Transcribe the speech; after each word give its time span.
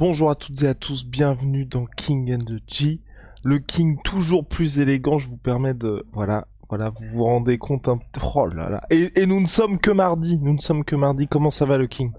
Bonjour 0.00 0.30
à 0.30 0.34
toutes 0.34 0.62
et 0.62 0.66
à 0.66 0.72
tous, 0.72 1.04
bienvenue 1.04 1.66
dans 1.66 1.84
King 1.84 2.34
and 2.34 2.44
the 2.44 2.62
G. 2.66 3.02
Le 3.44 3.58
King 3.58 3.98
toujours 4.02 4.48
plus 4.48 4.78
élégant, 4.78 5.18
je 5.18 5.28
vous 5.28 5.36
permets 5.36 5.74
de... 5.74 6.06
Voilà, 6.14 6.48
voilà, 6.70 6.88
vous 6.88 7.04
vous 7.12 7.24
rendez 7.24 7.58
compte 7.58 7.86
un... 7.86 7.98
Oh 8.34 8.46
là 8.46 8.70
là. 8.70 8.80
Et, 8.88 9.12
et 9.20 9.26
nous 9.26 9.42
ne 9.42 9.46
sommes 9.46 9.78
que 9.78 9.90
mardi, 9.90 10.38
nous 10.38 10.54
ne 10.54 10.58
sommes 10.58 10.86
que 10.86 10.96
mardi. 10.96 11.28
Comment 11.28 11.50
ça 11.50 11.66
va 11.66 11.76
le 11.76 11.86
King? 11.86 12.12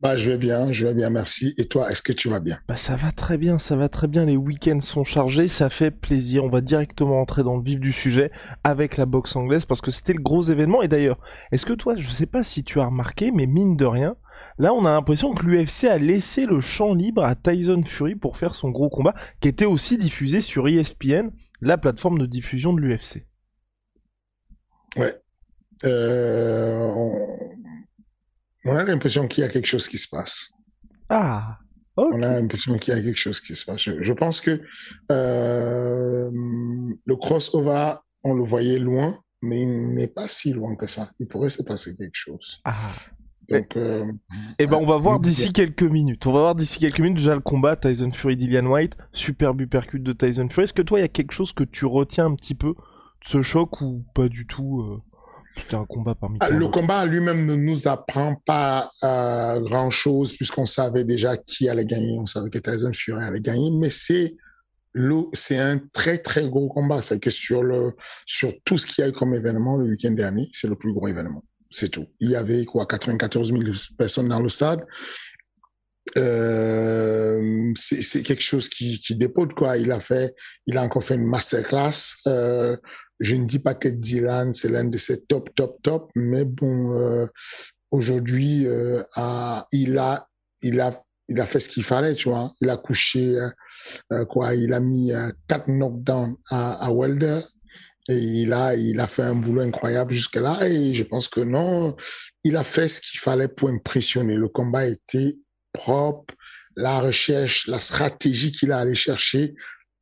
Bah, 0.00 0.16
je 0.16 0.30
vais 0.30 0.38
bien, 0.38 0.72
je 0.72 0.86
vais 0.86 0.94
bien, 0.94 1.10
merci. 1.10 1.52
Et 1.58 1.68
toi, 1.68 1.90
est-ce 1.90 2.00
que 2.00 2.14
tu 2.14 2.30
vas 2.30 2.40
bien? 2.40 2.56
Bah 2.66 2.76
ça 2.76 2.96
va 2.96 3.12
très 3.12 3.36
bien, 3.36 3.58
ça 3.58 3.76
va 3.76 3.90
très 3.90 4.08
bien. 4.08 4.24
Les 4.24 4.38
week-ends 4.38 4.80
sont 4.80 5.04
chargés, 5.04 5.48
ça 5.48 5.68
fait 5.68 5.90
plaisir. 5.90 6.44
On 6.44 6.48
va 6.48 6.62
directement 6.62 7.20
entrer 7.20 7.42
dans 7.42 7.58
le 7.58 7.62
vif 7.62 7.78
du 7.78 7.92
sujet 7.92 8.32
avec 8.64 8.96
la 8.96 9.04
boxe 9.04 9.36
anglaise 9.36 9.66
parce 9.66 9.82
que 9.82 9.90
c'était 9.90 10.14
le 10.14 10.22
gros 10.22 10.44
événement. 10.44 10.80
Et 10.80 10.88
d'ailleurs, 10.88 11.18
est-ce 11.52 11.66
que 11.66 11.74
toi, 11.74 11.92
je 11.98 12.08
sais 12.08 12.24
pas 12.24 12.42
si 12.42 12.64
tu 12.64 12.80
as 12.80 12.86
remarqué, 12.86 13.32
mais 13.32 13.44
mine 13.44 13.76
de 13.76 13.84
rien, 13.84 14.16
là 14.58 14.72
on 14.74 14.84
a 14.84 14.92
l'impression 14.92 15.34
que 15.34 15.44
l'UFC 15.44 15.84
a 15.84 15.98
laissé 15.98 16.46
le 16.46 16.60
champ 16.60 16.94
libre 16.94 17.24
à 17.24 17.34
Tyson 17.34 17.82
Fury 17.84 18.14
pour 18.14 18.36
faire 18.36 18.54
son 18.54 18.70
gros 18.70 18.88
combat, 18.88 19.14
qui 19.40 19.48
était 19.48 19.64
aussi 19.64 19.98
diffusé 19.98 20.40
sur 20.40 20.68
ESPN, 20.68 21.30
la 21.60 21.78
plateforme 21.78 22.18
de 22.18 22.26
diffusion 22.26 22.72
de 22.72 22.80
l'UFC. 22.80 23.26
Ouais. 24.96 25.14
Euh, 25.84 26.80
on... 26.94 27.38
on 28.64 28.76
a 28.76 28.84
l'impression 28.84 29.28
qu'il 29.28 29.42
y 29.42 29.46
a 29.46 29.48
quelque 29.48 29.66
chose 29.66 29.88
qui 29.88 29.98
se 29.98 30.08
passe. 30.08 30.50
Ah. 31.08 31.58
On 31.96 32.22
a 32.22 32.40
l'impression 32.40 32.78
qu'il 32.78 32.94
y 32.94 32.96
a 32.96 33.02
quelque 33.02 33.18
chose 33.18 33.40
qui 33.40 33.54
se 33.54 33.64
passe. 33.64 33.80
Je, 33.80 34.02
je 34.02 34.12
pense 34.12 34.40
que 34.40 34.62
euh, 35.10 36.30
le 37.04 37.16
crossover, 37.16 37.94
on 38.24 38.34
le 38.34 38.42
voyait 38.42 38.78
loin, 38.78 39.18
mais 39.42 39.60
il 39.62 39.94
n'est 39.94 40.08
pas 40.08 40.28
si 40.28 40.52
loin 40.52 40.76
que 40.76 40.86
ça. 40.86 41.10
Il 41.18 41.26
pourrait 41.26 41.48
se 41.48 41.62
passer 41.62 41.94
quelque 41.96 42.14
chose. 42.14 42.60
Ah. 42.64 42.76
Donc, 43.50 43.76
euh, 43.76 44.04
Et 44.58 44.66
ben 44.66 44.78
on 44.80 44.86
va 44.86 44.96
voir 44.98 45.18
d'ici 45.18 45.52
quelques 45.52 45.82
minutes. 45.82 46.26
On 46.26 46.32
va 46.32 46.40
voir 46.40 46.54
d'ici 46.54 46.78
quelques 46.78 47.00
minutes 47.00 47.18
déjà 47.18 47.34
le 47.34 47.40
combat 47.40 47.76
Tyson 47.76 48.12
Fury 48.12 48.36
Dillian 48.36 48.66
White, 48.66 48.96
superbe 49.12 49.60
uppercut 49.60 50.02
de 50.02 50.12
Tyson 50.12 50.48
Fury. 50.50 50.64
Est-ce 50.64 50.72
que 50.72 50.82
toi 50.82 50.98
il 50.98 51.02
y 51.02 51.04
a 51.04 51.08
quelque 51.08 51.32
chose 51.32 51.52
que 51.52 51.64
tu 51.64 51.84
retiens 51.84 52.26
un 52.26 52.34
petit 52.34 52.54
peu 52.54 52.68
de 52.68 52.74
ce 53.26 53.42
choc 53.42 53.80
ou 53.80 54.04
pas 54.14 54.28
du 54.28 54.46
tout 54.46 54.82
euh, 54.82 55.02
C'était 55.60 55.74
un 55.74 55.84
combat 55.84 56.14
parmi 56.14 56.38
Ah, 56.40 56.50
Le 56.50 56.68
combat 56.68 57.04
lui-même 57.06 57.44
ne 57.44 57.56
nous 57.56 57.88
apprend 57.88 58.36
pas 58.46 58.88
euh, 59.02 59.60
grand-chose 59.60 60.34
puisqu'on 60.34 60.66
savait 60.66 61.04
déjà 61.04 61.36
qui 61.36 61.68
allait 61.68 61.86
gagner. 61.86 62.18
On 62.20 62.26
savait 62.26 62.50
que 62.50 62.58
Tyson 62.58 62.92
Fury 62.94 63.22
allait 63.22 63.40
gagner, 63.40 63.70
mais 63.72 63.90
c'est 63.90 64.36
c'est 65.34 65.58
un 65.58 65.78
très 65.92 66.18
très 66.18 66.48
gros 66.48 66.68
combat. 66.68 67.02
C'est 67.02 67.20
que 67.20 67.30
sur 67.30 67.62
le 67.62 67.94
sur 68.26 68.52
tout 68.64 68.78
ce 68.78 68.86
qu'il 68.86 69.02
y 69.02 69.06
a 69.06 69.10
eu 69.10 69.12
comme 69.12 69.34
événement 69.34 69.76
le 69.76 69.86
week-end 69.86 70.12
dernier, 70.12 70.48
c'est 70.52 70.68
le 70.68 70.76
plus 70.76 70.92
gros 70.92 71.06
événement. 71.08 71.44
C'est 71.70 71.88
tout. 71.88 72.06
Il 72.18 72.30
y 72.30 72.36
avait 72.36 72.64
quoi 72.64 72.84
94 72.84 73.48
000 73.48 73.62
personnes 73.96 74.28
dans 74.28 74.40
le 74.40 74.48
stade. 74.48 74.84
Euh, 76.18 77.72
c'est 77.76 78.22
quelque 78.22 78.42
chose 78.42 78.68
qui 78.68 79.00
qui 79.00 79.16
quoi. 79.56 79.76
Il 79.76 79.92
a 79.92 80.00
fait, 80.00 80.34
il 80.66 80.76
a 80.76 80.82
encore 80.82 81.04
fait 81.04 81.14
une 81.14 81.26
masterclass. 81.26 82.16
Euh, 82.26 82.76
je 83.20 83.36
ne 83.36 83.46
dis 83.46 83.58
pas 83.58 83.74
que 83.74 83.88
Dylan, 83.88 84.52
c'est 84.52 84.70
l'un 84.70 84.84
de 84.84 84.98
ses 84.98 85.24
top, 85.26 85.50
top, 85.54 85.80
top, 85.82 86.10
mais 86.16 86.44
bon, 86.44 86.94
euh, 86.94 87.26
aujourd'hui, 87.90 88.66
il 88.66 89.98
a, 89.98 90.26
il 90.62 90.80
a, 90.80 90.94
il 91.28 91.40
a 91.40 91.46
fait 91.46 91.60
ce 91.60 91.68
qu'il 91.68 91.84
fallait, 91.84 92.14
tu 92.14 92.30
vois. 92.30 92.52
Il 92.62 92.70
a 92.70 92.78
couché, 92.78 93.38
quoi, 94.30 94.54
il 94.54 94.72
a 94.72 94.80
mis 94.80 95.12
quatre 95.46 95.68
knockdowns 95.68 96.36
à, 96.50 96.86
à 96.86 96.90
Wilder. 96.90 97.38
Et 98.08 98.16
il 98.16 98.52
a, 98.52 98.74
il 98.74 98.98
a 98.98 99.06
fait 99.06 99.22
un 99.22 99.34
boulot 99.34 99.62
incroyable 99.62 100.12
jusque-là. 100.14 100.66
Et 100.68 100.94
je 100.94 101.04
pense 101.04 101.28
que 101.28 101.40
non, 101.40 101.94
il 102.44 102.56
a 102.56 102.64
fait 102.64 102.88
ce 102.88 103.00
qu'il 103.00 103.20
fallait 103.20 103.48
pour 103.48 103.68
impressionner. 103.68 104.36
Le 104.36 104.48
combat 104.48 104.86
était 104.86 105.36
propre. 105.72 106.34
La 106.76 107.00
recherche, 107.00 107.66
la 107.66 107.80
stratégie 107.80 108.52
qu'il 108.52 108.72
a 108.72 108.78
allé 108.78 108.94
chercher. 108.94 109.54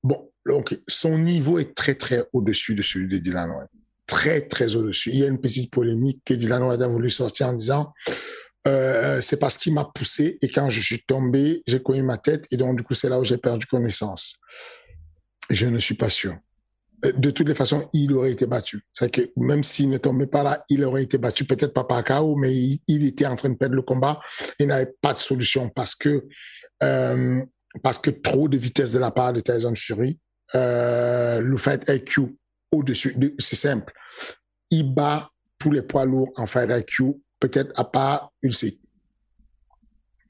Bon, 0.03 0.31
donc 0.47 0.79
son 0.87 1.19
niveau 1.19 1.59
est 1.59 1.75
très, 1.75 1.95
très 1.95 2.25
au-dessus 2.33 2.75
de 2.75 2.83
celui 2.83 3.09
de 3.09 3.19
Dylan 3.19 3.51
White. 3.51 3.71
Très, 4.07 4.43
très 4.43 4.77
au-dessus. 4.77 5.11
Il 5.11 5.19
y 5.19 5.25
a 5.25 5.27
une 5.27 5.41
petite 5.41 5.71
polémique 5.71 6.23
que 6.25 6.35
Dylan 6.35 6.63
White 6.63 6.83
a 6.83 6.89
voulu 6.89 7.11
sortir 7.11 7.49
en 7.49 7.53
disant 7.53 7.93
euh, 8.67 9.21
c'est 9.21 9.39
parce 9.39 9.57
qu'il 9.57 9.73
m'a 9.73 9.85
poussé 9.85 10.39
et 10.43 10.49
quand 10.49 10.69
je 10.69 10.81
suis 10.81 11.03
tombé, 11.03 11.63
j'ai 11.67 11.83
cogné 11.83 12.03
ma 12.03 12.19
tête 12.19 12.47
et 12.51 12.57
donc 12.57 12.77
du 12.77 12.83
coup 12.83 12.95
c'est 12.95 13.09
là 13.09 13.19
où 13.19 13.25
j'ai 13.25 13.39
perdu 13.39 13.67
connaissance. 13.67 14.37
Je 15.51 15.67
ne 15.67 15.79
suis 15.79 15.95
pas 15.95 16.11
sûr. 16.11 16.37
Euh, 17.05 17.13
De 17.13 17.31
toutes 17.31 17.49
les 17.49 17.55
façons, 17.55 17.89
il 17.93 18.13
aurait 18.13 18.33
été 18.33 18.47
battu. 18.47 18.83
C'est 18.93 19.11
que 19.11 19.31
même 19.37 19.63
s'il 19.63 19.91
ne 19.91 19.99
tombait 19.99 20.27
pas 20.27 20.43
là, 20.43 20.65
il 20.69 20.85
aurait 20.85 21.03
été 21.03 21.19
battu, 21.19 21.45
peut-être 21.45 21.73
pas 21.73 21.85
par 21.85 22.05
KO, 22.05 22.37
mais 22.37 22.53
il, 22.55 23.07
était 23.07 23.27
en 23.27 23.37
train 23.37 23.51
de 23.51 23.57
perdre 23.57 23.77
le 23.77 23.83
combat 23.83 24.21
et 24.59 24.67
n'avait 24.67 24.95
pas 25.01 25.15
de 25.15 25.19
solution 25.19 25.69
parce 25.69 25.95
que 25.95 26.27
euh, 26.83 27.41
parce 27.83 27.99
que 27.99 28.11
trop 28.11 28.49
de 28.49 28.57
vitesse 28.57 28.93
de 28.93 28.99
la 28.99 29.11
part 29.11 29.33
de 29.33 29.41
Tyson 29.41 29.75
Fury, 29.77 30.19
euh, 30.55 31.41
le 31.41 31.57
fight 31.57 31.85
IQ 31.89 32.37
au-dessus, 32.73 33.15
de- 33.17 33.35
c'est 33.39 33.57
simple. 33.57 33.93
Il 34.71 34.95
bat 34.95 35.29
tous 35.59 35.71
les 35.71 35.83
poids 35.83 36.05
lourds 36.05 36.31
en 36.37 36.47
fight 36.47 36.71
IQ, 36.71 37.21
peut-être 37.41 37.79
à 37.79 37.85
part. 37.85 38.33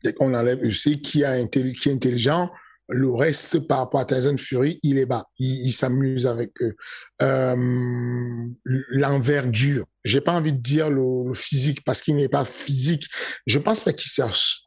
Dès 0.03 0.13
qu'on 0.15 0.35
enlève 0.35 0.63
Ulsi, 0.65 1.01
qui, 1.03 1.25
a 1.25 1.45
qui 1.47 1.89
est 1.89 1.93
intelligent, 1.93 2.51
le 2.89 3.11
reste 3.11 3.61
par 3.67 3.79
rapport 3.79 4.01
à 4.01 4.05
Tyson 4.05 4.37
Fury, 4.39 4.81
il 4.83 4.99
est 4.99 5.07
bas. 5.07 5.27
Il, 5.39 5.73
s'amuse 5.73 6.27
avec 6.27 6.53
eux. 6.63 6.75
Euh, 7.23 8.47
L'envergure. 8.65 9.85
J'ai 10.05 10.21
pas 10.21 10.33
envie 10.33 10.53
de 10.55 10.61
dire 10.61 10.91
le, 10.91 11.29
le 11.29 11.35
physique 11.35 11.85
parce 11.85 12.01
qu'il 12.01 12.17
n'est 12.17 12.29
pas 12.29 12.45
physique. 12.45 13.07
Je 13.47 13.59
pense 13.59 13.81
pas 13.81 13.93
qu'il 13.93 14.11
cherche 14.11 14.63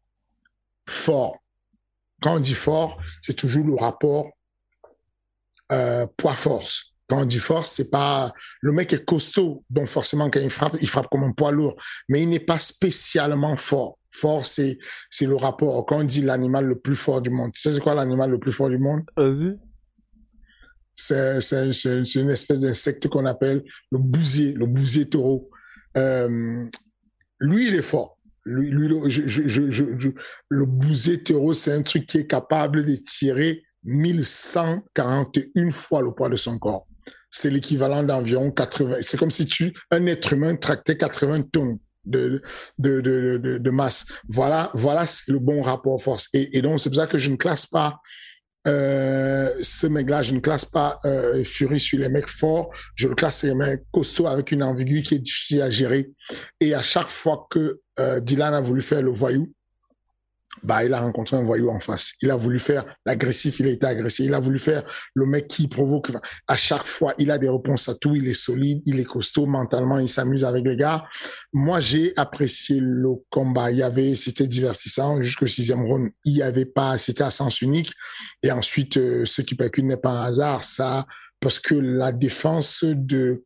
fort. 0.87 1.37
Quand 2.21 2.35
on 2.35 2.39
dit 2.39 2.53
fort, 2.53 3.01
c'est 3.21 3.33
toujours 3.33 3.65
le 3.65 3.73
rapport 3.73 4.29
euh, 5.71 6.05
poids-force. 6.17 6.93
Quand 7.07 7.21
on 7.21 7.25
dit 7.25 7.39
force, 7.39 7.71
c'est 7.71 7.89
pas 7.89 8.31
le 8.61 8.71
mec 8.71 8.93
est 8.93 9.03
costaud, 9.03 9.65
donc 9.69 9.87
forcément 9.87 10.29
quand 10.29 10.39
il 10.39 10.49
frappe, 10.49 10.77
il 10.79 10.87
frappe 10.87 11.07
comme 11.09 11.23
un 11.23 11.33
poids 11.33 11.51
lourd, 11.51 11.75
mais 12.07 12.21
il 12.21 12.29
n'est 12.29 12.39
pas 12.39 12.59
spécialement 12.59 13.57
fort. 13.57 13.97
Fort, 14.11 14.45
c'est 14.45 14.77
c'est 15.09 15.25
le 15.25 15.35
rapport. 15.35 15.85
Quand 15.85 15.99
on 15.99 16.03
dit 16.03 16.21
l'animal 16.21 16.65
le 16.65 16.77
plus 16.79 16.95
fort 16.95 17.21
du 17.21 17.29
monde, 17.29 17.51
tu 17.53 17.61
sais 17.61 17.71
c'est 17.71 17.79
quoi 17.79 17.95
l'animal 17.95 18.29
le 18.29 18.39
plus 18.39 18.51
fort 18.51 18.69
du 18.69 18.77
monde? 18.77 19.01
Vas-y. 19.15 19.57
C'est 20.95 21.41
c'est 21.41 21.71
c'est 21.73 22.03
une 22.15 22.29
espèce 22.31 22.59
d'insecte 22.59 23.07
qu'on 23.07 23.25
appelle 23.25 23.63
le 23.91 23.97
bousier, 23.99 24.53
le 24.53 24.65
bousier 24.65 25.05
taureau. 25.05 25.49
Euh, 25.97 26.65
lui, 27.39 27.67
il 27.69 27.75
est 27.75 27.81
fort. 27.81 28.17
Lui, 28.45 28.69
lui 28.71 28.87
le, 28.87 29.09
je, 29.09 29.27
je, 29.27 29.47
je, 29.47 29.71
je- 29.71 29.97
je- 29.97 30.09
le 30.49 30.65
bousier 30.65 31.21
taureau, 31.23 31.53
c'est 31.53 31.71
un 31.73 31.81
truc 31.81 32.05
qui 32.07 32.17
est 32.19 32.27
capable 32.27 32.83
de 32.85 32.95
tirer 32.95 33.63
1141 33.83 35.71
fois 35.71 36.01
le 36.01 36.11
poids 36.11 36.29
de 36.29 36.35
son 36.35 36.57
corps. 36.59 36.87
C'est 37.29 37.49
l'équivalent 37.49 38.03
d'environ 38.03 38.51
80. 38.51 38.97
C'est 39.01 39.17
comme 39.17 39.31
si 39.31 39.45
tu, 39.45 39.73
un 39.91 40.05
être 40.07 40.33
humain 40.33 40.55
tractait 40.55 40.97
80 40.97 41.43
tonnes 41.51 41.77
de, 42.05 42.41
de, 42.77 43.01
de, 43.01 43.57
de, 43.57 43.69
masse. 43.69 44.05
Voilà, 44.27 44.71
voilà 44.73 45.05
le 45.27 45.39
bon 45.39 45.61
rapport 45.61 46.01
force. 46.01 46.27
Et, 46.33 46.57
et 46.57 46.61
donc, 46.61 46.79
c'est 46.79 46.89
pour 46.89 46.97
ça 46.97 47.07
que 47.07 47.19
je 47.19 47.29
ne 47.29 47.35
classe 47.35 47.65
pas 47.65 47.99
euh, 48.67 49.49
ce 49.61 49.87
mec-là, 49.87 50.21
je 50.21 50.33
ne 50.33 50.39
classe 50.39 50.65
pas 50.65 50.99
euh, 51.05 51.43
Fury 51.43 51.79
sur 51.79 51.97
les 51.97 52.09
mecs 52.09 52.29
forts, 52.29 52.69
je 52.95 53.07
le 53.07 53.15
classe 53.15 53.39
sur 53.39 53.47
les 53.47 53.55
mecs 53.55 53.83
costauds 53.91 54.27
avec 54.27 54.51
une 54.51 54.63
ambiguïté 54.63 55.01
qui 55.01 55.15
est 55.15 55.19
difficile 55.19 55.61
à 55.63 55.71
gérer. 55.71 56.11
Et 56.59 56.75
à 56.75 56.83
chaque 56.83 57.07
fois 57.07 57.47
que 57.49 57.81
euh, 57.99 58.19
Dylan 58.19 58.53
a 58.53 58.61
voulu 58.61 58.83
faire 58.83 59.01
le 59.01 59.09
voyou, 59.09 59.51
bah, 60.63 60.83
il 60.83 60.93
a 60.93 61.01
rencontré 61.01 61.37
un 61.37 61.43
voyou 61.43 61.69
en 61.69 61.79
face. 61.79 62.13
Il 62.21 62.29
a 62.29 62.35
voulu 62.35 62.59
faire 62.59 62.85
l'agressif, 63.05 63.59
il 63.59 63.67
a 63.67 63.69
été 63.69 63.85
agressé. 63.85 64.25
Il 64.25 64.33
a 64.33 64.39
voulu 64.39 64.59
faire 64.59 64.83
le 65.15 65.25
mec 65.25 65.47
qui 65.47 65.67
provoque. 65.67 66.11
À 66.47 66.55
chaque 66.55 66.85
fois, 66.85 67.13
il 67.17 67.31
a 67.31 67.37
des 67.37 67.49
réponses 67.49 67.89
à 67.89 67.95
tout. 67.95 68.15
Il 68.15 68.27
est 68.27 68.33
solide, 68.33 68.81
il 68.85 68.99
est 68.99 69.05
costaud 69.05 69.45
mentalement, 69.45 69.97
il 69.97 70.09
s'amuse 70.09 70.43
avec 70.43 70.65
les 70.65 70.77
gars. 70.77 71.03
Moi, 71.53 71.79
j'ai 71.79 72.13
apprécié 72.17 72.79
le 72.79 73.09
combat. 73.29 73.71
Il 73.71 73.77
y 73.77 73.83
avait, 73.83 74.15
c'était 74.15 74.47
divertissant. 74.47 75.21
Jusqu'au 75.21 75.47
sixième 75.47 75.83
round, 75.83 76.11
il 76.25 76.37
y 76.37 76.43
avait 76.43 76.65
pas, 76.65 76.97
c'était 76.97 77.23
à 77.23 77.31
sens 77.31 77.61
unique. 77.61 77.93
Et 78.43 78.51
ensuite, 78.51 78.97
euh, 78.97 79.25
ce 79.25 79.41
qui 79.41 79.55
percute 79.55 79.85
n'est 79.85 79.97
pas 79.97 80.11
un 80.11 80.23
hasard. 80.23 80.63
Ça, 80.63 81.05
parce 81.39 81.59
que 81.59 81.75
la 81.75 82.11
défense 82.11 82.83
de 82.83 83.43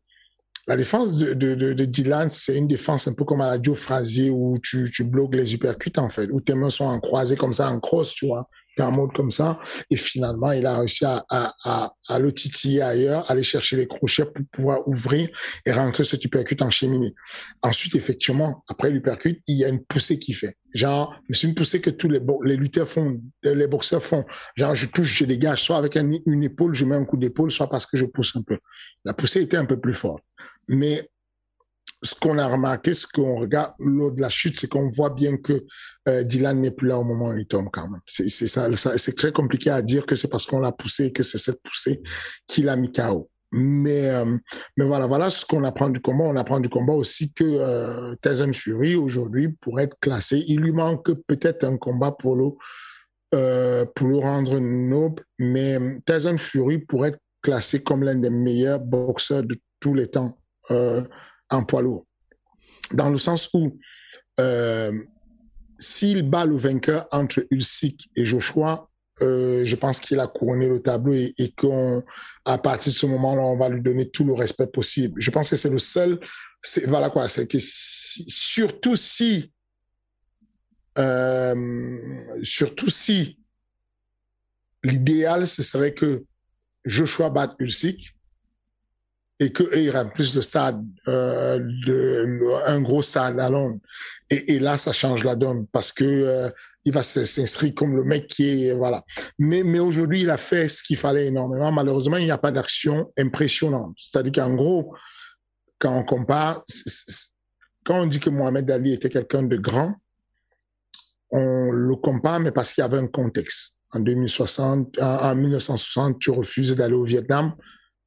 la 0.66 0.76
défense 0.76 1.14
de, 1.14 1.32
de, 1.32 1.54
de, 1.54 1.84
Dylan, 1.84 2.28
c'est 2.30 2.56
une 2.56 2.68
défense 2.68 3.06
un 3.06 3.14
peu 3.14 3.24
comme 3.24 3.40
à 3.40 3.56
la 3.56 3.62
Joe 3.62 3.78
Frazier 3.78 4.30
où 4.30 4.58
tu, 4.62 4.90
tu 4.92 5.04
bloques 5.04 5.34
les 5.34 5.54
uppercuts, 5.54 5.98
en 5.98 6.08
fait, 6.08 6.28
où 6.32 6.40
tes 6.40 6.54
mains 6.54 6.70
sont 6.70 6.86
en 6.86 7.00
croisées 7.00 7.36
comme 7.36 7.52
ça, 7.52 7.70
en 7.70 7.78
cross, 7.80 8.12
tu 8.14 8.26
vois 8.26 8.48
en 8.82 8.92
mode 8.92 9.12
comme 9.12 9.30
ça. 9.30 9.58
Et 9.90 9.96
finalement, 9.96 10.52
il 10.52 10.66
a 10.66 10.78
réussi 10.78 11.04
à, 11.04 11.24
à, 11.30 11.54
à, 11.64 11.94
à, 12.08 12.18
le 12.18 12.32
titiller 12.32 12.82
ailleurs, 12.82 13.30
aller 13.30 13.42
chercher 13.42 13.76
les 13.76 13.86
crochets 13.86 14.26
pour 14.26 14.44
pouvoir 14.52 14.86
ouvrir 14.88 15.28
et 15.64 15.72
rentrer 15.72 16.04
ce 16.04 16.16
uppercut 16.16 16.60
en 16.62 16.70
cheminée. 16.70 17.14
Ensuite, 17.62 17.94
effectivement, 17.94 18.64
après 18.68 18.90
l'uppercut, 18.90 19.42
il 19.46 19.56
y 19.56 19.64
a 19.64 19.68
une 19.68 19.84
poussée 19.84 20.18
qui 20.18 20.34
fait. 20.34 20.56
Genre, 20.74 21.14
c'est 21.30 21.46
une 21.46 21.54
poussée 21.54 21.80
que 21.80 21.90
tous 21.90 22.08
les, 22.08 22.20
les 22.44 22.56
lutteurs 22.56 22.88
font, 22.88 23.18
les 23.42 23.66
boxeurs 23.66 24.02
font. 24.02 24.24
Genre, 24.56 24.74
je 24.74 24.86
touche, 24.86 25.16
je 25.16 25.24
dégage, 25.24 25.62
soit 25.62 25.78
avec 25.78 25.96
une 25.96 26.44
épaule, 26.44 26.74
je 26.74 26.84
mets 26.84 26.96
un 26.96 27.04
coup 27.04 27.16
d'épaule, 27.16 27.50
soit 27.50 27.70
parce 27.70 27.86
que 27.86 27.96
je 27.96 28.04
pousse 28.04 28.36
un 28.36 28.42
peu. 28.42 28.58
La 29.04 29.14
poussée 29.14 29.40
était 29.40 29.56
un 29.56 29.64
peu 29.64 29.80
plus 29.80 29.94
forte. 29.94 30.22
Mais 30.68 31.08
ce 32.02 32.14
qu'on 32.14 32.38
a 32.38 32.46
remarqué, 32.46 32.94
ce 32.94 33.06
qu'on 33.06 33.40
regarde 33.40 33.72
lors 33.78 34.12
de 34.12 34.20
la 34.20 34.30
chute, 34.30 34.58
c'est 34.58 34.68
qu'on 34.68 34.88
voit 34.88 35.10
bien 35.10 35.36
que 35.36 35.64
euh, 36.08 36.22
Dylan 36.22 36.60
n'est 36.60 36.70
plus 36.70 36.88
là 36.88 36.98
au 36.98 37.04
moment 37.04 37.28
où 37.28 37.36
il 37.36 37.46
tombe 37.46 37.68
quand 37.72 37.88
même. 37.88 38.00
C'est 38.06 39.16
très 39.16 39.32
compliqué 39.32 39.70
à 39.70 39.82
dire 39.82 40.06
que 40.06 40.14
c'est 40.14 40.28
parce 40.28 40.46
qu'on 40.46 40.60
l'a 40.60 40.72
poussé 40.72 41.12
que 41.12 41.22
c'est 41.22 41.38
cette 41.38 41.62
poussée 41.62 42.02
qui 42.46 42.62
l'a 42.62 42.76
mis 42.76 42.92
KO. 42.92 43.30
Mais 43.52 44.10
euh, 44.10 44.36
mais 44.76 44.84
voilà, 44.84 45.06
voilà 45.06 45.30
ce 45.30 45.46
qu'on 45.46 45.64
apprend 45.64 45.88
du 45.88 46.00
combat. 46.00 46.24
On 46.24 46.36
apprend 46.36 46.60
du 46.60 46.68
combat 46.68 46.92
aussi 46.92 47.32
que 47.32 47.44
euh, 47.44 48.14
Tyson 48.20 48.52
Fury 48.52 48.96
aujourd'hui 48.96 49.48
pour 49.60 49.80
être 49.80 49.96
classé, 50.00 50.44
il 50.48 50.60
lui 50.60 50.72
manque 50.72 51.12
peut-être 51.26 51.64
un 51.64 51.76
combat 51.76 52.12
pour 52.12 52.36
le 52.36 52.50
euh, 53.34 53.84
pour 53.94 54.08
le 54.08 54.16
rendre 54.16 54.58
noble. 54.58 55.22
Mais 55.38 55.78
Tyson 56.06 56.36
Fury 56.36 56.78
pourrait 56.78 57.10
être 57.10 57.20
classé 57.40 57.82
comme 57.82 58.02
l'un 58.02 58.16
des 58.16 58.30
meilleurs 58.30 58.80
boxeurs 58.80 59.44
de 59.44 59.56
tous 59.80 59.94
les 59.94 60.08
temps. 60.08 60.36
Euh, 60.70 61.02
en 61.50 61.64
poids 61.64 61.82
lourd. 61.82 62.06
Dans 62.92 63.10
le 63.10 63.18
sens 63.18 63.50
où 63.54 63.78
euh, 64.40 64.92
s'il 65.78 66.28
bat 66.28 66.44
le 66.44 66.56
vainqueur 66.56 67.06
entre 67.12 67.46
Ulsik 67.50 68.10
et 68.16 68.24
Joshua, 68.24 68.88
euh, 69.22 69.64
je 69.64 69.76
pense 69.76 70.00
qu'il 70.00 70.20
a 70.20 70.26
couronné 70.26 70.68
le 70.68 70.82
tableau 70.82 71.14
et, 71.14 71.54
qu'à 71.56 72.58
partir 72.58 72.92
de 72.92 72.96
ce 72.96 73.06
moment-là, 73.06 73.42
on 73.42 73.56
va 73.56 73.68
lui 73.68 73.80
donner 73.80 74.10
tout 74.10 74.24
le 74.24 74.34
respect 74.34 74.66
possible. 74.66 75.20
Je 75.20 75.30
pense 75.30 75.50
que 75.50 75.56
c'est 75.56 75.70
le 75.70 75.78
seul. 75.78 76.20
Voilà 76.86 77.10
quoi, 77.10 77.28
c'est 77.28 77.46
que 77.46 77.58
surtout 77.60 78.96
si, 78.96 79.52
euh, 80.98 82.34
surtout 82.42 82.90
si 82.90 83.38
l'idéal 84.82 85.46
ce 85.46 85.62
serait 85.62 85.94
que 85.94 86.24
Joshua 86.84 87.30
batte 87.30 87.54
Ulsik 87.58 88.15
et 89.38 89.52
que 89.52 89.64
il 89.76 89.92
plus 90.14 90.34
le 90.34 90.42
stade, 90.42 90.82
euh, 91.08 91.58
de, 91.58 92.40
un 92.66 92.80
gros 92.80 93.02
stade 93.02 93.38
à 93.38 93.50
Londres. 93.50 93.80
Et, 94.30 94.54
et, 94.54 94.58
là, 94.58 94.78
ça 94.78 94.92
change 94.92 95.24
la 95.24 95.36
donne 95.36 95.66
parce 95.72 95.92
que 95.92 96.04
euh, 96.04 96.50
il 96.84 96.92
va 96.92 97.02
s'inscrire 97.02 97.74
comme 97.74 97.96
le 97.96 98.04
mec 98.04 98.28
qui 98.28 98.66
est 98.66 98.72
voilà. 98.72 99.04
Mais 99.38 99.62
mais 99.62 99.78
aujourd'hui, 99.78 100.22
il 100.22 100.30
a 100.30 100.38
fait 100.38 100.68
ce 100.68 100.82
qu'il 100.82 100.96
fallait 100.96 101.26
énormément. 101.26 101.70
Malheureusement, 101.70 102.16
il 102.16 102.24
n'y 102.24 102.30
a 102.30 102.38
pas 102.38 102.52
d'action 102.52 103.12
impressionnante. 103.18 103.94
C'est-à-dire 103.98 104.32
qu'en 104.32 104.54
gros, 104.54 104.94
quand 105.78 105.98
on 105.98 106.04
compare, 106.04 106.62
quand 107.84 108.02
on 108.02 108.06
dit 108.06 108.20
que 108.20 108.30
Mohamed 108.30 108.70
Ali 108.70 108.94
était 108.94 109.10
quelqu'un 109.10 109.42
de 109.42 109.56
grand, 109.56 109.94
on 111.30 111.70
le 111.70 111.96
compare, 111.96 112.40
mais 112.40 112.52
parce 112.52 112.72
qu'il 112.72 112.82
y 112.82 112.84
avait 112.84 112.98
un 112.98 113.08
contexte. 113.08 113.74
En 113.92 114.00
2060, 114.00 115.00
en 115.00 115.34
1960, 115.36 116.18
tu 116.18 116.30
refusais 116.30 116.74
d'aller 116.74 116.94
au 116.94 117.04
Vietnam 117.04 117.54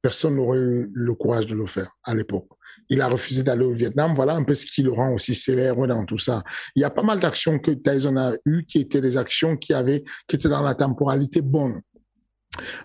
personne 0.02 0.36
n'aurait 0.36 0.58
eu 0.58 0.90
le 0.92 1.14
courage 1.14 1.46
de 1.46 1.54
le 1.54 1.66
faire 1.66 1.90
à 2.04 2.14
l'époque. 2.14 2.48
Il 2.88 3.00
a 3.00 3.08
refusé 3.08 3.42
d'aller 3.42 3.64
au 3.64 3.72
Vietnam. 3.72 4.14
Voilà 4.14 4.34
un 4.34 4.42
peu 4.42 4.54
ce 4.54 4.66
qui 4.66 4.82
le 4.82 4.92
rend 4.92 5.12
aussi 5.12 5.34
célèbre 5.34 5.86
dans 5.86 6.04
tout 6.04 6.18
ça. 6.18 6.42
Il 6.74 6.80
y 6.80 6.84
a 6.84 6.90
pas 6.90 7.02
mal 7.02 7.20
d'actions 7.20 7.58
que 7.58 7.70
Tyson 7.70 8.16
a 8.16 8.32
eues 8.46 8.64
qui 8.64 8.78
étaient 8.78 9.00
des 9.00 9.16
actions 9.16 9.56
qui 9.56 9.72
avaient, 9.72 10.02
qui 10.26 10.36
étaient 10.36 10.48
dans 10.48 10.62
la 10.62 10.74
temporalité 10.74 11.40
bonne. 11.40 11.80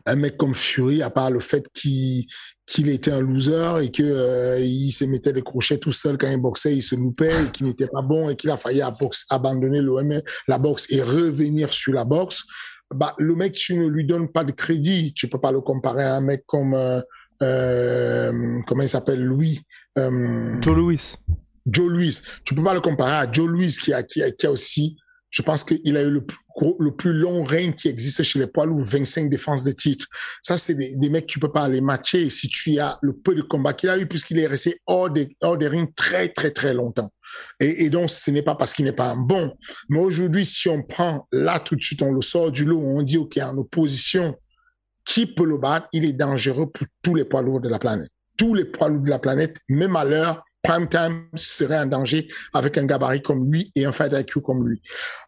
Un 0.06 0.16
mec 0.16 0.38
comme 0.38 0.54
Fury, 0.54 1.02
à 1.02 1.10
part 1.10 1.32
le 1.32 1.40
fait 1.40 1.66
qu'il 1.74 2.26
qu'il 2.68 2.90
était 2.90 3.12
un 3.12 3.22
loser 3.22 3.84
et 3.84 3.92
que 3.92 4.02
euh, 4.04 4.60
il 4.60 4.92
se 4.92 5.06
mettait 5.06 5.34
des 5.34 5.44
crochets 5.44 5.78
tout 5.78 5.92
seul 5.92 6.18
quand 6.18 6.30
il 6.32 6.42
boxait, 6.42 6.76
il 6.76 6.82
se 6.82 6.96
loupait 6.96 7.46
et 7.46 7.52
qu'il 7.52 7.68
n'était 7.68 7.88
pas 7.88 8.02
bon 8.02 8.30
et 8.30 8.36
qu'il 8.36 8.50
a 8.50 8.58
failli 8.58 8.82
abandonner 9.30 9.82
l'OM, 9.82 10.20
la 10.48 10.58
boxe 10.58 10.88
et 10.90 11.02
revenir 11.04 11.72
sur 11.72 11.94
la 11.94 12.06
boxe 12.06 12.44
bah, 12.94 13.16
le 13.18 13.36
mec, 13.36 13.54
tu 13.54 13.78
ne 13.78 13.88
lui 13.88 14.06
donnes 14.06 14.32
pas 14.32 14.44
de 14.44 14.52
crédit. 14.52 15.14
Tu 15.14 15.28
peux 15.28 15.40
pas 15.40 15.52
le 15.52 15.62
comparer 15.62 16.04
à 16.04 16.16
un 16.16 16.22
mec 16.22 16.44
comme, 16.46 16.74
euh, 16.74 17.00
euh 17.42 18.60
comment 18.68 18.84
il 18.84 18.90
s'appelle, 18.90 19.24
Louis. 19.24 19.62
Euh, 19.98 20.62
Joe 20.62 20.76
Louis. 20.76 21.16
Joe 21.66 21.90
Louis. 21.90 22.20
Tu 22.44 22.54
peux 22.54 22.64
pas 22.64 22.74
le 22.74 22.82
comparer 22.82 23.16
à 23.16 23.32
Joe 23.32 23.48
Louis 23.48 23.76
qui 23.82 23.94
a, 23.94 24.04
qui 24.04 24.22
a, 24.22 24.32
qui 24.32 24.46
a 24.46 24.52
aussi 24.52 24.98
je 25.36 25.42
pense 25.42 25.66
qu'il 25.66 25.98
a 25.98 26.02
eu 26.02 26.10
le 26.10 26.26
plus, 26.26 26.38
le 26.80 26.96
plus 26.96 27.12
long 27.12 27.44
règne 27.44 27.74
qui 27.74 27.90
existe 27.90 28.24
chez 28.24 28.40
les 28.40 28.48
poids 28.48 28.66
lourds, 28.66 28.86
25 28.86 29.30
défenses 29.30 29.64
de 29.64 29.74
titres. 29.74 30.08
Ça, 30.42 30.58
c'est 30.58 30.76
des, 30.76 30.96
des, 30.96 31.10
mecs 31.10 31.26
que 31.26 31.34
tu 31.34 31.40
peux 31.40 31.52
pas 31.52 31.64
aller 31.64 31.82
matcher 31.82 32.30
si 32.30 32.48
tu 32.48 32.80
as 32.80 32.98
le 33.02 33.12
peu 33.12 33.36
de 33.36 33.42
combat 33.42 33.74
qu'il 33.74 33.90
a 33.90 33.98
eu 33.98 34.08
puisqu'il 34.08 34.40
est 34.40 34.48
resté 34.48 34.80
hors 34.88 35.10
des, 35.10 35.36
hors 35.42 35.58
des 35.58 35.68
rings 35.68 35.92
très, 35.94 36.30
très, 36.30 36.52
très 36.52 36.74
longtemps. 36.74 37.12
Et, 37.60 37.90
donc, 37.90 38.12
ce 38.12 38.32
n'est 38.32 38.44
pas 38.44 38.56
parce 38.56 38.74
qu'il 38.74 38.86
n'est 38.86 38.94
pas 38.94 39.14
bon. 39.14 39.54
Mais 39.90 40.00
aujourd'hui, 40.00 40.46
si 40.46 40.70
on 40.70 40.82
prend 40.82 41.28
là 41.34 41.60
tout 41.60 41.76
de 41.76 41.82
suite, 41.82 42.02
on 42.02 42.14
le 42.14 42.22
sort 42.22 42.50
du 42.50 42.64
lot, 42.64 42.80
on 42.80 43.02
dit, 43.02 43.18
OK, 43.18 43.38
en 43.40 43.58
opposition, 43.58 44.36
qui 45.04 45.26
peut 45.26 45.46
le 45.46 45.58
battre? 45.58 45.88
Il 45.92 46.06
est 46.06 46.14
dangereux 46.14 46.72
pour 46.72 46.88
tous 47.02 47.16
les 47.16 47.26
poids 47.26 47.42
lourds 47.42 47.60
de 47.60 47.68
la 47.68 47.80
planète. 47.80 48.10
Tous 48.38 48.54
les 48.54 48.64
poids 48.64 48.88
lourds 48.88 49.04
de 49.04 49.10
la 49.10 49.20
planète, 49.20 49.58
même 49.68 49.98
à 49.98 50.06
l'heure, 50.06 50.45
prime 50.66 50.88
time 50.88 51.28
serait 51.36 51.80
en 51.80 51.86
danger 51.86 52.28
avec 52.54 52.78
un 52.78 52.86
gabarit 52.86 53.22
comme 53.22 53.52
lui 53.52 53.72
et 53.76 53.86
un 53.86 53.92
fight 53.92 54.14
IQ 54.14 54.42
comme 54.42 54.68
lui. 54.68 54.82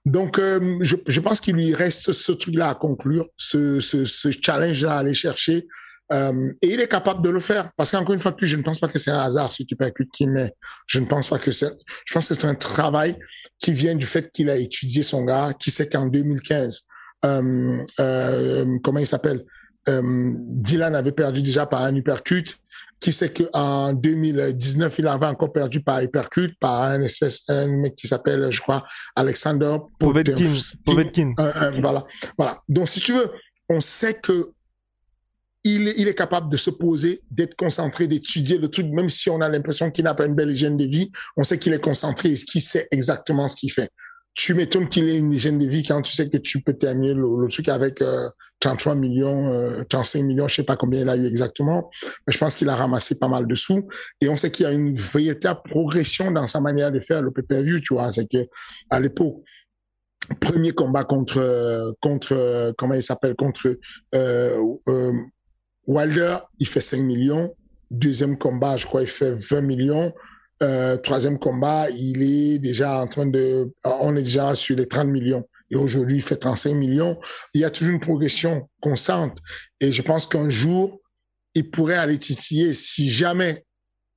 Donc, 0.06 0.40
euh, 0.40 0.78
je, 0.82 0.96
je, 1.08 1.20
pense 1.20 1.40
qu'il 1.40 1.56
lui 1.56 1.74
reste 1.74 2.12
ce 2.12 2.32
truc-là 2.32 2.70
à 2.70 2.76
conclure, 2.76 3.28
ce, 3.38 3.80
ce, 3.80 4.06
ce 4.06 4.30
challenge-là 4.42 4.96
à 4.96 5.00
aller 5.00 5.14
chercher. 5.14 5.68
Euh, 6.14 6.54
et 6.62 6.74
il 6.74 6.80
est 6.80 6.88
capable 6.88 7.22
de 7.22 7.30
le 7.30 7.40
faire. 7.40 7.70
Parce 7.76 7.92
qu'encore 7.92 8.14
une 8.14 8.22
fois 8.22 8.36
plus, 8.36 8.48
je 8.48 8.56
ne 8.56 8.64
pense 8.64 8.80
pas 8.80 8.88
que 8.88 9.00
c'est 9.00 9.12
un 9.12 9.20
hasard 9.20 9.52
si 9.52 9.66
tu 9.66 9.76
percutes 9.76 10.12
qui 10.12 10.28
met. 10.28 10.52
Je 10.88 11.00
ne 11.00 11.06
pense 11.06 11.28
pas 11.28 11.40
que 11.40 11.52
c'est, 11.52 11.72
je 12.06 12.14
pense 12.14 12.30
que 12.30 12.36
c'est 12.36 12.48
un 12.48 12.56
travail 12.56 13.16
qui 13.60 13.74
vient 13.74 13.96
du 13.96 14.06
fait 14.06 14.32
qu'il 14.32 14.50
a 14.50 14.56
étudié 14.56 15.04
son 15.04 15.24
gars, 15.24 15.54
qui 15.60 15.72
sait 15.72 15.90
qu'en 15.90 16.06
2015, 16.06 16.88
euh, 17.26 17.84
euh, 18.00 18.80
comment 18.84 19.00
il 19.00 19.08
s'appelle? 19.08 19.44
Euh, 19.90 20.34
Dylan 20.38 20.96
avait 20.96 21.14
perdu 21.14 21.42
déjà 21.42 21.66
par 21.66 21.84
un 21.84 21.96
uppercut 21.96 22.58
qui 23.00 23.12
sait 23.12 23.32
qu'en 23.32 23.94
2019, 23.94 24.96
il 25.00 25.08
avait 25.08 25.28
encore 25.28 25.54
perdu 25.54 25.82
par 25.82 26.02
hypercute, 26.02 26.58
par 26.60 26.84
un 26.84 27.02
espèce, 27.02 27.44
un 27.50 27.68
mec 27.68 27.96
qui 27.96 28.08
s'appelle, 28.08 28.52
je 28.52 28.62
crois, 28.62 28.84
Alexander 29.16 29.78
Povetkin. 30.00 30.52
Povetkin. 30.86 31.34
voilà. 31.80 32.06
Voilà. 32.38 32.62
Donc, 32.68 32.90
si 32.90 33.00
tu 33.00 33.14
veux, 33.14 33.30
on 33.70 33.82
sait 33.82 34.16
que 34.16 34.52
il 35.64 35.88
est, 35.88 35.96
il 35.98 36.08
est 36.08 36.16
capable 36.16 36.50
de 36.50 36.58
se 36.58 36.70
poser, 36.70 37.22
d'être 37.30 37.56
concentré, 37.56 38.08
d'étudier 38.08 38.58
le 38.58 38.70
truc, 38.70 38.88
même 38.88 39.10
si 39.10 39.30
on 39.30 39.42
a 39.42 39.50
l'impression 39.50 39.92
qu'il 39.92 40.06
n'a 40.06 40.16
pas 40.16 40.26
une 40.26 40.36
belle 40.36 40.52
hygiène 40.52 40.78
de 40.78 40.86
vie, 40.86 41.12
on 41.36 41.44
sait 41.44 41.60
qu'il 41.60 41.74
est 41.74 41.84
concentré 41.84 42.32
et 42.32 42.36
qu'il 42.36 42.62
sait 42.62 42.88
exactement 42.92 43.48
ce 43.48 43.58
qu'il 43.58 43.72
fait. 43.72 43.90
Tu 44.34 44.54
m'étonnes 44.54 44.88
qu'il 44.88 45.10
ait 45.10 45.18
une 45.18 45.34
hygiène 45.34 45.58
de 45.58 45.68
vie 45.68 45.84
quand 45.84 46.02
tu 46.02 46.14
sais 46.14 46.30
que 46.30 46.38
tu 46.38 46.62
peux 46.62 46.74
terminer 46.74 47.14
le, 47.14 47.42
le 47.42 47.48
truc 47.50 47.70
avec 47.70 48.02
euh, 48.02 48.30
33 48.60 48.96
millions, 48.96 49.52
euh, 49.52 49.84
35 49.90 50.24
millions, 50.24 50.48
je 50.48 50.56
sais 50.56 50.64
pas 50.64 50.76
combien 50.76 51.02
il 51.02 51.10
a 51.10 51.16
eu 51.16 51.26
exactement, 51.26 51.90
mais 52.26 52.34
je 52.34 52.38
pense 52.38 52.56
qu'il 52.56 52.70
a 52.70 52.76
ramassé 52.76 53.16
pas 53.16 53.28
mal 53.28 53.46
de 53.46 53.56
sous. 53.56 53.88
Et 54.22 54.30
on 54.30 54.38
sait 54.38 54.52
qu'il 54.52 54.66
y 54.66 54.68
a 54.68 54.72
une 54.72 54.96
véritable 54.96 55.62
progression 55.64 56.32
dans 56.32 56.48
sa 56.48 56.60
manière 56.60 56.92
de 56.92 57.00
faire 57.00 57.22
le 57.22 57.32
pay-per-view, 57.32 57.82
tu 57.82 57.94
vois. 57.94 58.12
C'est 58.12 58.28
que 58.30 58.48
à 58.90 59.00
l'époque, 59.00 59.44
premier 60.42 60.72
combat 60.72 61.04
contre 61.04 61.96
contre 62.02 62.74
comment 62.78 62.94
il 62.94 63.04
s'appelle 63.04 63.36
contre 63.36 63.68
euh, 64.16 64.76
euh, 64.88 65.14
Wilder, 65.86 66.38
il 66.60 66.68
fait 66.68 66.82
5 66.82 67.02
millions. 67.02 67.56
Deuxième 67.90 68.38
combat, 68.38 68.76
je 68.76 68.86
crois, 68.86 69.02
il 69.02 69.08
fait 69.08 69.34
20 69.34 69.62
millions. 69.62 70.14
Euh, 70.64 70.98
troisième 70.98 71.40
combat, 71.40 71.90
il 71.92 72.24
est 72.24 72.58
déjà 72.58 73.00
en 73.00 73.06
train 73.06 73.28
de, 73.28 73.72
on 73.86 74.16
est 74.16 74.24
déjà 74.24 74.56
sur 74.56 74.76
les 74.76 74.88
30 74.88 75.08
millions 75.08 75.48
et 75.70 75.76
aujourd'hui 75.76 76.18
il 76.18 76.22
fait 76.22 76.38
35 76.38 76.74
millions, 76.74 77.20
il 77.54 77.62
y 77.62 77.66
a 77.66 77.70
toujours 77.70 77.94
une 77.94 78.00
progression 78.00 78.70
constante. 78.82 79.38
Et 79.80 79.92
je 79.92 80.02
pense 80.02 80.26
qu'un 80.26 80.50
jour, 80.50 81.02
il 81.54 81.70
pourrait 81.70 81.98
aller 81.98 82.18
titiller 82.18 82.74
si 82.74 83.10
jamais, 83.10 83.66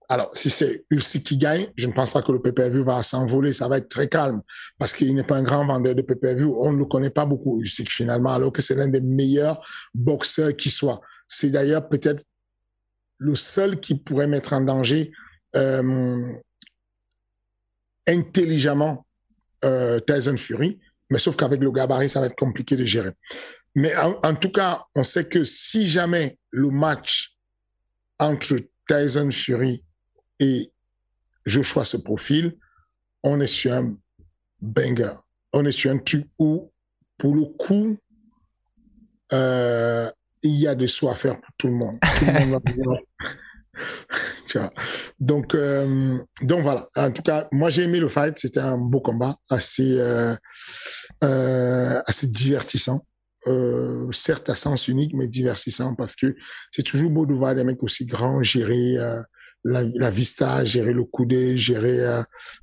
Alors, 0.08 0.30
si 0.36 0.50
c'est 0.50 0.84
Ulsi 0.90 1.22
qui 1.22 1.38
gagne, 1.38 1.68
je 1.76 1.86
ne 1.86 1.92
pense 1.92 2.10
pas 2.10 2.20
que 2.20 2.32
le 2.32 2.42
PPV 2.42 2.82
va 2.82 3.00
s'envoler. 3.02 3.52
Ça 3.52 3.68
va 3.68 3.78
être 3.78 3.88
très 3.88 4.08
calme 4.08 4.42
parce 4.76 4.92
qu'il 4.92 5.14
n'est 5.14 5.24
pas 5.24 5.36
un 5.36 5.44
grand 5.44 5.64
vendeur 5.64 5.94
de 5.94 6.02
PPV. 6.02 6.44
On 6.44 6.72
ne 6.72 6.78
le 6.78 6.84
connaît 6.84 7.10
pas 7.10 7.24
beaucoup, 7.24 7.62
Usyk, 7.62 7.88
finalement, 7.90 8.30
alors 8.30 8.52
que 8.52 8.60
c'est 8.60 8.74
l'un 8.74 8.88
des 8.88 9.00
meilleurs 9.00 9.64
boxeurs 9.94 10.56
qui 10.56 10.68
soit. 10.68 11.00
C'est 11.28 11.50
d'ailleurs 11.50 11.88
peut-être 11.88 12.24
le 13.18 13.36
seul 13.36 13.80
qui 13.80 13.94
pourrait 13.94 14.26
mettre 14.26 14.52
en 14.52 14.62
danger 14.62 15.12
euh, 15.54 16.32
intelligemment 18.08 19.06
euh, 19.64 20.00
Tyson 20.00 20.36
Fury. 20.36 20.80
Mais 21.10 21.18
sauf 21.18 21.36
qu'avec 21.36 21.60
le 21.60 21.72
gabarit, 21.72 22.08
ça 22.08 22.20
va 22.20 22.26
être 22.26 22.36
compliqué 22.36 22.76
de 22.76 22.84
gérer. 22.84 23.12
Mais 23.74 23.92
en, 23.96 24.34
tout 24.34 24.50
cas, 24.50 24.84
on 24.94 25.04
sait 25.04 25.28
que 25.28 25.44
si 25.44 25.88
jamais 25.88 26.38
le 26.50 26.70
match 26.70 27.36
entre 28.18 28.56
Tyson 28.88 29.30
Fury 29.30 29.84
et 30.38 30.72
Joshua 31.46 31.84
se 31.84 31.96
profile, 31.96 32.56
on 33.22 33.40
est 33.40 33.46
sur 33.46 33.72
un 33.72 33.96
banger. 34.60 35.12
On 35.52 35.64
est 35.64 35.72
sur 35.72 35.90
un 35.90 35.98
truc 35.98 36.26
où, 36.38 36.70
pour 37.18 37.34
le 37.34 37.44
coup, 37.44 37.96
euh, 39.32 40.10
il 40.42 40.58
y 40.58 40.66
a 40.66 40.74
des 40.74 40.86
soins 40.86 41.12
à 41.12 41.16
faire 41.16 41.40
pour 41.40 41.50
tout 41.56 41.68
le 41.68 41.74
monde. 41.74 41.98
Tout 42.18 42.24
le 42.24 42.32
monde 42.32 42.50
va 42.50 42.60
donc, 45.20 45.54
euh, 45.54 46.18
donc 46.42 46.62
voilà. 46.62 46.88
En 46.96 47.10
tout 47.10 47.22
cas, 47.22 47.48
moi 47.52 47.70
j'ai 47.70 47.84
aimé 47.84 48.00
le 48.00 48.08
fight. 48.08 48.36
C'était 48.36 48.60
un 48.60 48.78
beau 48.78 49.00
combat, 49.00 49.36
assez, 49.48 49.98
euh, 49.98 50.34
euh, 51.24 52.00
assez 52.06 52.26
divertissant. 52.26 53.06
Certes 54.12 54.50
à 54.50 54.54
sens 54.54 54.88
unique, 54.88 55.12
mais 55.14 55.26
divertissant 55.26 55.94
parce 55.94 56.14
que 56.14 56.36
c'est 56.70 56.82
toujours 56.82 57.10
beau 57.10 57.24
de 57.24 57.32
voir 57.32 57.54
des 57.54 57.64
mecs 57.64 57.82
aussi 57.82 58.04
grands 58.04 58.42
gérer 58.42 58.96
la, 59.64 60.10
vista, 60.10 60.62
gérer 60.66 60.92
le 60.92 61.04
coudé, 61.04 61.56
gérer 61.56 61.98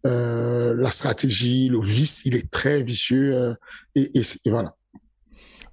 la 0.03 0.91
stratégie, 0.91 1.69
le 1.69 1.81
vice. 1.81 2.21
Il 2.25 2.35
est 2.35 2.51
très 2.51 2.83
vicieux 2.83 3.55
et 3.95 4.11
voilà. 4.45 4.75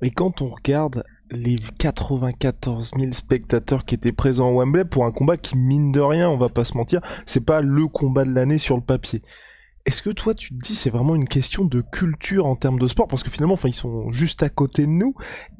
Et 0.01 0.11
quand 0.11 0.41
on 0.41 0.49
regarde 0.49 1.05
les 1.31 1.57
94 1.79 2.93
000 2.99 3.13
spectateurs 3.13 3.85
qui 3.85 3.95
étaient 3.95 4.13
présents 4.13 4.51
au 4.51 4.61
Wembley 4.61 4.85
pour 4.85 5.05
un 5.05 5.13
combat 5.13 5.37
qui, 5.37 5.57
mine 5.57 5.93
de 5.93 6.01
rien, 6.01 6.29
on 6.29 6.39
va 6.39 6.49
pas 6.49 6.65
se 6.65 6.77
mentir, 6.77 7.01
c'est 7.27 7.45
pas 7.45 7.61
le 7.61 7.87
combat 7.89 8.25
de 8.25 8.33
l'année 8.33 8.59
sur 8.59 8.77
le 8.77 8.83
papier. 8.83 9.23
Est-ce 9.87 10.03
que 10.03 10.11
toi 10.11 10.35
tu 10.35 10.49
te 10.49 10.63
dis 10.63 10.75
c'est 10.75 10.89
vraiment 10.89 11.15
une 11.15 11.29
question 11.29 11.65
de 11.65 11.83
culture 11.83 12.47
en 12.47 12.57
termes 12.57 12.79
de 12.79 12.89
sport? 12.89 13.07
Parce 13.07 13.23
que 13.23 13.31
finalement 13.31 13.55
enfin 13.55 13.69
ils 13.69 13.75
sont 13.75 14.11
juste 14.13 14.43
à 14.43 14.49
côté 14.49 14.87
de 14.87 14.91
nous. 14.91 15.15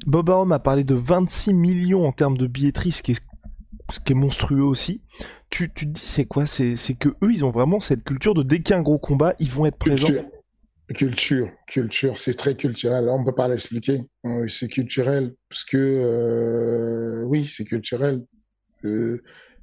Bob 0.07 0.29
Arum 0.31 0.51
a 0.51 0.57
parlé 0.57 0.83
de 0.83 0.95
26 0.95 1.53
millions 1.53 2.07
en 2.07 2.11
termes 2.11 2.37
de 2.37 2.47
billetterie 2.47 2.91
ce 2.91 3.03
qui 3.03 3.11
est, 3.11 3.23
ce 3.91 3.99
qui 3.99 4.13
est 4.13 4.15
monstrueux 4.15 4.63
aussi. 4.63 5.01
Tu, 5.51 5.71
tu 5.71 5.85
te 5.85 5.91
dis 5.91 6.01
c'est 6.03 6.25
quoi? 6.25 6.47
C'est 6.47 6.75
que 6.97 7.09
eux 7.09 7.31
ils 7.31 7.45
ont 7.45 7.51
vraiment 7.51 7.79
cette 7.79 8.03
culture 8.03 8.33
de 8.33 8.41
dès 8.41 8.61
qu'il 8.61 8.73
y 8.73 8.73
a 8.73 8.79
un 8.79 8.83
gros 8.83 8.97
combat 8.97 9.35
ils 9.39 9.51
vont 9.51 9.67
être 9.67 9.77
présents. 9.77 10.07
Culture, 10.07 10.25
culture, 10.93 12.19
c'est 12.19 12.35
très 12.35 12.55
culturel. 12.55 13.09
On 13.09 13.23
peut 13.23 13.35
pas 13.35 13.47
l'expliquer. 13.47 14.01
C'est 14.47 14.67
culturel 14.67 15.33
parce 15.49 15.63
que 15.63 15.77
euh, 15.77 17.23
oui, 17.23 17.45
c'est 17.45 17.65
culturel. 17.65 18.23
Euh, 18.83 19.21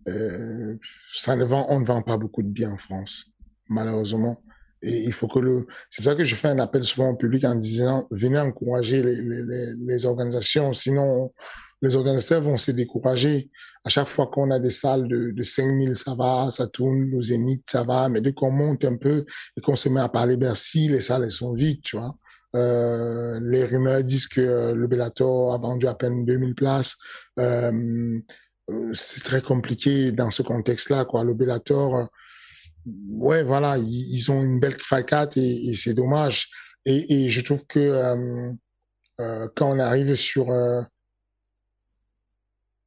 euh, 0.09 0.77
ça 1.13 1.37
ne 1.37 1.45
vend, 1.45 1.67
on 1.69 1.81
ne 1.81 1.85
vend 1.85 2.03
pas 2.03 2.17
beaucoup 2.17 2.43
de 2.43 2.49
biens 2.49 2.73
en 2.73 2.77
France, 2.77 3.27
malheureusement. 3.69 4.43
Et 4.83 5.05
il 5.05 5.13
faut 5.13 5.29
que 5.29 5.39
le. 5.39 5.67
C'est 5.91 6.03
pour 6.03 6.11
ça 6.11 6.17
que 6.17 6.25
je 6.25 6.35
fais 6.35 6.49
un 6.49 6.59
appel 6.59 6.85
souvent 6.85 7.11
au 7.11 7.17
public 7.17 7.45
en 7.45 7.55
disant 7.55 8.09
venez 8.11 8.41
encourager 8.41 9.01
les, 9.03 9.23
les, 9.23 9.75
les 9.79 10.07
organisations, 10.07 10.73
sinon 10.73 11.33
les 11.83 11.97
organisateurs 11.97 12.43
vont 12.43 12.59
se 12.59 12.71
décourager. 12.71 13.51
À 13.85 13.91
chaque 13.91 14.09
fois 14.09 14.29
qu'on 14.29 14.51
a 14.51 14.59
des 14.59 14.71
salles 14.71 15.09
de, 15.09 15.33
de 15.33 15.43
5000, 15.43 15.97
ça 15.97 16.15
va, 16.15 16.49
ça 16.51 16.69
tourne, 16.69 17.11
nos 17.11 17.23
zéniths, 17.23 17.69
ça 17.71 17.83
va, 17.83 18.09
mais 18.09 18.21
dès 18.21 18.33
qu'on 18.33 18.53
monte 18.53 18.85
un 18.85 18.97
peu 18.97 19.27
et 19.57 19.61
qu'on 19.61 19.77
se 19.77 19.89
met 19.89 20.01
à 20.01 20.09
parler 20.09 20.37
Bercy, 20.37 20.89
les 20.89 21.01
salles, 21.01 21.25
elles 21.25 21.33
sont 21.33 21.53
vides, 21.53 21.83
tu 21.83 21.97
vois. 21.97 22.17
Euh, 22.55 23.41
les 23.43 23.65
rumeurs 23.65 24.05
disent 24.05 24.27
que 24.27 24.41
euh, 24.41 24.75
le 24.75 24.87
Bellator 24.87 25.55
a 25.55 25.59
vendu 25.59 25.87
à 25.87 25.95
peine 25.95 26.25
2000 26.25 26.55
places. 26.55 26.97
Euh, 27.39 28.21
c'est 28.93 29.25
très 29.25 29.43
compliqué 29.43 30.13
dans 30.13 30.31
ce 30.31 30.43
contexte-là, 30.43 31.05
quoi. 31.05 31.25
Le 31.25 31.35
Bellator, 31.35 32.09
ouais, 32.87 33.43
voilà, 33.43 33.77
ils, 33.79 34.31
ont 34.31 34.43
une 34.43 34.61
belle 34.61 34.77
falcate 34.79 35.37
et, 35.37 35.75
c'est 35.75 35.95
dommage. 35.95 36.49
Et, 36.85 37.29
je 37.29 37.41
trouve 37.41 37.67
que 37.67 38.53
quand 39.19 39.71
on 39.71 39.79
arrive 39.79 40.15
sur 40.15 40.53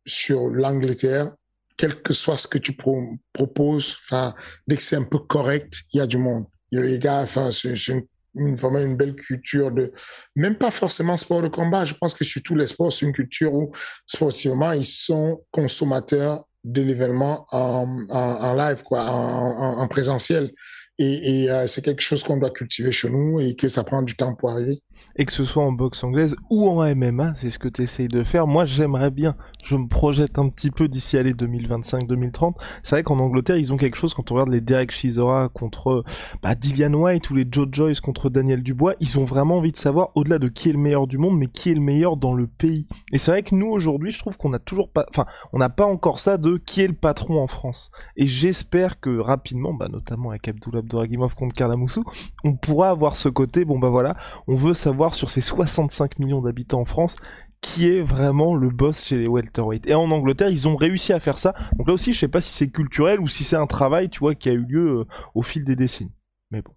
sur 0.05 0.47
l'Angleterre, 0.47 1.31
quel 1.77 2.01
que 2.01 2.13
soit 2.13 2.37
ce 2.37 2.47
que 2.47 2.57
tu 2.57 2.73
pro 2.73 3.03
proposes, 3.33 3.97
enfin, 4.03 4.33
dès 4.67 4.77
que 4.77 4.83
c'est 4.83 4.95
un 4.95 5.03
peu 5.03 5.19
correct, 5.19 5.81
il 5.93 5.97
y 5.97 6.01
a 6.01 6.07
du 6.07 6.17
monde. 6.17 6.45
Il 6.71 6.79
y 6.79 6.81
a 6.81 6.85
les 6.85 6.99
gars, 6.99 7.21
enfin, 7.21 7.51
c'est 7.51 7.75
une, 7.87 8.55
vraiment 8.55 8.79
une 8.79 8.95
belle 8.95 9.15
culture 9.15 9.71
de, 9.71 9.91
même 10.35 10.57
pas 10.57 10.71
forcément 10.71 11.17
sport 11.17 11.41
de 11.41 11.47
combat. 11.47 11.85
Je 11.85 11.93
pense 11.93 12.13
que 12.13 12.23
sur 12.23 12.41
tous 12.43 12.55
les 12.55 12.67
sports, 12.67 12.93
c'est 12.93 13.05
une 13.05 13.13
culture 13.13 13.53
où, 13.53 13.71
sportivement, 14.05 14.71
ils 14.71 14.85
sont 14.85 15.43
consommateurs 15.51 16.45
de 16.63 16.81
l'événement 16.81 17.45
en, 17.51 18.05
en, 18.09 18.15
en, 18.17 18.53
live, 18.53 18.83
quoi, 18.83 19.05
en, 19.05 19.79
en 19.79 19.87
présentiel. 19.87 20.51
Et, 20.97 21.43
et 21.43 21.51
euh, 21.51 21.67
c'est 21.67 21.83
quelque 21.83 22.01
chose 22.01 22.23
qu'on 22.23 22.37
doit 22.37 22.51
cultiver 22.51 22.91
chez 22.91 23.09
nous 23.09 23.39
et 23.41 23.55
que 23.55 23.67
ça 23.67 23.83
prend 23.83 24.01
du 24.01 24.15
temps 24.15 24.33
pour 24.33 24.49
arriver 24.49 24.79
et 25.15 25.25
que 25.25 25.31
ce 25.31 25.43
soit 25.43 25.63
en 25.63 25.71
boxe 25.71 26.03
anglaise 26.03 26.35
ou 26.49 26.69
en 26.69 26.83
MMA, 26.95 27.35
c'est 27.35 27.49
ce 27.49 27.59
que 27.59 27.67
tu 27.67 27.83
essayes 27.83 28.07
de 28.07 28.23
faire. 28.23 28.47
Moi, 28.47 28.65
j'aimerais 28.65 29.11
bien, 29.11 29.35
je 29.63 29.75
me 29.75 29.87
projette 29.87 30.37
un 30.37 30.49
petit 30.49 30.71
peu 30.71 30.87
d'ici 30.87 31.17
à 31.17 31.23
les 31.23 31.33
2025-2030. 31.33 32.53
C'est 32.83 32.95
vrai 32.95 33.03
qu'en 33.03 33.19
Angleterre, 33.19 33.57
ils 33.57 33.71
ont 33.71 33.77
quelque 33.77 33.95
chose, 33.95 34.13
quand 34.13 34.31
on 34.31 34.35
regarde 34.35 34.49
les 34.49 34.61
Derek 34.61 34.91
Chisora 34.91 35.49
contre 35.49 36.03
bah, 36.43 36.55
Dillian 36.55 36.93
White 36.93 37.29
ou 37.29 37.35
les 37.35 37.47
Joe 37.49 37.67
Joyce 37.71 38.01
contre 38.01 38.29
Daniel 38.29 38.61
Dubois, 38.61 38.95
ils 38.99 39.17
ont 39.17 39.25
vraiment 39.25 39.57
envie 39.57 39.71
de 39.71 39.77
savoir, 39.77 40.09
au-delà 40.15 40.39
de 40.39 40.49
qui 40.49 40.69
est 40.69 40.73
le 40.73 40.79
meilleur 40.79 41.07
du 41.07 41.17
monde, 41.17 41.37
mais 41.37 41.47
qui 41.47 41.71
est 41.71 41.75
le 41.75 41.81
meilleur 41.81 42.17
dans 42.17 42.33
le 42.33 42.47
pays. 42.47 42.87
Et 43.11 43.17
c'est 43.17 43.31
vrai 43.31 43.43
que 43.43 43.55
nous, 43.55 43.67
aujourd'hui, 43.67 44.11
je 44.11 44.19
trouve 44.19 44.37
qu'on 44.37 44.53
a 44.53 44.59
toujours 44.59 44.89
pas, 44.89 45.05
enfin, 45.09 45.25
on 45.53 45.59
n'a 45.59 45.69
pas 45.69 45.85
encore 45.85 46.19
ça 46.19 46.37
de 46.37 46.57
qui 46.57 46.81
est 46.81 46.87
le 46.87 46.93
patron 46.93 47.41
en 47.41 47.47
France. 47.47 47.91
Et 48.17 48.27
j'espère 48.27 48.99
que 48.99 49.17
rapidement, 49.19 49.73
bah, 49.73 49.87
notamment 49.87 50.31
avec 50.31 50.47
Abdullah 50.47 50.79
Abdouragimov 50.79 51.35
contre 51.35 51.55
Karlamoussou, 51.55 52.03
on 52.43 52.53
pourra 52.53 52.89
avoir 52.89 53.15
ce 53.15 53.29
côté, 53.29 53.65
bon 53.65 53.79
bah 53.79 53.89
voilà, 53.89 54.17
on 54.47 54.55
veut 54.55 54.73
savoir 54.73 55.04
sur 55.13 55.29
ces 55.29 55.41
65 55.41 56.17
millions 56.17 56.41
d'habitants 56.41 56.81
en 56.81 56.85
France 56.85 57.17
qui 57.65 57.89
est 57.89 58.03
vraiment 58.03 58.55
le 58.55 58.69
boss 58.69 59.05
chez 59.05 59.17
les 59.17 59.27
welterweight. 59.27 59.87
Et 59.87 59.95
en 59.95 60.11
Angleterre, 60.11 60.49
ils 60.49 60.67
ont 60.67 60.75
réussi 60.75 61.13
à 61.13 61.19
faire 61.19 61.39
ça. 61.39 61.55
Donc 61.77 61.87
là 61.87 61.95
aussi, 61.95 62.13
je 62.13 62.19
sais 62.19 62.27
pas 62.27 62.39
si 62.39 62.53
c'est 62.53 62.69
culturel 62.69 63.19
ou 63.19 63.27
si 63.27 63.43
c'est 63.43 63.55
un 63.55 63.65
travail, 63.65 64.09
tu 64.09 64.19
vois, 64.19 64.35
qui 64.35 64.49
a 64.49 64.51
eu 64.51 64.63
lieu 64.63 64.99
euh, 64.99 65.05
au 65.33 65.41
fil 65.41 65.63
des 65.63 65.75
décennies. 65.75 66.11
Mais 66.51 66.61
bon. 66.61 66.73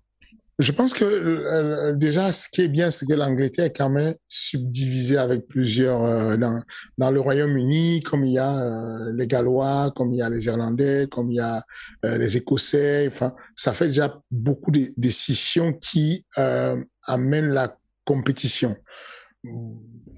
Je 0.58 0.72
pense 0.72 0.94
que 0.94 1.04
euh, 1.04 1.92
déjà, 1.92 2.32
ce 2.32 2.48
qui 2.48 2.62
est 2.62 2.68
bien, 2.68 2.90
c'est 2.90 3.04
que 3.04 3.12
l'Angleterre 3.12 3.66
est 3.66 3.72
quand 3.76 3.90
même 3.90 4.14
subdivisée 4.28 5.18
avec 5.18 5.46
plusieurs 5.46 6.02
euh, 6.04 6.36
dans, 6.36 7.10
le 7.10 7.20
Royaume-Uni, 7.20 8.02
comme 8.02 8.24
il 8.24 8.32
y 8.32 8.38
a 8.38 8.98
les 9.12 9.26
Gallois, 9.26 9.92
comme 9.94 10.14
il 10.14 10.18
y 10.18 10.22
a 10.22 10.30
les 10.30 10.46
Irlandais, 10.46 11.06
comme 11.08 11.30
il 11.30 11.36
y 11.36 11.40
a 11.40 11.62
les 12.02 12.38
Écossais. 12.38 13.08
Enfin, 13.12 13.34
ça 13.54 13.72
fait 13.72 13.88
déjà 13.88 14.20
beaucoup 14.32 14.72
de 14.72 14.86
décisions 14.96 15.74
qui 15.74 16.24
amènent 17.06 17.50
la 17.50 17.77
compétition. 18.08 18.74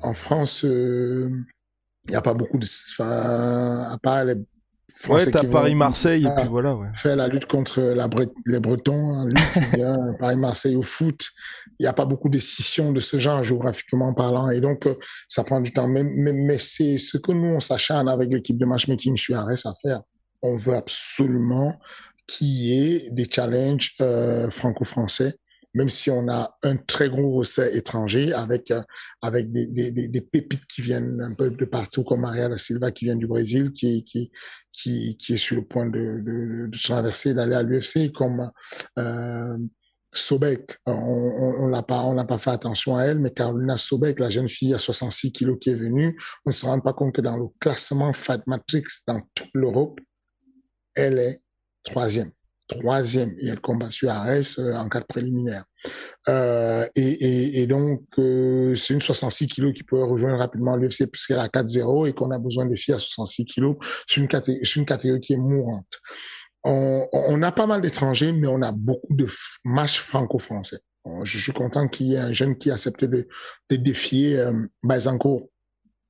En 0.03 0.15
France, 0.15 0.61
il 0.63 0.71
euh, 0.71 1.31
n'y 2.09 2.15
a 2.15 2.23
pas 2.23 2.35
beaucoup 2.35 2.57
de... 2.57 2.67
Enfin, 2.93 3.91
à 3.91 3.99
part 3.99 4.25
les 4.25 4.37
Français 4.93 5.27
ouais, 5.27 5.33
t'as 5.33 5.45
Paris-Marseille 5.45 6.27
et 6.27 6.35
puis 6.37 6.49
voilà. 6.49 6.75
Ouais. 6.75 6.89
Faire 6.95 7.17
la 7.17 7.27
lutte 7.27 7.47
contre 7.47 7.81
la 7.81 8.09
les 8.47 8.61
Bretons, 8.61 9.29
hein, 9.29 10.15
Paris-Marseille 10.21 10.77
au 10.77 10.83
foot. 10.83 11.29
Il 11.79 11.85
n'y 11.85 11.87
a 11.87 11.93
pas 11.93 12.05
beaucoup 12.05 12.29
de 12.29 12.33
décisions 12.33 12.93
de 12.93 13.01
ce 13.01 13.19
genre 13.19 13.43
géographiquement 13.43 14.13
parlant 14.13 14.51
et 14.51 14.61
donc 14.61 14.87
euh, 14.87 14.95
ça 15.29 15.43
prend 15.43 15.61
du 15.61 15.73
temps. 15.73 15.89
Mais, 15.89 16.05
mais, 16.05 16.33
mais 16.33 16.59
c'est 16.59 16.99
ce 16.99 17.17
que 17.17 17.33
nous 17.33 17.49
on 17.49 17.61
s'acharne 17.61 18.09
avec 18.09 18.31
l'équipe 18.31 18.59
de 18.59 18.67
matchmaking 18.67 19.17
sur 19.17 19.39
Arès 19.39 19.65
à 19.65 19.73
faire. 19.81 20.03
On 20.43 20.57
veut 20.57 20.75
absolument 20.75 21.73
qu'il 22.27 22.49
y 22.49 22.95
ait 22.97 23.11
des 23.11 23.25
challenges 23.25 23.95
euh, 24.01 24.51
franco-français 24.51 25.35
même 25.75 25.89
si 25.89 26.11
on 26.11 26.29
a 26.29 26.57
un 26.63 26.77
très 26.77 27.09
gros 27.09 27.33
recette 27.37 27.75
étranger 27.75 28.33
avec 28.33 28.71
euh, 28.71 28.83
avec 29.23 29.53
des, 29.53 29.67
des, 29.67 30.09
des, 30.09 30.21
pépites 30.21 30.67
qui 30.67 30.83
viennent 30.83 31.21
un 31.21 31.35
peu 31.35 31.51
de 31.51 31.65
partout, 31.65 32.03
comme 32.05 32.21
Maria 32.23 32.49
da 32.49 32.59
Silva 32.59 32.91
qui 32.91 33.05
vient 33.05 33.17
du 33.17 33.27
Brésil, 33.27 33.73
qui 33.73 34.05
qui 34.05 34.31
qui, 34.73 35.17
qui 35.17 35.35
est 35.35 35.37
sur 35.37 35.57
le 35.57 35.65
point 35.65 35.87
de, 35.87 36.21
de, 36.21 36.67
de 36.69 36.79
traverser 36.79 37.35
d'aller 37.35 37.55
à 37.55 37.63
l'UFC, 37.63 38.13
comme 38.13 38.51
euh, 38.99 39.59
Sobek, 40.13 40.77
on, 40.87 40.93
on, 40.93 41.67
l'a 41.69 41.83
pas, 41.83 42.03
on 42.03 42.15
n'a 42.15 42.25
pas 42.25 42.39
fait 42.39 42.51
attention 42.51 42.97
à 42.97 43.05
elle, 43.05 43.21
mais 43.21 43.31
Carolina 43.31 43.77
Sobek, 43.77 44.19
la 44.19 44.31
jeune 44.31 44.49
fille 44.49 44.75
à 44.75 44.79
66 44.79 45.33
kilos 45.33 45.59
qui 45.61 45.71
est 45.71 45.77
venue, 45.77 46.19
on 46.45 46.51
ne 46.51 46.55
se 46.55 46.67
rend 46.67 46.81
pas 46.81 46.93
compte 46.93 47.15
que 47.15 47.21
dans 47.21 47.37
le 47.37 47.47
classement 47.61 48.13
Fight 48.13 48.45
Matrix 48.47 48.83
dans 49.07 49.21
toute 49.35 49.51
l'Europe, 49.55 50.01
elle 50.95 51.19
est 51.19 51.43
troisième 51.85 52.33
troisième 52.71 53.35
et 53.39 53.49
elle 53.49 53.61
combat 53.61 53.91
sur 53.91 54.11
Arès 54.11 54.59
euh, 54.59 54.75
en 54.75 54.89
cas 54.89 55.01
de 55.01 55.07
préliminaire. 55.07 55.65
Euh, 56.29 56.87
et, 56.97 57.03
et, 57.03 57.63
et, 57.63 57.67
donc, 57.67 58.03
euh, 58.19 58.75
c'est 58.77 58.95
une 58.95 59.03
66 59.03 59.49
kilos 59.49 59.73
qui 59.75 59.83
peut 59.83 60.03
rejoindre 60.03 60.39
rapidement 60.39 60.77
l'UFC 60.77 61.07
puisqu'elle 61.11 61.39
a 61.39 61.49
4-0 61.49 62.09
et 62.09 62.13
qu'on 62.13 62.31
a 62.31 62.39
besoin 62.39 62.67
de 62.67 62.75
filles 62.75 62.95
à 62.95 62.99
66 62.99 63.45
kilos. 63.45 63.77
C'est 64.07 64.21
une, 64.21 64.29
une 64.77 64.87
catégorie 64.87 65.21
qui 65.21 65.35
est 65.35 65.39
mourante. 65.39 66.01
on, 66.65 67.07
on 67.13 67.43
a 67.43 67.53
pas 67.53 67.67
mal 67.67 67.81
d'étrangers, 67.81 68.33
mais 68.33 68.47
on 68.47 68.63
a 68.63 68.73
beaucoup 68.73 69.15
de 69.15 69.27
matchs 69.65 70.01
franco-français. 70.01 70.79
Je 71.25 71.39
suis 71.39 71.53
content 71.53 71.89
qu'il 71.89 72.09
y 72.09 72.15
ait 72.15 72.19
un 72.19 72.33
jeune 72.33 72.57
qui 72.57 72.71
a 72.71 72.75
accepté 72.75 73.09
de, 73.09 73.27
de 73.71 73.77
défier 73.77 74.39
euh, 74.39 74.53
Bazancourt 74.83 75.49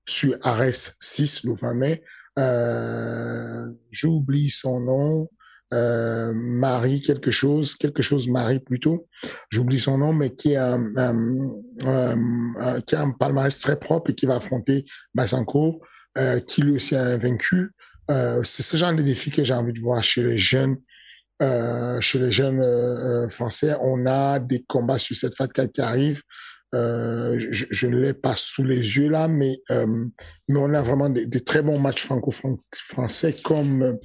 sur 0.06 0.36
Ares 0.42 0.96
6 1.00 1.44
le 1.44 1.54
20 1.54 1.74
mai. 1.74 2.02
Euh, 2.38 3.70
J'oublie 3.90 4.50
son 4.50 4.80
nom. 4.80 5.28
Euh, 5.72 6.32
Marie 6.34 7.00
quelque 7.00 7.30
chose, 7.30 7.76
quelque 7.76 8.02
chose 8.02 8.28
Marie 8.28 8.58
plutôt, 8.58 9.06
j'oublie 9.50 9.78
son 9.78 9.98
nom, 9.98 10.12
mais 10.12 10.34
qui 10.34 10.56
a 10.56 10.74
un, 10.74 12.80
qui 12.86 12.96
a 12.96 13.02
un 13.02 13.10
palmarès 13.12 13.58
très 13.58 13.78
propre 13.78 14.10
et 14.10 14.14
qui 14.14 14.26
va 14.26 14.36
affronter 14.36 14.84
Bazancourt, 15.14 15.80
euh, 16.18 16.40
qui 16.40 16.62
lui 16.62 16.72
aussi 16.72 16.96
a 16.96 17.16
vaincu. 17.16 17.70
Euh, 18.10 18.42
c'est 18.42 18.62
ce 18.62 18.76
genre 18.76 18.94
de 18.94 19.02
défi 19.02 19.30
que 19.30 19.44
j'ai 19.44 19.54
envie 19.54 19.72
de 19.72 19.80
voir 19.80 20.02
chez 20.02 20.22
les 20.22 20.38
jeunes. 20.38 20.76
Euh, 21.42 22.00
chez 22.00 22.18
les 22.18 22.32
jeunes 22.32 22.60
euh, 22.60 23.28
français, 23.28 23.74
on 23.80 24.04
a 24.06 24.38
des 24.38 24.62
combats 24.68 24.98
sur 24.98 25.16
cette 25.16 25.34
fat 25.34 25.48
qui 25.48 25.80
arrivent. 25.80 26.22
je, 26.72 27.66
je 27.70 27.86
ne 27.86 27.96
l'ai 27.96 28.12
pas 28.12 28.34
sous 28.36 28.64
les 28.64 28.76
yeux 28.76 29.08
là, 29.08 29.28
mais 29.28 29.60
mais 29.70 30.58
on 30.58 30.74
a 30.74 30.82
vraiment 30.82 31.08
des, 31.08 31.26
des 31.26 31.40
très 31.40 31.62
bons 31.62 31.78
matchs 31.78 32.02
franco-français 32.02 33.36
comme. 33.42 33.98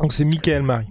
Donc 0.00 0.12
c'est 0.12 0.24
Michael 0.24 0.62
Marie. 0.62 0.88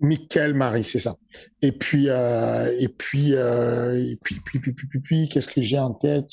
Michael 0.00 0.54
Marie, 0.54 0.84
c'est 0.84 0.98
ça. 0.98 1.16
Et 1.60 1.72
puis 1.72 2.06
et 2.06 2.88
puis 2.88 3.32
et 3.32 4.18
puis 4.22 4.40
puis 4.44 4.60
puis 4.60 4.72
puis, 4.72 4.86
puis, 4.88 5.00
puis 5.00 5.28
qu'est-ce 5.28 5.48
que 5.48 5.62
j'ai 5.62 5.78
en 5.78 5.94
tête? 5.94 6.30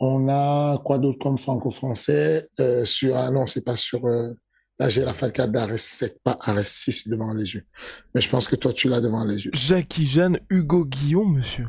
On 0.00 0.28
a 0.30 0.78
quoi 0.78 0.98
d'autre 0.98 1.18
comme 1.18 1.36
franco-français? 1.36 2.48
Euh, 2.58 2.86
sur 2.86 3.16
ah 3.16 3.30
non 3.30 3.46
c'est 3.46 3.64
pas 3.64 3.76
sur 3.76 4.06
euh, 4.06 4.32
là 4.78 4.88
j'ai 4.88 5.04
la 5.04 5.12
Falca 5.12 5.46
d'Ares 5.46 5.78
7 5.78 6.20
pas 6.24 6.38
Ares 6.40 6.64
6 6.64 7.08
devant 7.08 7.34
les 7.34 7.54
yeux. 7.54 7.66
Mais 8.14 8.22
je 8.22 8.30
pense 8.30 8.48
que 8.48 8.56
toi 8.56 8.72
tu 8.72 8.88
l'as 8.88 9.02
devant 9.02 9.24
les 9.24 9.44
yeux. 9.44 9.50
Jackie 9.52 10.06
Jeanne 10.06 10.40
Hugo 10.48 10.86
Guillaume 10.86 11.36
monsieur. 11.36 11.68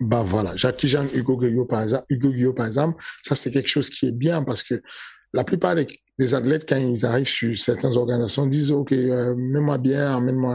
Bah 0.00 0.24
voilà. 0.24 0.56
Jackie 0.56 0.88
Jeanne 0.88 1.08
Hugo 1.14 1.36
Guillaume 1.36 1.68
par 1.68 1.82
exemple 1.82 2.04
Hugo 2.08 2.32
Guillaume 2.32 2.54
par 2.56 2.66
exemple. 2.66 3.02
Ça 3.22 3.36
c'est 3.36 3.52
quelque 3.52 3.68
chose 3.68 3.88
qui 3.88 4.06
est 4.06 4.12
bien 4.12 4.42
parce 4.42 4.64
que 4.64 4.82
la 5.32 5.44
plupart 5.44 5.74
des, 5.74 5.86
des, 6.18 6.34
athlètes, 6.34 6.68
quand 6.68 6.76
ils 6.76 7.06
arrivent 7.06 7.28
sur 7.28 7.56
certaines 7.56 7.96
organisations, 7.96 8.46
disent, 8.46 8.72
OK, 8.72 8.92
euh, 8.92 9.34
mets-moi 9.36 9.78
bien, 9.78 10.16
emmène-moi 10.16 10.54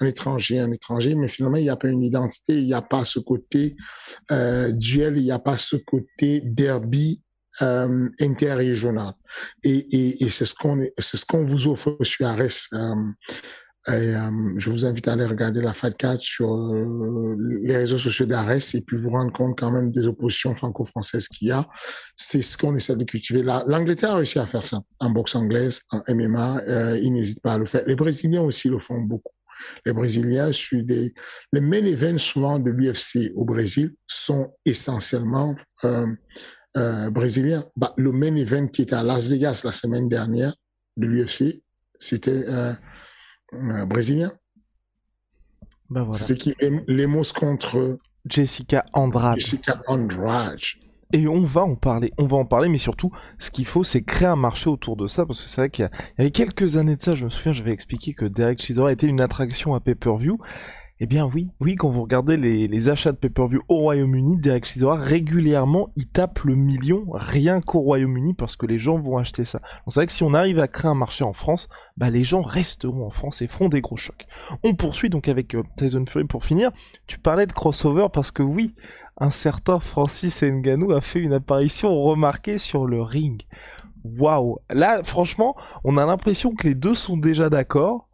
un, 0.00 0.06
étranger, 0.06 0.58
un 0.58 0.72
étranger, 0.72 1.14
mais 1.14 1.28
finalement, 1.28 1.58
il 1.58 1.64
n'y 1.64 1.70
a 1.70 1.76
pas 1.76 1.88
une 1.88 2.02
identité, 2.02 2.54
il 2.54 2.66
n'y 2.66 2.74
a 2.74 2.82
pas 2.82 3.04
ce 3.04 3.18
côté 3.18 3.76
euh, 4.32 4.72
duel, 4.72 5.16
il 5.16 5.24
n'y 5.24 5.32
a 5.32 5.38
pas 5.38 5.58
ce 5.58 5.76
côté 5.76 6.40
derby 6.44 7.22
euh, 7.62 8.08
interrégional. 8.20 9.12
Et, 9.64 9.76
et, 9.90 10.24
et 10.24 10.30
c'est 10.30 10.44
ce 10.44 10.54
qu'on 10.54 10.82
c'est 10.98 11.16
ce 11.16 11.26
qu'on 11.26 11.44
vous 11.44 11.68
offre 11.68 11.96
sur 12.02 12.26
Ares. 12.26 12.68
Euh, 13.88 13.92
et, 13.92 14.14
euh, 14.14 14.54
je 14.58 14.70
vous 14.70 14.84
invite 14.84 15.08
à 15.08 15.12
aller 15.12 15.24
regarder 15.24 15.62
la 15.62 15.72
FAT4 15.72 16.18
sur 16.20 16.52
euh, 16.52 17.36
les 17.62 17.76
réseaux 17.76 17.98
sociaux 17.98 18.26
d'Ares 18.26 18.74
et 18.74 18.80
puis 18.80 18.96
vous 18.96 19.10
rendre 19.10 19.32
compte 19.32 19.58
quand 19.58 19.70
même 19.70 19.90
des 19.90 20.06
oppositions 20.06 20.54
franco-françaises 20.54 21.28
qu'il 21.28 21.48
y 21.48 21.52
a. 21.52 21.66
C'est 22.16 22.42
ce 22.42 22.56
qu'on 22.56 22.74
essaie 22.76 22.96
de 22.96 23.04
cultiver. 23.04 23.42
L'Angleterre 23.42 24.12
a 24.12 24.16
réussi 24.16 24.38
à 24.38 24.46
faire 24.46 24.66
ça 24.66 24.80
en 25.00 25.10
boxe 25.10 25.34
anglaise, 25.34 25.82
en 25.90 26.02
MMA. 26.08 26.60
Euh, 26.68 26.98
ils 27.02 27.12
n'hésitent 27.12 27.42
pas 27.42 27.54
à 27.54 27.58
le 27.58 27.66
faire. 27.66 27.82
Les 27.86 27.96
Brésiliens 27.96 28.42
aussi 28.42 28.68
le 28.68 28.78
font 28.78 29.00
beaucoup. 29.00 29.32
Les 29.84 29.92
Brésiliens, 29.92 30.52
sur 30.52 30.84
des, 30.84 31.12
les 31.52 31.60
main 31.60 31.84
events 31.84 32.18
souvent 32.18 32.58
de 32.58 32.70
l'UFC 32.70 33.32
au 33.34 33.44
Brésil 33.44 33.92
sont 34.06 34.54
essentiellement 34.64 35.56
euh, 35.84 36.06
euh, 36.76 37.10
brésiliens. 37.10 37.64
Bah, 37.76 37.92
le 37.96 38.12
main 38.12 38.34
event 38.36 38.68
qui 38.68 38.82
était 38.82 38.94
à 38.94 39.02
Las 39.02 39.26
Vegas 39.26 39.62
la 39.64 39.72
semaine 39.72 40.08
dernière 40.08 40.54
de 40.96 41.06
l'UFC, 41.06 41.62
c'était 41.98 42.44
euh, 43.52 43.86
brésilien. 43.86 44.30
Ben 45.90 46.02
voilà. 46.02 46.18
C'était 46.18 46.36
qui? 46.36 46.54
Lemos 46.86 47.32
contre 47.34 47.98
Jessica 48.26 48.84
Andrade. 48.92 49.36
Jessica 49.40 49.80
Andrade. 49.86 50.58
Et 51.14 51.26
on 51.26 51.42
va 51.42 51.62
en 51.62 51.74
parler, 51.74 52.12
on 52.18 52.26
va 52.26 52.36
en 52.36 52.44
parler, 52.44 52.68
mais 52.68 52.76
surtout, 52.76 53.10
ce 53.38 53.50
qu'il 53.50 53.64
faut, 53.64 53.82
c'est 53.82 54.02
créer 54.02 54.28
un 54.28 54.36
marché 54.36 54.68
autour 54.68 54.94
de 54.94 55.06
ça, 55.06 55.24
parce 55.24 55.40
que 55.40 55.48
c'est 55.48 55.62
vrai 55.62 55.70
qu'il 55.70 55.86
y, 55.86 55.88
y, 55.88 56.20
avait 56.20 56.30
quelques 56.30 56.76
années 56.76 56.96
de 56.96 57.02
ça, 57.02 57.14
je 57.14 57.24
me 57.24 57.30
souviens, 57.30 57.54
j'avais 57.54 57.72
expliqué 57.72 58.12
que 58.12 58.26
Derek 58.26 58.60
Chisora 58.60 58.92
était 58.92 59.06
une 59.06 59.22
attraction 59.22 59.74
à 59.74 59.80
pay-per-view, 59.80 60.38
eh 61.00 61.06
bien 61.06 61.26
oui, 61.32 61.48
oui, 61.60 61.76
quand 61.76 61.90
vous 61.90 62.02
regardez 62.02 62.36
les, 62.36 62.88
achats 62.88 63.12
de 63.12 63.16
pay-per-view 63.16 63.62
au 63.68 63.76
Royaume-Uni, 63.76 64.36
Derek 64.38 64.64
Chisora, 64.64 64.96
régulièrement, 64.96 65.90
il 65.94 66.08
tape 66.08 66.40
le 66.40 66.56
million 66.56 67.06
rien 67.12 67.60
qu'au 67.60 67.80
Royaume-Uni 67.80 68.34
parce 68.34 68.56
que 68.56 68.66
les 68.66 68.80
gens 68.80 68.98
vont 68.98 69.16
acheter 69.16 69.44
ça. 69.44 69.58
Donc 69.58 69.94
c'est 69.94 70.00
vrai 70.00 70.06
que 70.06 70.12
si 70.12 70.24
on 70.24 70.34
arrive 70.34 70.58
à 70.58 70.66
créer 70.66 70.90
un 70.90 70.96
marché 70.96 71.22
en 71.22 71.32
France, 71.32 71.68
bah 71.96 72.10
les 72.10 72.24
gens 72.24 72.42
resteront 72.42 73.06
en 73.06 73.10
France 73.10 73.42
et 73.42 73.46
feront 73.46 73.68
des 73.68 73.80
gros 73.80 73.96
chocs. 73.96 74.26
On 74.64 74.74
poursuit 74.74 75.08
donc 75.08 75.28
avec 75.28 75.54
euh, 75.54 75.62
Tyson 75.76 76.04
Fury 76.08 76.24
pour 76.24 76.44
finir. 76.44 76.72
Tu 77.06 77.20
parlais 77.20 77.46
de 77.46 77.52
crossover 77.52 78.08
parce 78.12 78.32
que 78.32 78.42
oui, 78.42 78.74
un 79.18 79.30
certain 79.30 79.78
Francis 79.78 80.42
Ngannou 80.42 80.90
a 80.92 81.00
fait 81.00 81.20
une 81.20 81.32
apparition 81.32 81.94
remarquée 81.94 82.58
sur 82.58 82.86
le 82.86 83.02
ring. 83.02 83.42
Waouh 84.04 84.58
Là, 84.70 85.02
franchement, 85.04 85.54
on 85.84 85.96
a 85.96 86.06
l'impression 86.06 86.54
que 86.54 86.66
les 86.66 86.74
deux 86.74 86.94
sont 86.94 87.16
déjà 87.16 87.50
d'accord 87.50 88.07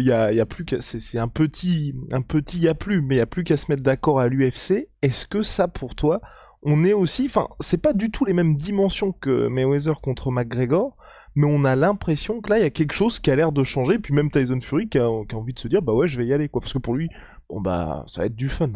il 0.00 0.10
euh, 0.10 0.32
y, 0.32 0.40
a, 0.40 0.46
plus 0.46 0.64
qu'à 0.64 0.80
c'est 0.80 1.18
un 1.18 1.28
petit 1.28 1.94
un 2.10 2.22
petit 2.22 2.58
y 2.58 2.68
a 2.68 2.74
plus 2.74 3.02
mais 3.02 3.16
il 3.16 3.18
y 3.18 3.22
a 3.22 3.26
plus 3.26 3.44
qu'à 3.44 3.56
se 3.56 3.70
mettre 3.70 3.82
d'accord 3.82 4.20
à 4.20 4.28
l'UFC 4.28 4.88
est-ce 5.02 5.26
que 5.26 5.42
ça 5.42 5.68
pour 5.68 5.94
toi 5.94 6.20
on 6.62 6.84
est 6.84 6.92
aussi 6.92 7.26
enfin 7.26 7.48
c'est 7.60 7.80
pas 7.80 7.92
du 7.92 8.10
tout 8.10 8.24
les 8.24 8.32
mêmes 8.32 8.56
dimensions 8.56 9.12
que 9.12 9.48
Mayweather 9.48 10.00
contre 10.00 10.30
McGregor 10.30 10.96
mais 11.34 11.46
on 11.46 11.64
a 11.64 11.74
l'impression 11.76 12.40
que 12.40 12.50
là 12.50 12.58
il 12.58 12.62
y 12.62 12.66
a 12.66 12.70
quelque 12.70 12.92
chose 12.92 13.18
qui 13.18 13.30
a 13.30 13.36
l'air 13.36 13.52
de 13.52 13.64
changer 13.64 13.98
puis 13.98 14.14
même 14.14 14.30
Tyson 14.30 14.60
Fury 14.60 14.88
qui 14.88 14.98
a, 14.98 15.08
envie 15.08 15.54
de 15.54 15.58
se 15.58 15.68
dire 15.68 15.82
bah 15.82 15.92
ouais 15.92 16.08
je 16.08 16.18
vais 16.18 16.26
y 16.26 16.32
aller 16.32 16.48
quoi. 16.48 16.60
Parce 16.60 16.72
que 16.72 16.78
pour 16.78 16.94
lui 16.94 17.08
bon 17.48 17.60
bah 17.60 18.04
ça 18.08 18.20
va 18.20 18.26
être 18.26 18.36
du 18.36 18.48
fun. 18.48 18.72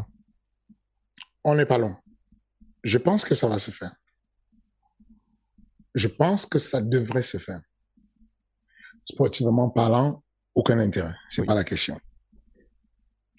On 1.45 1.55
n'est 1.55 1.67
pas 1.67 1.79
loin. 1.79 1.99
Je 2.83 2.99
pense 2.99 3.25
que 3.25 3.35
ça 3.35 3.49
va 3.49 3.59
se 3.59 3.71
faire. 3.71 3.95
Je 5.95 6.09
pense 6.09 6.47
que 6.47 6.59
ça 6.59 6.81
devrait 6.81 7.23
se 7.23 7.39
faire. 7.39 7.61
Sportivement 9.05 9.71
parlant 9.71 10.25
aucun 10.57 10.79
intérêt. 10.81 11.15
C'est 11.29 11.43
oui. 11.43 11.47
pas 11.47 11.55
la 11.55 11.63
question. 11.63 12.01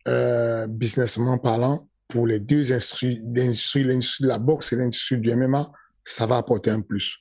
Euh, 0.07 0.67
businessment 0.67 1.37
parlant, 1.37 1.89
pour 2.07 2.25
les 2.25 2.39
deux 2.39 2.71
industries, 2.71 3.21
l'industrie, 3.25 3.83
de 3.83 4.27
la 4.27 4.37
boxe 4.37 4.71
et 4.71 4.77
l'industrie 4.77 5.17
du 5.17 5.35
MMA, 5.35 5.69
ça 6.05 6.25
va 6.25 6.37
apporter 6.37 6.69
un 6.69 6.79
plus. 6.79 7.17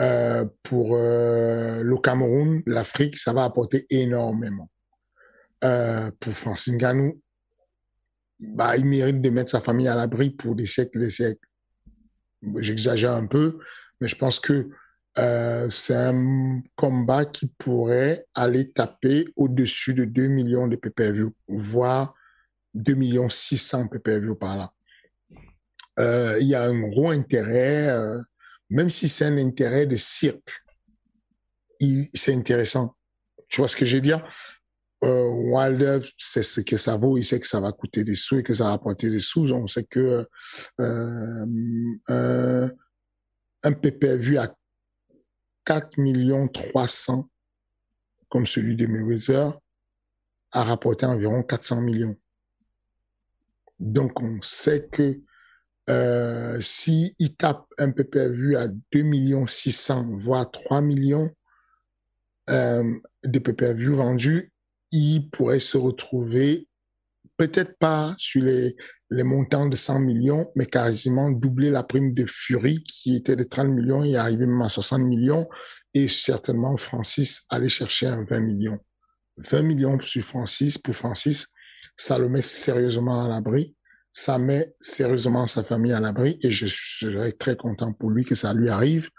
Euh, 0.00 0.44
pour 0.62 0.96
euh, 0.96 1.82
le 1.82 1.96
Cameroun, 1.98 2.62
l'Afrique, 2.66 3.16
ça 3.16 3.32
va 3.32 3.44
apporter 3.44 3.86
énormément. 3.90 4.70
Euh, 5.64 6.10
pour 6.20 6.32
Francine 6.32 6.76
Ganou, 6.76 7.20
bah, 8.38 8.76
il 8.76 8.84
mérite 8.84 9.20
de 9.20 9.30
mettre 9.30 9.50
sa 9.50 9.60
famille 9.60 9.88
à 9.88 9.96
l'abri 9.96 10.30
pour 10.30 10.54
des 10.54 10.66
siècles 10.66 10.98
et 10.98 11.06
des 11.06 11.10
siècles. 11.10 11.48
J'exagère 12.58 13.12
un 13.12 13.26
peu, 13.26 13.58
mais 14.00 14.08
je 14.08 14.16
pense 14.16 14.38
que 14.38 14.68
euh, 15.18 15.68
c'est 15.70 15.94
un 15.94 16.60
combat 16.74 17.24
qui 17.24 17.46
pourrait 17.46 18.26
aller 18.34 18.72
taper 18.72 19.26
au-dessus 19.36 19.94
de 19.94 20.04
2 20.04 20.26
millions 20.26 20.66
de 20.66 20.74
pay-per-view, 20.74 21.32
voire 21.46 22.14
2 22.74 22.94
millions 22.94 23.28
600 23.28 23.88
pay-per-view 23.88 24.34
par 24.34 24.56
là. 24.56 24.72
Euh, 26.00 26.36
il 26.40 26.48
y 26.48 26.56
a 26.56 26.64
un 26.64 26.80
gros 26.80 27.10
intérêt, 27.10 27.88
euh, 27.88 28.18
même 28.70 28.90
si 28.90 29.08
c'est 29.08 29.26
un 29.26 29.38
intérêt 29.38 29.86
de 29.86 29.96
cirque, 29.96 30.64
c'est 32.12 32.34
intéressant. 32.34 32.96
Tu 33.48 33.60
vois 33.60 33.68
ce 33.68 33.76
que 33.76 33.84
je 33.84 33.96
veux 33.96 34.02
dire? 34.02 34.26
Wilder 35.02 36.00
c'est 36.16 36.42
ce 36.42 36.62
que 36.62 36.78
ça 36.78 36.96
vaut, 36.96 37.18
il 37.18 37.26
sait 37.26 37.38
que 37.38 37.46
ça 37.46 37.60
va 37.60 37.72
coûter 37.72 38.04
des 38.04 38.14
sous 38.14 38.38
et 38.38 38.42
que 38.42 38.54
ça 38.54 38.64
va 38.64 38.72
apporter 38.72 39.10
des 39.10 39.20
sous. 39.20 39.52
On 39.52 39.66
sait 39.66 39.84
que 39.84 40.26
un 43.64 43.72
pay-per-view 43.72 44.38
à 44.38 44.48
4 45.64 45.98
millions 45.98 46.48
300 46.48 47.28
comme 48.28 48.46
celui 48.46 48.76
de 48.76 48.86
Mayweather 48.86 49.52
a 50.52 50.64
rapporté 50.64 51.06
environ 51.06 51.42
400 51.42 51.80
millions. 51.82 52.16
Donc 53.78 54.20
on 54.20 54.40
sait 54.42 54.88
que 54.88 55.20
euh, 55.90 56.58
si 56.60 57.14
il 57.18 57.36
tape 57.36 57.66
un 57.78 57.90
PPV 57.90 58.56
à 58.56 58.68
2 58.68 59.02
millions 59.02 59.46
600 59.46 60.16
voire 60.16 60.50
3 60.50 60.80
millions 60.80 61.30
euh, 62.50 62.98
de 63.24 63.38
PPV 63.38 63.86
vendus, 63.88 64.52
il 64.90 65.28
pourrait 65.30 65.60
se 65.60 65.76
retrouver 65.76 66.68
peut-être 67.36 67.76
pas 67.78 68.14
sur 68.18 68.42
les, 68.42 68.76
les 69.10 69.22
montants 69.22 69.66
de 69.66 69.76
100 69.76 70.00
millions, 70.00 70.50
mais 70.56 70.66
quasiment 70.66 71.30
doubler 71.30 71.70
la 71.70 71.82
prime 71.82 72.12
de 72.12 72.24
Fury 72.26 72.82
qui 72.84 73.16
était 73.16 73.36
de 73.36 73.44
30 73.44 73.68
millions 73.68 74.04
et 74.04 74.16
arriver 74.16 74.46
même 74.46 74.62
à 74.62 74.68
60 74.68 75.02
millions. 75.02 75.48
Et 75.94 76.08
certainement, 76.08 76.76
Francis 76.76 77.44
allait 77.50 77.68
chercher 77.68 78.06
un 78.06 78.24
20 78.24 78.40
millions. 78.40 78.78
20 79.38 79.62
millions 79.62 80.00
sur 80.00 80.22
Francis, 80.22 80.78
pour 80.78 80.94
Francis, 80.94 81.48
ça 81.96 82.18
le 82.18 82.28
met 82.28 82.42
sérieusement 82.42 83.24
à 83.24 83.28
l'abri. 83.28 83.76
Ça 84.12 84.38
met 84.38 84.74
sérieusement 84.80 85.46
sa 85.46 85.64
famille 85.64 85.92
à 85.92 86.00
l'abri 86.00 86.38
et 86.42 86.50
je 86.50 86.66
serais 86.68 87.32
très 87.32 87.56
content 87.56 87.92
pour 87.92 88.10
lui 88.10 88.24
que 88.24 88.36
ça 88.36 88.54
lui 88.54 88.68
arrive. 88.68 89.10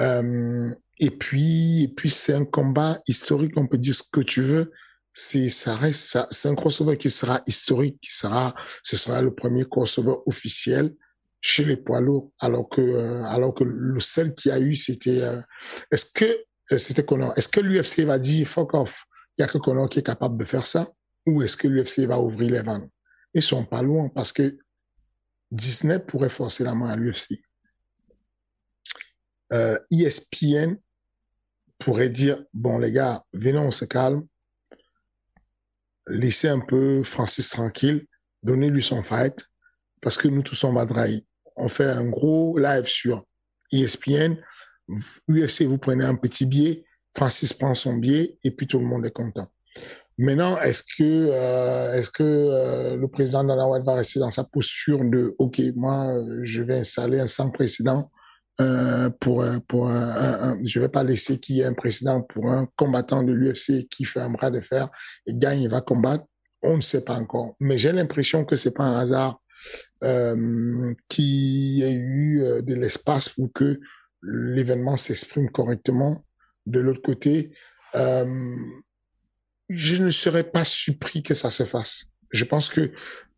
Euh, 0.00 0.70
Et 0.98 1.10
puis, 1.10 1.84
et 1.84 1.88
puis 1.88 2.10
c'est 2.10 2.32
un 2.32 2.44
combat 2.44 2.98
historique, 3.06 3.56
on 3.56 3.66
peut 3.66 3.78
dire 3.78 3.94
ce 3.94 4.02
que 4.10 4.20
tu 4.20 4.40
veux. 4.40 4.72
C'est, 5.18 5.48
ça 5.48 5.74
reste, 5.76 6.18
c'est 6.30 6.48
un 6.50 6.54
crossover 6.54 6.98
qui 6.98 7.08
sera 7.08 7.40
historique, 7.46 7.98
qui 8.02 8.14
sera, 8.14 8.54
ce 8.82 8.98
sera 8.98 9.22
le 9.22 9.34
premier 9.34 9.64
crossover 9.64 10.16
officiel 10.26 10.94
chez 11.40 11.64
les 11.64 11.78
poids 11.78 12.02
lourds, 12.02 12.32
alors 12.38 12.68
que, 12.68 12.82
euh, 12.82 13.24
alors 13.24 13.54
que 13.54 13.64
le 13.64 13.98
seul 13.98 14.34
qui 14.34 14.50
a 14.50 14.60
eu, 14.60 14.76
c'était, 14.76 15.22
euh, 15.22 15.40
est-ce 15.90 16.12
que, 16.12 16.26
euh, 16.70 16.76
c'était 16.76 17.06
est-ce 17.36 17.48
que 17.48 17.60
l'UFC 17.60 18.04
va 18.04 18.18
dire 18.18 18.46
fuck 18.46 18.74
off, 18.74 19.04
il 19.38 19.40
y 19.40 19.44
a 19.44 19.48
que 19.48 19.56
Conor 19.56 19.88
qui 19.88 20.00
est 20.00 20.06
capable 20.06 20.36
de 20.36 20.44
faire 20.44 20.66
ça, 20.66 20.86
ou 21.24 21.40
est-ce 21.40 21.56
que 21.56 21.66
l'UFC 21.66 22.00
va 22.00 22.20
ouvrir 22.20 22.50
les 22.50 22.62
vannes? 22.62 22.90
Ils 23.32 23.42
sont 23.42 23.64
pas 23.64 23.80
loin 23.80 24.10
parce 24.10 24.32
que 24.32 24.58
Disney 25.50 25.98
pourrait 25.98 26.28
forcer 26.28 26.62
la 26.62 26.74
main 26.74 26.90
à 26.90 26.96
l'UFC. 26.96 27.40
ESPN 29.90 30.76
pourrait 31.78 32.10
dire, 32.10 32.44
bon 32.52 32.78
les 32.78 32.92
gars, 32.92 33.24
venez, 33.32 33.58
on 33.58 33.70
se 33.70 33.86
calme, 33.86 34.26
laissez 36.08 36.48
un 36.48 36.60
peu 36.60 37.02
Francis 37.04 37.50
tranquille, 37.50 38.06
donnez-lui 38.42 38.82
son 38.82 39.02
fight, 39.02 39.36
parce 40.00 40.16
que 40.16 40.28
nous 40.28 40.42
tous 40.42 40.62
on 40.64 40.72
va. 40.72 40.86
On 41.56 41.68
fait 41.68 41.86
un 41.86 42.04
gros 42.04 42.58
live 42.58 42.86
sur 42.86 43.24
ESPN, 43.72 44.36
UFC 45.28 45.62
vous 45.62 45.78
prenez 45.78 46.04
un 46.04 46.14
petit 46.14 46.46
billet, 46.46 46.84
Francis 47.16 47.52
prend 47.52 47.74
son 47.74 47.94
billet 47.94 48.38
et 48.44 48.50
puis 48.50 48.66
tout 48.66 48.78
le 48.78 48.84
monde 48.84 49.06
est 49.06 49.10
content. 49.10 49.48
Maintenant, 50.18 50.58
est-ce 50.60 50.82
que 50.82 51.02
euh, 51.02 51.92
est-ce 51.94 52.10
que 52.10 52.22
euh, 52.22 52.96
le 52.96 53.08
président 53.08 53.44
Dana 53.44 53.66
White 53.66 53.84
va 53.84 53.94
rester 53.94 54.18
dans 54.18 54.30
sa 54.30 54.44
posture 54.44 55.04
de 55.04 55.34
OK, 55.38 55.60
moi 55.74 56.06
je 56.42 56.62
vais 56.62 56.78
installer 56.78 57.20
un 57.20 57.26
sans 57.26 57.50
précédent 57.50 58.10
euh, 58.60 59.10
pour 59.20 59.42
un, 59.42 59.60
pour 59.60 59.88
un, 59.88 60.52
un, 60.52 60.58
je 60.64 60.80
vais 60.80 60.88
pas 60.88 61.04
laisser 61.04 61.38
qu'il 61.38 61.56
y 61.56 61.60
ait 61.60 61.66
un 61.66 61.74
précédent 61.74 62.22
pour 62.22 62.50
un 62.50 62.66
combattant 62.76 63.22
de 63.22 63.32
l'UFC 63.32 63.86
qui 63.88 64.04
fait 64.04 64.20
un 64.20 64.30
bras 64.30 64.50
de 64.50 64.60
fer 64.60 64.88
et 65.26 65.34
gagne 65.34 65.62
et 65.62 65.68
va 65.68 65.80
combattre. 65.80 66.24
On 66.62 66.76
ne 66.76 66.82
sait 66.82 67.04
pas 67.04 67.14
encore, 67.14 67.54
mais 67.60 67.76
j'ai 67.76 67.92
l'impression 67.92 68.44
que 68.44 68.56
c'est 68.56 68.72
pas 68.72 68.84
un 68.84 68.98
hasard 68.98 69.40
euh, 70.04 70.94
qu'il 71.08 71.24
y 71.24 71.82
ait 71.82 71.94
eu 71.94 72.42
euh, 72.42 72.62
de 72.62 72.74
l'espace 72.74 73.28
pour 73.28 73.52
que 73.52 73.78
l'événement 74.22 74.96
s'exprime 74.96 75.50
correctement. 75.50 76.24
De 76.66 76.80
l'autre 76.80 77.02
côté, 77.02 77.52
euh, 77.94 78.56
je 79.68 80.02
ne 80.02 80.10
serais 80.10 80.44
pas 80.44 80.64
surpris 80.64 81.22
que 81.22 81.34
ça 81.34 81.50
se 81.50 81.64
fasse. 81.64 82.06
Je 82.30 82.44
pense 82.44 82.68
que 82.68 82.92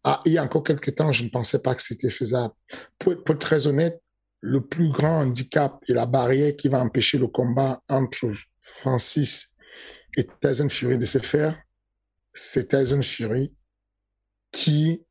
ah, 0.05 0.21
il 0.25 0.33
y 0.33 0.39
a 0.39 0.45
encore 0.45 0.63
quelques 0.63 0.95
temps, 0.95 1.13
je 1.13 1.25
ne 1.25 1.29
pensais 1.29 1.61
pas 1.61 1.75
que 1.75 1.83
c'était 1.83 2.11
faisable. 2.11 2.55
Pour, 2.99 3.23
pour 3.23 3.35
être 3.35 3.41
très 3.41 3.67
honnête, 3.67 4.01
le 4.41 4.61
plus 4.67 4.91
grand 4.91 5.23
handicap 5.23 5.83
et 5.89 5.93
la 5.93 6.07
barrière 6.07 6.57
qui 6.57 6.69
va 6.69 6.81
empêcher 6.81 7.19
le 7.19 7.27
combat 7.27 7.83
entre 7.89 8.31
Francis 8.61 9.55
et 10.17 10.27
Tyson 10.41 10.69
Fury 10.69 10.99
de 10.99 11.07
se 11.07 11.19
faire, 11.19 11.61
c'est 12.33 12.69
Tyson 12.69 13.03
Fury 13.03 13.55
qui, 14.53 15.05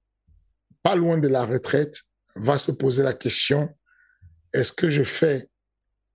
pas 0.82 0.96
loin 0.96 1.18
de 1.18 1.28
la 1.28 1.46
retraite, 1.46 1.96
va 2.36 2.58
se 2.58 2.72
poser 2.72 3.04
la 3.04 3.14
question, 3.14 3.70
est-ce 4.54 4.72
que 4.72 4.90
je 4.90 5.04
fais 5.04 5.50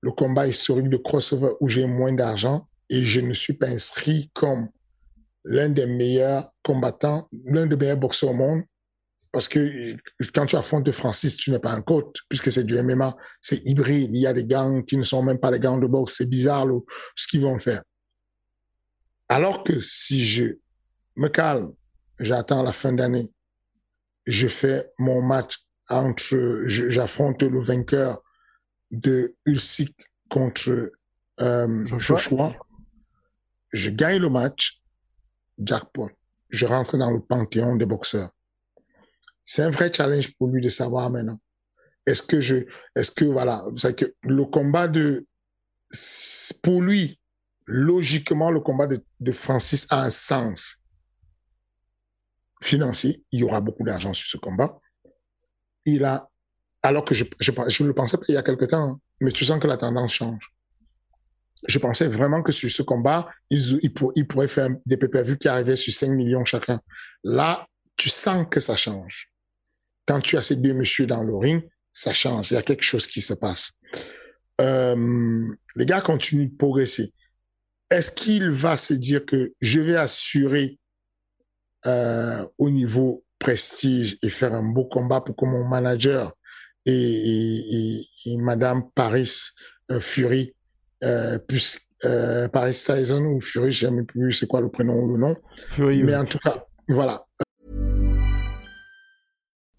le 0.00 0.10
combat 0.10 0.46
historique 0.46 0.88
de 0.88 0.96
crossover 0.96 1.52
où 1.60 1.68
j'ai 1.68 1.86
moins 1.86 2.12
d'argent 2.12 2.68
et 2.88 3.04
je 3.04 3.20
ne 3.20 3.32
suis 3.32 3.54
pas 3.54 3.68
inscrit 3.68 4.30
comme 4.34 4.68
l'un 5.44 5.68
des 5.68 5.86
meilleurs 5.86 6.52
combattants, 6.62 7.28
l'un 7.44 7.66
des 7.66 7.76
meilleurs 7.76 7.98
boxeurs 7.98 8.30
au 8.30 8.34
monde? 8.34 8.62
Parce 9.32 9.48
que 9.48 9.96
quand 10.34 10.44
tu 10.44 10.56
affrontes 10.56 10.90
Francis, 10.92 11.36
tu 11.36 11.50
n'es 11.50 11.58
pas 11.58 11.72
un 11.72 11.80
coach, 11.80 12.16
puisque 12.28 12.52
c'est 12.52 12.64
du 12.64 12.80
MMA, 12.80 13.14
c'est 13.40 13.66
hybride. 13.66 14.10
Il 14.12 14.20
y 14.20 14.26
a 14.26 14.34
des 14.34 14.44
gants 14.44 14.82
qui 14.82 14.98
ne 14.98 15.02
sont 15.02 15.22
même 15.22 15.38
pas 15.38 15.50
les 15.50 15.58
gants 15.58 15.78
de 15.78 15.86
boxe. 15.86 16.16
C'est 16.18 16.28
bizarre 16.28 16.66
ce 17.16 17.26
qu'ils 17.26 17.40
vont 17.40 17.58
faire. 17.58 17.82
Alors 19.30 19.64
que 19.64 19.80
si 19.80 20.26
je 20.26 20.58
me 21.16 21.28
calme, 21.28 21.72
j'attends 22.20 22.62
la 22.62 22.72
fin 22.72 22.92
d'année, 22.92 23.32
je 24.26 24.46
fais 24.48 24.92
mon 24.98 25.22
match 25.22 25.56
entre, 25.88 26.64
j'affronte 26.66 27.42
le 27.42 27.58
vainqueur 27.58 28.22
de 28.90 29.34
Ulsic 29.46 29.96
contre 30.28 30.92
euh, 31.40 31.86
Joshua. 31.98 32.52
Je 33.72 33.88
gagne 33.88 34.20
le 34.20 34.28
match, 34.28 34.82
jackpot. 35.58 36.10
Je 36.50 36.66
rentre 36.66 36.98
dans 36.98 37.10
le 37.10 37.20
panthéon 37.20 37.76
des 37.76 37.86
boxeurs. 37.86 38.30
C'est 39.44 39.62
un 39.62 39.70
vrai 39.70 39.92
challenge 39.92 40.32
pour 40.36 40.48
lui 40.48 40.60
de 40.60 40.68
savoir 40.68 41.10
maintenant. 41.10 41.40
Est-ce 42.06 42.22
que 42.22 42.40
je, 42.40 42.56
est-ce 42.96 43.10
que 43.10 43.24
voilà, 43.24 43.62
c'est 43.76 43.96
que 43.96 44.14
le 44.22 44.44
combat 44.44 44.88
de, 44.88 45.26
pour 46.62 46.82
lui, 46.82 47.20
logiquement, 47.66 48.50
le 48.50 48.60
combat 48.60 48.86
de, 48.86 49.32
Francis 49.32 49.86
a 49.90 50.02
un 50.02 50.10
sens 50.10 50.78
financier. 52.60 53.24
Il 53.32 53.40
y 53.40 53.44
aura 53.44 53.60
beaucoup 53.60 53.84
d'argent 53.84 54.12
sur 54.12 54.28
ce 54.28 54.36
combat. 54.36 54.80
Il 55.84 56.04
a, 56.04 56.28
alors 56.82 57.04
que 57.04 57.14
je, 57.14 57.24
je, 57.40 57.52
je 57.68 57.84
le 57.84 57.92
pensais 57.92 58.16
il 58.28 58.34
y 58.34 58.38
a 58.38 58.42
quelque 58.42 58.64
temps, 58.64 58.92
hein, 58.92 59.00
mais 59.20 59.32
tu 59.32 59.44
sens 59.44 59.60
que 59.60 59.66
la 59.66 59.76
tendance 59.76 60.12
change. 60.12 60.52
Je 61.68 61.78
pensais 61.78 62.08
vraiment 62.08 62.42
que 62.42 62.50
sur 62.50 62.70
ce 62.70 62.82
combat, 62.82 63.28
ils, 63.50 63.78
ils, 63.82 63.92
pour, 63.92 64.12
pourraient 64.28 64.48
faire 64.48 64.68
des 64.86 64.96
PPV 64.96 65.38
qui 65.38 65.48
arrivaient 65.48 65.76
sur 65.76 65.92
5 65.92 66.10
millions 66.10 66.44
chacun. 66.44 66.80
Là, 67.22 67.66
tu 67.96 68.08
sens 68.08 68.46
que 68.50 68.58
ça 68.58 68.76
change. 68.76 69.31
Quand 70.06 70.20
tu 70.20 70.36
as 70.36 70.42
ces 70.42 70.56
deux 70.56 70.74
messieurs 70.74 71.06
dans 71.06 71.22
le 71.22 71.36
ring, 71.36 71.62
ça 71.92 72.12
change. 72.12 72.50
Il 72.50 72.54
y 72.54 72.56
a 72.56 72.62
quelque 72.62 72.82
chose 72.82 73.06
qui 73.06 73.20
se 73.20 73.34
passe. 73.34 73.72
Euh, 74.60 75.48
les 75.76 75.86
gars 75.86 76.00
continuent 76.00 76.50
de 76.50 76.56
progresser. 76.56 77.12
Est-ce 77.90 78.10
qu'il 78.12 78.50
va 78.50 78.76
se 78.76 78.94
dire 78.94 79.24
que 79.26 79.52
je 79.60 79.80
vais 79.80 79.96
assurer 79.96 80.78
euh, 81.86 82.46
au 82.58 82.70
niveau 82.70 83.24
prestige 83.38 84.18
et 84.22 84.30
faire 84.30 84.54
un 84.54 84.62
beau 84.62 84.84
combat 84.84 85.20
pour 85.20 85.36
que 85.36 85.44
mon 85.44 85.66
manager 85.66 86.32
et, 86.86 86.92
et, 86.92 88.06
et, 88.26 88.36
Madame 88.38 88.90
Paris 88.94 89.50
euh, 89.90 90.00
Fury 90.00 90.54
puisse 91.48 91.88
euh, 92.04 92.48
Paris 92.48 92.72
Tyson 92.72 93.24
ou 93.24 93.40
Fury, 93.40 93.70
je 93.70 93.86
ne 93.86 93.90
sais 93.90 93.94
même 93.94 94.06
plus 94.06 94.32
c'est 94.32 94.46
quoi 94.46 94.60
le 94.60 94.68
prénom 94.68 94.94
ou 94.94 95.12
le 95.12 95.18
nom. 95.18 95.36
Fury, 95.70 96.02
Mais 96.02 96.12
oui. 96.12 96.18
en 96.18 96.24
tout 96.24 96.38
cas, 96.38 96.66
voilà. 96.88 97.24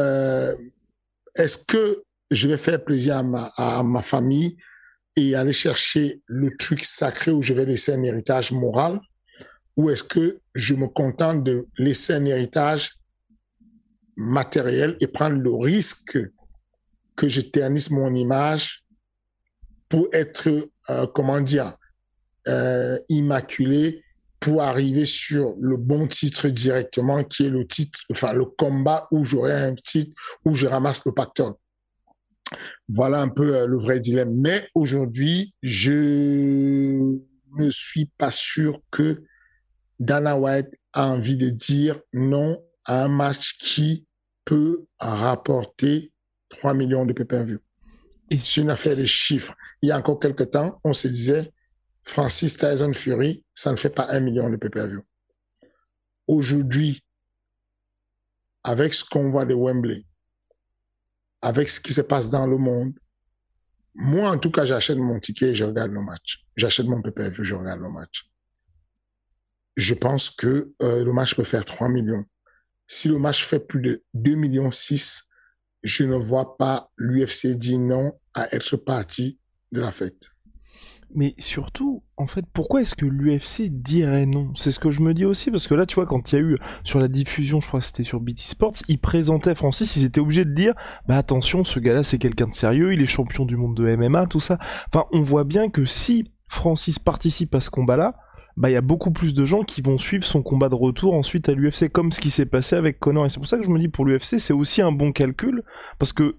Euh, 0.00 0.56
Est-ce 1.34 1.58
que 1.66 2.02
je 2.30 2.48
vais 2.48 2.56
faire 2.56 2.82
plaisir 2.84 3.16
à 3.56 3.82
ma, 3.82 4.02
famille 4.02 4.56
et 5.16 5.34
aller 5.34 5.52
chercher 5.52 6.22
le 6.26 6.56
truc 6.56 6.84
sacré 6.84 7.30
où 7.30 7.42
je 7.42 7.54
vais 7.54 7.64
laisser 7.64 7.92
un 7.92 8.02
héritage 8.02 8.52
moral? 8.52 9.00
Ou 9.76 9.90
est-ce 9.90 10.04
que 10.04 10.40
je 10.54 10.74
me 10.74 10.88
contente 10.88 11.44
de 11.44 11.66
laisser 11.78 12.14
un 12.14 12.24
héritage 12.24 12.96
matériel 14.16 14.96
et 15.00 15.06
prendre 15.06 15.36
le 15.38 15.52
risque 15.52 16.18
que 17.16 17.28
je 17.28 17.40
ternisse 17.40 17.90
mon 17.90 18.14
image 18.14 18.84
pour 19.88 20.08
être, 20.12 20.48
euh, 20.90 21.06
comment 21.14 21.40
dire, 21.40 21.74
euh, 22.48 22.98
immaculé 23.08 24.02
pour 24.40 24.62
arriver 24.62 25.04
sur 25.04 25.54
le 25.60 25.76
bon 25.76 26.06
titre 26.06 26.48
directement, 26.48 27.22
qui 27.24 27.46
est 27.46 27.50
le 27.50 27.66
titre, 27.66 28.00
enfin 28.10 28.32
le 28.32 28.46
combat 28.46 29.06
où 29.12 29.24
j'aurai 29.24 29.52
un 29.52 29.74
titre, 29.74 30.14
où 30.44 30.56
je 30.56 30.66
ramasse 30.66 31.04
le 31.04 31.12
pactole. 31.12 31.52
Voilà 32.88 33.20
un 33.20 33.28
peu 33.28 33.54
euh, 33.54 33.66
le 33.66 33.78
vrai 33.78 34.00
dilemme. 34.00 34.34
Mais 34.34 34.68
aujourd'hui, 34.74 35.54
je 35.62 37.16
ne 37.52 37.70
suis 37.70 38.10
pas 38.18 38.30
sûr 38.30 38.80
que 38.90 39.22
Dana 40.00 40.36
White 40.36 40.70
a 40.94 41.06
envie 41.06 41.36
de 41.36 41.50
dire 41.50 42.00
non 42.12 42.60
à 42.86 43.04
un 43.04 43.08
match 43.08 43.58
qui 43.58 44.06
peut 44.44 44.86
rapporter 44.98 46.12
3 46.48 46.74
millions 46.74 47.06
de 47.06 47.12
pay-per-view. 47.12 47.58
C'est 48.32 48.62
une 48.62 48.70
affaire 48.70 48.96
de 48.96 49.04
chiffres. 49.04 49.54
Il 49.82 49.88
y 49.88 49.92
a 49.92 49.98
encore 49.98 50.18
quelques 50.18 50.50
temps, 50.50 50.80
on 50.82 50.92
se 50.92 51.08
disait, 51.08 51.52
Francis 52.10 52.56
Tyson 52.56 52.92
Fury, 52.92 53.44
ça 53.54 53.70
ne 53.70 53.76
fait 53.76 53.94
pas 53.94 54.10
un 54.10 54.18
million 54.18 54.50
de 54.50 54.56
pay-per-view. 54.56 55.00
Aujourd'hui, 56.26 57.04
avec 58.64 58.94
ce 58.94 59.04
qu'on 59.04 59.30
voit 59.30 59.44
de 59.44 59.54
Wembley, 59.54 60.04
avec 61.40 61.68
ce 61.68 61.78
qui 61.78 61.92
se 61.92 62.00
passe 62.00 62.28
dans 62.28 62.48
le 62.48 62.58
monde, 62.58 62.98
moi, 63.94 64.28
en 64.28 64.38
tout 64.38 64.50
cas, 64.50 64.64
j'achète 64.64 64.98
mon 64.98 65.20
ticket 65.20 65.50
et 65.50 65.54
je 65.54 65.62
regarde 65.62 65.92
le 65.92 66.02
match. 66.02 66.44
J'achète 66.56 66.86
mon 66.86 67.00
PPV, 67.00 67.44
je 67.44 67.54
regarde 67.54 67.80
le 67.80 67.90
match. 67.90 68.28
Je 69.76 69.94
pense 69.94 70.30
que 70.30 70.74
euh, 70.82 71.04
le 71.04 71.12
match 71.12 71.36
peut 71.36 71.44
faire 71.44 71.64
3 71.64 71.88
millions. 71.90 72.24
Si 72.88 73.06
le 73.06 73.20
match 73.20 73.44
fait 73.44 73.60
plus 73.60 73.80
de 73.80 74.02
2 74.14 74.34
millions 74.34 74.72
6, 74.72 75.28
je 75.84 76.02
ne 76.02 76.16
vois 76.16 76.56
pas 76.56 76.90
l'UFC 76.96 77.56
dire 77.56 77.78
non 77.78 78.18
à 78.34 78.52
être 78.52 78.76
parti 78.76 79.38
de 79.70 79.80
la 79.80 79.92
fête. 79.92 80.32
Mais 81.12 81.34
surtout, 81.38 82.04
en 82.16 82.26
fait, 82.28 82.44
pourquoi 82.52 82.82
est-ce 82.82 82.94
que 82.94 83.04
l'UFC 83.04 83.68
dirait 83.68 84.26
non? 84.26 84.52
C'est 84.54 84.70
ce 84.70 84.78
que 84.78 84.90
je 84.90 85.00
me 85.00 85.12
dis 85.12 85.24
aussi, 85.24 85.50
parce 85.50 85.66
que 85.66 85.74
là, 85.74 85.86
tu 85.86 85.96
vois, 85.96 86.06
quand 86.06 86.32
il 86.32 86.34
y 86.36 86.38
a 86.38 86.42
eu 86.42 86.56
sur 86.84 87.00
la 87.00 87.08
diffusion, 87.08 87.60
je 87.60 87.66
crois 87.66 87.80
que 87.80 87.86
c'était 87.86 88.04
sur 88.04 88.20
BT 88.20 88.38
Sports, 88.38 88.74
ils 88.88 88.98
présentaient 88.98 89.54
Francis, 89.54 89.96
ils 89.96 90.04
étaient 90.04 90.20
obligés 90.20 90.44
de 90.44 90.54
dire, 90.54 90.74
bah 91.08 91.16
attention, 91.16 91.64
ce 91.64 91.80
gars-là, 91.80 92.04
c'est 92.04 92.18
quelqu'un 92.18 92.46
de 92.46 92.54
sérieux, 92.54 92.92
il 92.92 93.00
est 93.00 93.06
champion 93.06 93.44
du 93.44 93.56
monde 93.56 93.76
de 93.76 93.96
MMA, 93.96 94.26
tout 94.26 94.40
ça. 94.40 94.58
Enfin, 94.92 95.06
on 95.12 95.22
voit 95.22 95.44
bien 95.44 95.68
que 95.68 95.84
si 95.84 96.30
Francis 96.48 96.98
participe 96.98 97.54
à 97.54 97.60
ce 97.60 97.70
combat-là, 97.70 98.16
bah 98.56 98.70
il 98.70 98.74
y 98.74 98.76
a 98.76 98.82
beaucoup 98.82 99.10
plus 99.10 99.34
de 99.34 99.44
gens 99.46 99.62
qui 99.62 99.80
vont 99.80 99.98
suivre 99.98 100.24
son 100.24 100.42
combat 100.42 100.68
de 100.68 100.74
retour 100.74 101.14
ensuite 101.14 101.48
à 101.48 101.54
l'UFC, 101.54 101.88
comme 101.90 102.12
ce 102.12 102.20
qui 102.20 102.30
s'est 102.30 102.46
passé 102.46 102.76
avec 102.76 103.00
Connor. 103.00 103.26
Et 103.26 103.30
c'est 103.30 103.38
pour 103.38 103.48
ça 103.48 103.58
que 103.58 103.64
je 103.64 103.70
me 103.70 103.78
dis 103.78 103.88
pour 103.88 104.04
l'UFC, 104.04 104.38
c'est 104.38 104.52
aussi 104.52 104.82
un 104.82 104.92
bon 104.92 105.12
calcul, 105.12 105.64
parce 105.98 106.12
que 106.12 106.36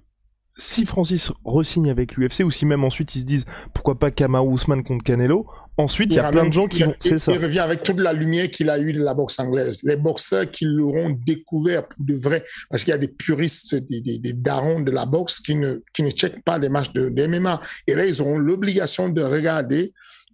si 0.57 0.85
Francis 0.85 1.31
resigne 1.45 1.89
avec 1.89 2.15
l'UFC 2.15 2.41
ou 2.43 2.51
si 2.51 2.65
même 2.65 2.83
ensuite 2.83 3.15
ils 3.15 3.21
se 3.21 3.25
disent 3.25 3.45
pourquoi 3.73 3.97
pas 3.97 4.11
Kamaru 4.11 4.55
Usman 4.55 4.83
contre 4.83 5.03
Canelo, 5.03 5.47
ensuite 5.77 6.11
il 6.11 6.15
y 6.15 6.19
a 6.19 6.31
plein 6.31 6.47
de 6.47 6.53
gens 6.53 6.67
qui 6.67 6.83
vont. 6.83 6.93
C'est 7.01 7.19
ça. 7.19 7.31
Il 7.31 7.39
revient 7.39 7.59
avec 7.59 7.83
toute 7.83 7.99
la 7.99 8.13
lumière 8.13 8.49
qu'il 8.49 8.69
a 8.69 8.79
eu 8.79 8.93
de 8.93 9.01
la 9.01 9.13
boxe 9.13 9.39
anglaise. 9.39 9.79
Les 9.83 9.95
boxeurs 9.95 10.49
qui 10.51 10.65
l'auront 10.65 11.09
découvert 11.25 11.87
pour 11.87 12.03
de 12.03 12.13
vrai, 12.15 12.43
parce 12.69 12.83
qu'il 12.83 12.91
y 12.91 12.95
a 12.95 12.97
des 12.97 13.07
puristes, 13.07 13.75
des, 13.75 14.01
des, 14.01 14.19
des, 14.19 14.33
darons 14.33 14.81
de 14.81 14.91
la 14.91 15.05
boxe 15.05 15.39
qui 15.39 15.55
ne 15.55 15.81
qui 15.93 16.03
ne 16.03 16.11
checkent 16.11 16.43
pas 16.43 16.57
les 16.57 16.69
matchs 16.69 16.91
de, 16.93 17.09
de 17.09 17.27
MMA. 17.27 17.59
Et 17.87 17.95
là 17.95 18.05
ils 18.05 18.21
auront 18.21 18.37
l'obligation 18.37 19.09
de 19.09 19.21
regarder 19.21 19.93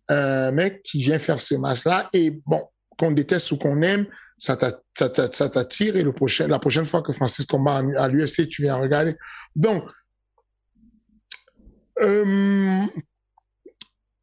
un 0.09 0.51
mec 0.51 0.81
qui 0.83 1.01
vient 1.01 1.19
faire 1.19 1.41
ce 1.41 1.55
match-là. 1.55 2.09
Et 2.13 2.31
bon, 2.45 2.63
qu'on 2.97 3.11
déteste 3.11 3.51
ou 3.51 3.57
qu'on 3.57 3.81
aime, 3.81 4.07
ça 4.37 4.55
t'attire 4.55 5.95
et 5.95 6.03
le 6.03 6.11
prochain, 6.11 6.47
la 6.47 6.59
prochaine 6.59 6.85
fois 6.85 7.01
que 7.01 7.11
Francis 7.11 7.45
combat 7.45 7.81
à 7.97 8.07
l'UFC, 8.07 8.47
tu 8.49 8.63
viens 8.63 8.75
regarder. 8.75 9.15
Donc, 9.55 9.83
euh, 12.01 12.85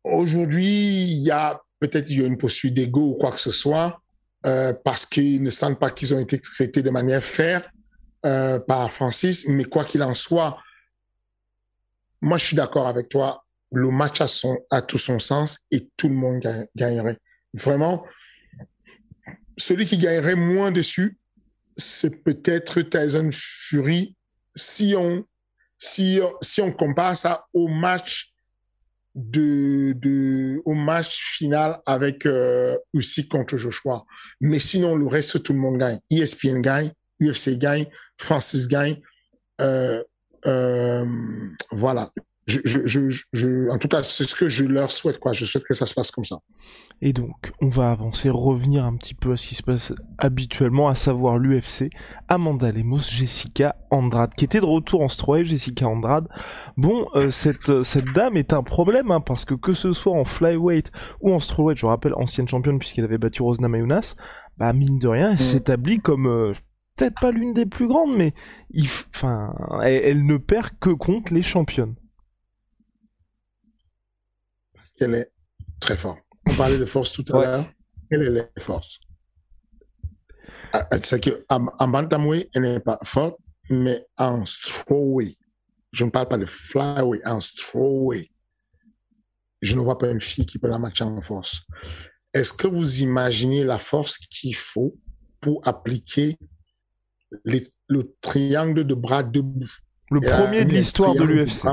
Aujourd'hui, 0.05 1.05
il 1.05 1.23
y 1.23 1.31
a 1.31 1.61
peut-être 1.81 2.11
une 2.11 2.37
posture 2.37 2.71
d'ego 2.71 3.13
ou 3.13 3.15
quoi 3.15 3.33
que 3.33 3.41
ce 3.41 3.51
soit, 3.51 4.03
euh, 4.47 4.75
parce 4.85 5.07
qu'ils 5.07 5.43
ne 5.43 5.51
sentent 5.51 5.79
pas 5.79 5.91
qu'ils 5.91 6.15
ont 6.15 6.21
été 6.21 6.39
traités 6.39 6.83
de 6.83 6.91
manière 6.91 7.25
fair 7.25 7.71
euh, 8.27 8.59
par 8.59 8.91
Francis. 8.93 9.49
Mais 9.49 9.65
quoi 9.65 9.85
qu'il 9.85 10.03
en 10.03 10.15
soit, 10.15 10.59
moi, 12.21 12.37
je 12.37 12.47
suis 12.47 12.57
d'accord 12.57 12.87
avec 12.87 13.09
toi. 13.09 13.45
Le 13.73 13.91
match 13.91 14.21
a, 14.21 14.29
son, 14.29 14.59
a 14.71 14.83
tout 14.83 14.99
son 14.99 15.19
sens 15.19 15.61
et 15.71 15.89
tout 15.97 16.09
le 16.09 16.15
monde 16.15 16.43
gagnerait. 16.77 17.19
Vraiment, 17.55 18.05
celui 19.57 19.87
qui 19.87 19.99
gagnerait 19.99 20.37
moins 20.37 20.71
dessus, 20.71 21.19
c'est 21.77 22.23
peut-être 22.23 22.83
Tyson 22.83 23.31
Fury 23.33 24.17
si 24.55 24.95
on, 24.97 25.27
si, 25.85 26.21
on 26.61 26.73
compare 26.73 27.17
ça 27.17 27.47
au 27.53 27.69
match 27.69 28.33
match 30.75 31.19
final 31.37 31.81
avec 31.87 32.27
euh, 32.27 32.77
Usyk 32.95 33.29
contre 33.29 33.57
Joshua. 33.57 34.05
Mais 34.41 34.59
sinon, 34.59 34.97
le 34.97 35.07
reste, 35.07 35.43
tout 35.43 35.53
le 35.53 35.61
monde 35.61 35.79
gagne. 35.79 35.99
ESPN 36.11 36.61
gagne, 36.63 36.91
UFC 37.21 37.59
gagne, 37.59 37.87
Francis 38.17 38.67
gagne. 38.67 38.97
Euh, 39.61 40.03
euh, 40.47 41.07
voilà. 41.71 42.11
Je, 42.47 42.61
je, 42.65 42.87
je, 42.87 43.11
je, 43.33 43.71
en 43.71 43.79
tout 43.79 43.89
cas, 43.89 44.03
c'est 44.03 44.29
ce 44.29 44.35
que 44.35 44.49
je 44.49 44.65
leur 44.65 44.91
souhaite. 44.91 45.19
Quoi. 45.19 45.33
Je 45.33 45.45
souhaite 45.45 45.65
que 45.65 45.75
ça 45.75 45.87
se 45.87 45.95
passe 45.95 46.11
comme 46.11 46.25
ça. 46.25 46.41
Et 47.01 47.13
donc, 47.13 47.53
on 47.61 47.69
va 47.69 47.91
avancer, 47.91 48.31
revenir 48.31 48.85
un 48.85 48.97
petit 48.97 49.15
peu 49.15 49.33
à 49.33 49.37
ce 49.37 49.47
qui 49.47 49.55
se 49.55 49.63
passe 49.63 49.93
habituellement, 50.19 50.89
à 50.89 50.95
savoir 50.95 51.39
l'UFC. 51.39 51.91
Amanda 52.29 52.71
Lemos, 52.71 53.01
Jessica 53.01 53.77
Andrade, 53.91 54.33
qui 54.37 54.45
était 54.45 54.61
de 54.61 54.67
retour 54.67 55.01
en 55.01 55.09
strawweight, 55.09 55.47
Jessica 55.47 55.89
Andrade. 55.89 56.29
Bon, 56.77 57.09
euh, 57.15 57.31
cette, 57.31 57.71
euh, 57.71 57.83
cette 57.83 58.13
dame 58.13 58.37
est 58.37 58.53
un 58.53 58.63
problème, 58.63 59.11
hein, 59.11 59.21
parce 59.21 59.45
que 59.45 59.55
que 59.55 59.73
ce 59.73 59.93
soit 59.93 60.13
en 60.13 60.25
flyweight 60.25 60.91
ou 61.21 61.33
en 61.33 61.41
strawweight, 61.41 61.79
je 61.79 61.87
rappelle, 61.87 62.15
ancienne 62.15 62.49
championne 62.49 62.79
puisqu'elle 62.79 63.05
avait 63.05 63.19
battu 63.19 63.43
Rosna 63.43 63.69
Mayunas, 63.69 64.15
bah 64.59 64.73
mine 64.73 64.99
de 64.99 65.09
rien, 65.09 65.31
elle 65.31 65.37
mm. 65.37 65.51
s'établit 65.51 66.01
comme... 66.01 66.27
Euh, 66.27 66.53
peut-être 66.97 67.21
pas 67.21 67.33
l'une 67.33 67.55
des 67.55 67.67
plus 67.67 67.89
grandes, 67.89 68.17
mais 68.17 68.35
il, 68.71 68.87
enfin, 69.15 69.53
elle, 69.83 70.03
elle 70.05 70.27
ne 70.27 70.37
perd 70.37 70.71
que 70.81 70.91
contre 70.91 71.35
les 71.35 71.43
championnes. 71.43 71.97
Qu'elle 74.97 75.15
est 75.15 75.33
très 75.81 75.97
forte. 75.97 76.21
On 76.47 76.55
parlait 76.55 76.79
de 76.79 76.85
force 76.85 77.13
tout 77.13 77.25
à 77.35 77.43
l'heure. 77.43 77.73
Quelle 78.11 78.23
est 78.23 78.31
la 78.31 78.63
force 78.63 79.01
ah, 80.73 80.87
ah, 80.91 80.97
C'est 81.03 81.21
qu'en 81.21 81.89
bantamweight, 81.89 82.51
elle 82.55 82.63
n'est 82.63 82.81
pas 82.81 82.99
forte, 83.03 83.39
mais 83.71 84.07
en 84.19 84.45
strawweight, 84.45 85.39
je 85.93 86.05
ne 86.05 86.11
parle 86.11 86.29
pas 86.29 86.39
de 86.39 86.47
flyweight, 86.47 87.27
en 87.27 87.41
strawweight, 87.41 88.31
je 89.63 89.75
ne 89.75 89.81
vois 89.81 89.99
pas 89.99 90.11
une 90.11 90.21
fille 90.21 90.47
qui 90.47 90.59
peut 90.59 90.69
la 90.69 90.79
matcher 90.79 91.05
en 91.05 91.21
force. 91.23 91.63
Est-ce 92.35 92.53
que 92.53 92.67
vous 92.67 93.01
imaginez 93.01 93.65
la 93.65 93.79
force 93.79 94.19
qu'il 94.19 94.55
faut 94.55 94.97
pour 95.41 95.67
appliquer 95.67 96.37
le 97.45 98.15
triangle 98.21 98.85
de 98.85 98.95
bras 98.95 99.23
debout? 99.23 99.71
Le 100.11 100.21
premier 100.21 100.65
de 100.65 100.71
l'histoire 100.71 101.15
de 101.15 101.25
l'UFC 101.25 101.65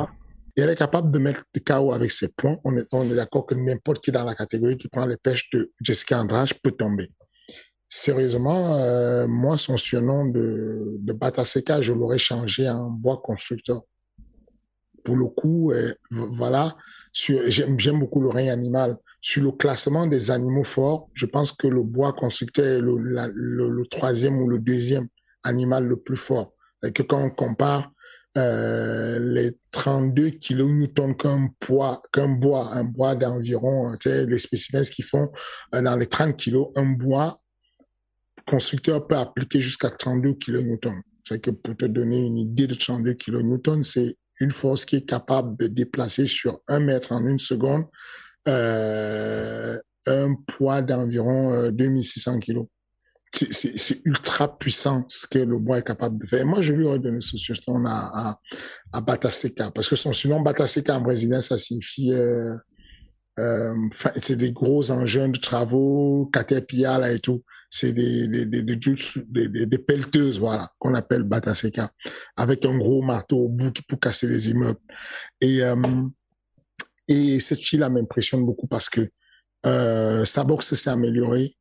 elle 0.57 0.69
est 0.69 0.75
capable 0.75 1.11
de 1.11 1.19
mettre 1.19 1.41
le 1.53 1.61
KO 1.61 1.93
avec 1.93 2.11
ses 2.11 2.29
points. 2.29 2.57
On 2.63 2.75
est, 2.75 3.15
d'accord 3.15 3.45
que 3.45 3.55
n'importe 3.55 4.03
qui 4.03 4.11
dans 4.11 4.23
la 4.23 4.35
catégorie 4.35 4.77
qui 4.77 4.87
prend 4.87 5.05
les 5.05 5.17
pêches 5.17 5.49
de 5.51 5.71
Jessica 5.81 6.19
Andrade 6.19 6.53
peut 6.63 6.71
tomber. 6.71 7.09
Sérieusement, 7.87 8.77
euh, 8.77 9.27
moi, 9.27 9.57
son 9.57 9.77
surnom 9.77 10.25
de, 10.25 10.97
de 10.99 11.13
Bataseka, 11.13 11.81
je 11.81 11.93
l'aurais 11.93 12.17
changé 12.17 12.69
en 12.69 12.89
bois 12.89 13.21
constructeur. 13.23 13.81
Pour 15.03 15.15
le 15.15 15.25
coup, 15.25 15.71
euh, 15.71 15.93
voilà, 16.11 16.75
j'aime 17.13 17.99
beaucoup 17.99 18.21
le 18.21 18.29
règne 18.29 18.49
animal. 18.49 18.97
Sur 19.19 19.43
le 19.43 19.51
classement 19.51 20.07
des 20.07 20.31
animaux 20.31 20.63
forts, 20.63 21.09
je 21.13 21.25
pense 21.25 21.51
que 21.51 21.67
le 21.67 21.83
bois 21.83 22.13
constructeur 22.13 22.65
est 22.65 22.81
le, 22.81 22.97
le, 22.97 23.69
le 23.69 23.85
troisième 23.87 24.41
ou 24.41 24.47
le 24.47 24.59
deuxième 24.59 25.07
animal 25.43 25.85
le 25.85 25.97
plus 25.97 26.17
fort. 26.17 26.53
Et 26.83 26.91
que 26.91 27.03
quand 27.03 27.23
on 27.23 27.29
compare 27.29 27.91
euh, 28.38 29.20
les 29.20 29.58
32 29.72 30.30
kilonewtons 30.30 31.15
qu'un 31.15 31.50
poids, 31.60 32.02
qu'un 32.13 32.30
bois, 32.30 32.70
un 32.74 32.86
bois 32.86 33.13
d'environ, 33.15 33.94
tu 34.00 34.10
sais, 34.10 34.26
les 34.26 34.39
spécimens 34.39 34.89
qui 34.89 35.02
font 35.02 35.30
euh, 35.76 35.82
dans 35.82 35.98
les 35.98 36.08
30 36.08 36.38
kilos, 36.38 36.70
un 36.78 36.91
bois, 36.91 37.41
constructeur 38.48 39.06
peut 39.06 39.17
appliquer 39.17 39.60
jusqu'à 39.60 39.89
32 39.89 40.34
kilonewtons. 40.34 41.02
C'est 41.28 41.41
que 41.41 41.52
pour 41.52 41.76
te 41.76 41.86
donner 41.86 42.26
une 42.26 42.38
idée 42.38 42.67
de 42.67 42.76
32 42.76 43.13
kilonewtons, 43.13 43.84
c'est 43.84 44.15
une 44.39 44.52
force 44.52 44.86
qui 44.86 44.96
est 44.98 45.06
capable 45.06 45.58
de 45.58 45.67
déplacer 45.67 46.26
sur 46.26 46.62
un 46.67 46.80
mètre 46.80 47.12
en 47.12 47.26
une 47.26 47.38
seconde 47.38 47.86
euh, 48.48 49.78
un 50.08 50.36
poids 50.48 50.82
d'environ 50.82 51.70
2600 51.70 52.39
kilos 52.39 52.65
c'est 53.34 54.02
ultra 54.06 54.58
puissant 54.58 55.06
ce 55.08 55.26
que 55.26 55.39
le 55.39 55.58
bois 55.58 55.80
est 55.80 55.88
capable 55.88 56.17
de 56.20 56.28
faire. 56.28 56.46
Moi, 56.46 56.62
je 56.62 56.74
lui 56.74 56.86
aurais 56.86 57.00
donné 57.00 57.22
ce 57.22 57.38
surnom 57.38 57.86
à, 57.86 58.12
à, 58.13 58.39
à 58.94 59.02
Bataseka, 59.02 59.72
parce 59.72 59.89
que 59.89 59.96
son 59.96 60.13
surnom 60.13 60.41
Bataseka 60.41 60.98
en 60.98 61.02
brésilien, 61.02 61.41
ça 61.41 61.58
signifie, 61.58 62.12
euh, 62.12 62.54
euh, 63.39 63.74
c'est 64.17 64.36
des 64.36 64.52
gros 64.52 64.91
engins 64.91 65.30
de 65.30 65.39
travaux, 65.39 66.30
caterpillar 66.32 67.00
là 67.00 67.12
et 67.12 67.20
tout. 67.20 67.41
C'est 67.70 67.94
des, 67.94 68.28
des, 68.28 68.46
des, 68.46 68.63
des, 68.63 69.65
des, 69.65 69.78
pelleteuses, 69.78 70.38
voilà, 70.39 70.70
qu'on 70.78 70.94
appelle 70.94 71.24
Bataseka, 71.24 71.89
avec 72.36 72.65
un 72.65 72.78
gros 72.78 73.02
marteau 73.02 73.46
au 73.46 73.48
bout 73.48 73.72
pour 73.88 73.98
casser 73.98 74.28
les 74.28 74.50
immeubles. 74.50 74.80
Et, 75.39 75.63
euh, 75.63 76.06
et 77.08 77.39
cette 77.39 77.60
fille-là 77.60 77.89
m'impressionne 77.89 78.46
beaucoup 78.46 78.67
parce 78.67 78.89
que 78.89 79.08
euh, 79.65 80.26
sa 80.26 80.44
boxe 80.44 80.74
s'est 80.74 80.89
améliorée, 80.89 81.54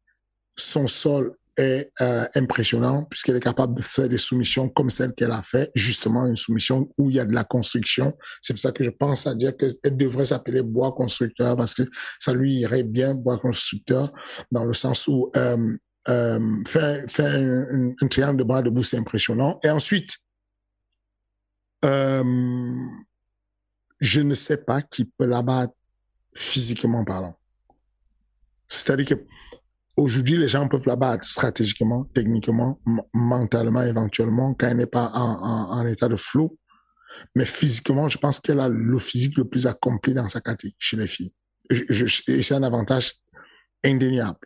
son 0.57 0.89
sol 0.89 1.37
est 1.61 1.92
euh, 2.01 2.25
impressionnant 2.35 3.05
puisqu'elle 3.05 3.37
est 3.37 3.40
capable 3.40 3.75
de 3.75 3.83
faire 3.83 4.09
des 4.09 4.18
soumissions 4.18 4.68
comme 4.68 4.90
celle 4.90 5.12
qu'elle 5.14 5.31
a 5.31 5.42
fait, 5.42 5.70
justement 5.75 6.27
une 6.27 6.37
soumission 6.37 6.88
où 6.99 7.11
il 7.11 7.16
y 7.16 7.20
a 7.20 7.25
de 7.25 7.35
la 7.35 7.44
construction. 7.44 8.16
C'est 8.42 8.55
pour 8.55 8.61
ça 8.61 8.73
que 8.73 8.83
je 8.83 8.90
pense 8.90 9.27
à 9.27 9.35
dire 9.35 9.57
qu'elle 9.57 9.96
devrait 9.96 10.27
s'appeler 10.27 10.62
bois 10.62 10.92
constructeur 10.92 11.57
parce 11.57 11.75
que 11.75 11.83
ça 12.18 12.33
lui 12.33 12.57
irait 12.57 12.83
bien 12.83 13.14
bois 13.14 13.38
constructeur 13.38 14.12
dans 14.51 14.64
le 14.64 14.75
sens 14.75 15.07
où 15.09 15.31
euh, 15.37 15.77
euh, 16.09 16.64
faire, 16.66 17.05
un, 17.18 17.92
un, 18.01 18.09
triangle 18.09 18.38
de 18.38 18.44
bras 18.44 18.62
debout 18.62 18.83
c'est 18.83 18.96
impressionnant. 18.96 19.61
Et 19.62 19.70
ensuite, 19.70 20.16
euh, 21.85 22.87
je 24.01 24.20
ne 24.20 24.35
sais 24.35 24.64
pas 24.64 24.83
qui 24.83 25.05
peut 25.05 25.27
la 25.27 25.42
battre 25.42 25.75
physiquement 26.35 27.05
parlant. 27.05 27.38
C'est-à-dire 28.66 29.07
que 29.07 29.25
Aujourd'hui, 29.96 30.37
les 30.37 30.48
gens 30.48 30.68
peuvent 30.68 30.87
la 30.87 30.96
battre 30.96 31.26
stratégiquement, 31.26 32.05
techniquement, 32.14 32.81
mentalement, 33.12 33.83
éventuellement, 33.83 34.55
quand 34.55 34.68
elle 34.68 34.79
n'est 34.79 34.87
pas 34.87 35.11
en, 35.12 35.87
état 35.87 36.09
de 36.09 36.16
flou. 36.16 36.57
Mais 37.35 37.44
physiquement, 37.44 38.09
je 38.09 38.18
pense 38.18 38.40
qu'elle 38.40 38.61
a 38.61 38.68
le 38.68 38.98
physique 38.98 39.37
le 39.37 39.44
plus 39.44 39.66
accompli 39.66 40.14
dans 40.14 40.29
sa 40.29 40.40
catégorie 40.40 40.76
chez 40.79 40.96
les 40.96 41.09
filles. 41.09 41.35
Et 41.70 42.42
c'est 42.42 42.55
un 42.55 42.62
avantage 42.62 43.14
indéniable. 43.85 44.38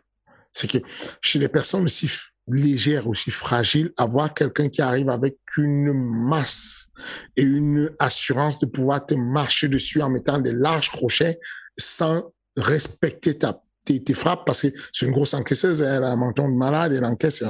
C'est 0.51 0.69
que 0.69 0.79
chez 1.21 1.39
les 1.39 1.49
personnes 1.49 1.83
aussi 1.83 2.09
légères, 2.47 3.07
aussi 3.07 3.31
fragiles, 3.31 3.91
avoir 3.97 4.33
quelqu'un 4.33 4.69
qui 4.69 4.81
arrive 4.81 5.09
avec 5.09 5.37
une 5.57 5.93
masse 5.93 6.89
et 7.35 7.43
une 7.43 7.91
assurance 7.99 8.59
de 8.59 8.65
pouvoir 8.65 9.05
te 9.05 9.15
marcher 9.15 9.67
dessus 9.67 10.01
en 10.01 10.09
mettant 10.09 10.39
des 10.39 10.53
larges 10.53 10.89
crochets 10.89 11.39
sans 11.77 12.31
respecter 12.57 13.37
ta, 13.37 13.61
tes, 13.85 14.13
frappes 14.13 14.45
parce 14.45 14.63
que 14.63 14.67
c'est 14.91 15.05
une 15.05 15.11
grosse 15.11 15.33
encaisseuse, 15.33 15.81
elle 15.81 16.03
a 16.03 16.11
un 16.11 16.15
menton 16.15 16.49
de 16.49 16.55
malade, 16.55 16.93
elle 16.93 17.05
encaisse. 17.05 17.43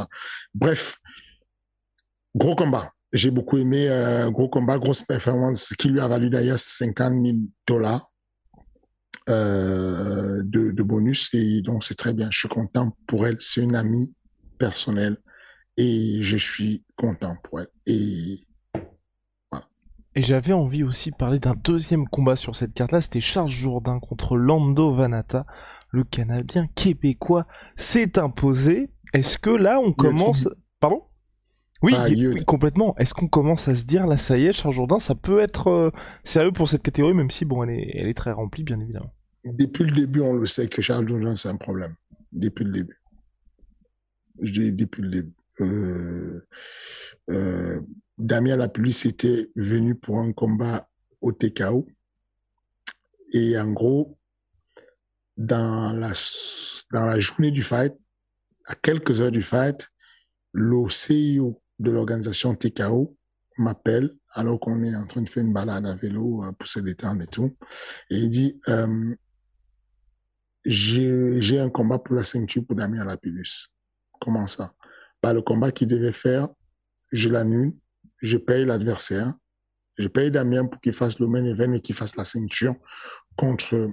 Bref, 0.54 0.98
gros 2.36 2.56
combat. 2.56 2.91
J'ai 3.13 3.32
beaucoup 3.32 3.58
aimé 3.58 3.88
euh, 3.89 4.30
gros 4.30 4.50
combat, 4.50 4.78
grosse 4.78 5.02
performance, 5.02 5.74
qui 5.78 5.88
lui 5.89 6.02
a 6.02 6.08
valu 6.08 6.30
d'ailleurs 6.30 6.60
50 6.60 7.13
000 7.26 7.38
dollars 7.65 8.12
euh, 9.30 10.43
de, 10.43 10.84
bonus. 10.84 11.34
Et 11.34 11.62
donc, 11.62 11.84
c'est 11.84 11.95
très 11.95 12.13
bien. 12.13 12.28
Je 12.32 12.39
suis 12.39 12.50
content 12.50 12.95
pour 13.08 13.26
elle. 13.26 13.38
C'est 13.39 13.62
une 13.62 13.76
amie 13.76 14.13
personnelle 14.58 15.17
et 15.78 16.19
je 16.21 16.38
suis 16.38 16.84
content 16.95 17.38
pour 17.43 17.62
elle. 17.62 17.69
Et. 17.86 18.39
Et 20.17 20.21
j'avais 20.21 20.54
envie 20.54 20.84
aussi 20.84 21.12
de 21.12 21.15
parler 21.17 21.39
d'un 21.39 21.56
deuxième 21.56 22.08
combat 22.08 22.38
sur 22.38 22.56
cette 22.56 22.74
carte-là. 22.74 23.02
C'était 23.02 23.19
Charles 23.19 23.50
Jourdain 23.50 24.00
contre 24.00 24.38
Lando 24.38 24.93
Vanata. 24.95 25.45
Le 25.95 26.03
Canadien 26.03 26.67
québécois 26.75 27.47
s'est 27.77 28.19
imposé. 28.19 28.91
Est-ce 29.13 29.38
que 29.38 29.49
là, 29.49 29.79
on 29.79 29.93
commence... 29.93 30.49
Pardon? 30.81 31.03
Oui, 31.81 31.93
ah, 31.97 32.08
complètement. 32.45 32.97
Est-ce 32.97 33.13
qu'on 33.13 33.29
commence 33.29 33.69
à 33.69 33.75
se 33.75 33.86
dire, 33.86 34.08
là, 34.08 34.17
ça 34.17 34.38
y 34.38 34.47
est, 34.47 34.51
Charles 34.51 34.73
Jourdain, 34.73 34.99
ça 34.99 35.15
peut 35.15 35.39
être 35.39 35.67
euh, 35.67 35.91
sérieux 36.25 36.51
pour 36.51 36.67
cette 36.67 36.81
catégorie, 36.81 37.13
même 37.13 37.31
si, 37.31 37.45
bon, 37.45 37.63
elle 37.63 37.69
est, 37.69 37.91
elle 37.93 38.08
est 38.08 38.13
très 38.13 38.34
remplie, 38.34 38.63
bien 38.63 38.77
évidemment. 38.81 39.13
Depuis 39.45 39.86
le 39.86 39.91
début, 39.91 40.19
on 40.19 40.34
le 40.34 40.45
sait 40.45 40.67
que 40.67 40.81
Charles 40.81 41.08
Jourdain, 41.08 41.34
c'est 41.38 41.47
un 41.47 41.55
problème. 41.55 41.95
Depuis 42.34 42.65
le 42.65 42.73
début. 42.73 43.01
Je 44.41 44.51
dis 44.51 44.73
depuis 44.73 45.01
le 45.01 45.10
début. 45.10 45.34
Euh, 45.62 46.45
euh, 47.29 47.79
Damien 48.17 48.58
Lapulus 48.58 49.05
était 49.05 49.47
venu 49.55 49.95
pour 49.95 50.19
un 50.19 50.34
combat 50.34 50.89
au 51.21 51.31
TKO. 51.31 51.88
Et 53.31 53.58
en 53.58 53.71
gros, 53.71 54.14
dans 55.38 55.93
la, 55.93 56.12
dans 56.93 57.06
la 57.06 57.19
journée 57.19 57.52
du 57.52 57.63
fight, 57.63 57.93
à 58.67 58.76
quelques 58.76 59.21
heures 59.21 59.32
du 59.32 59.43
fight, 59.43 59.88
le 60.54 60.86
CEO 60.88 61.62
de 61.80 61.91
l'organisation 61.91 62.56
TKO 62.56 63.17
m'appelle 63.58 64.10
alors 64.32 64.60
qu'on 64.60 64.84
est 64.84 64.95
en 64.95 65.06
train 65.06 65.21
de 65.21 65.30
faire 65.30 65.43
une 65.43 65.54
balade 65.54 65.86
à 65.86 65.95
vélo 65.95 66.43
euh, 66.43 66.52
pour 66.54 66.67
se 66.67 66.80
détendre 66.80 67.21
et 67.24 67.28
tout. 67.28 67.56
Et 68.10 68.17
il 68.17 68.30
dit, 68.30 68.60
euh, 68.67 69.15
j'ai 70.65 71.60
un 71.60 71.69
combat 71.69 72.00
pour 72.00 72.15
la 72.15 72.24
ceinture 72.24 72.65
pour 72.65 72.76
Damien 72.76 73.06
Lapillus. 73.06 73.69
Comment 74.19 74.48
ça? 74.48 74.74
Bah 75.21 75.34
Le 75.34 75.41
combat 75.41 75.71
qu'il 75.71 75.88
devait 75.88 76.12
faire, 76.12 76.50
je 77.12 77.30
l'annule, 77.30 77.74
je 78.21 78.38
paye 78.38 78.65
l'adversaire, 78.65 79.34
je 79.98 80.08
paye 80.08 80.32
Damien 80.32 80.65
pour 80.65 80.82
qu'il 80.82 80.93
fasse 80.93 81.19
le 81.19 81.28
main 81.28 81.45
event 81.45 81.74
et 81.74 81.82
qu'il 81.82 81.95
fasse 81.95 82.15
la 82.15 82.26
ceinture 82.26 82.76
contre 83.36 83.91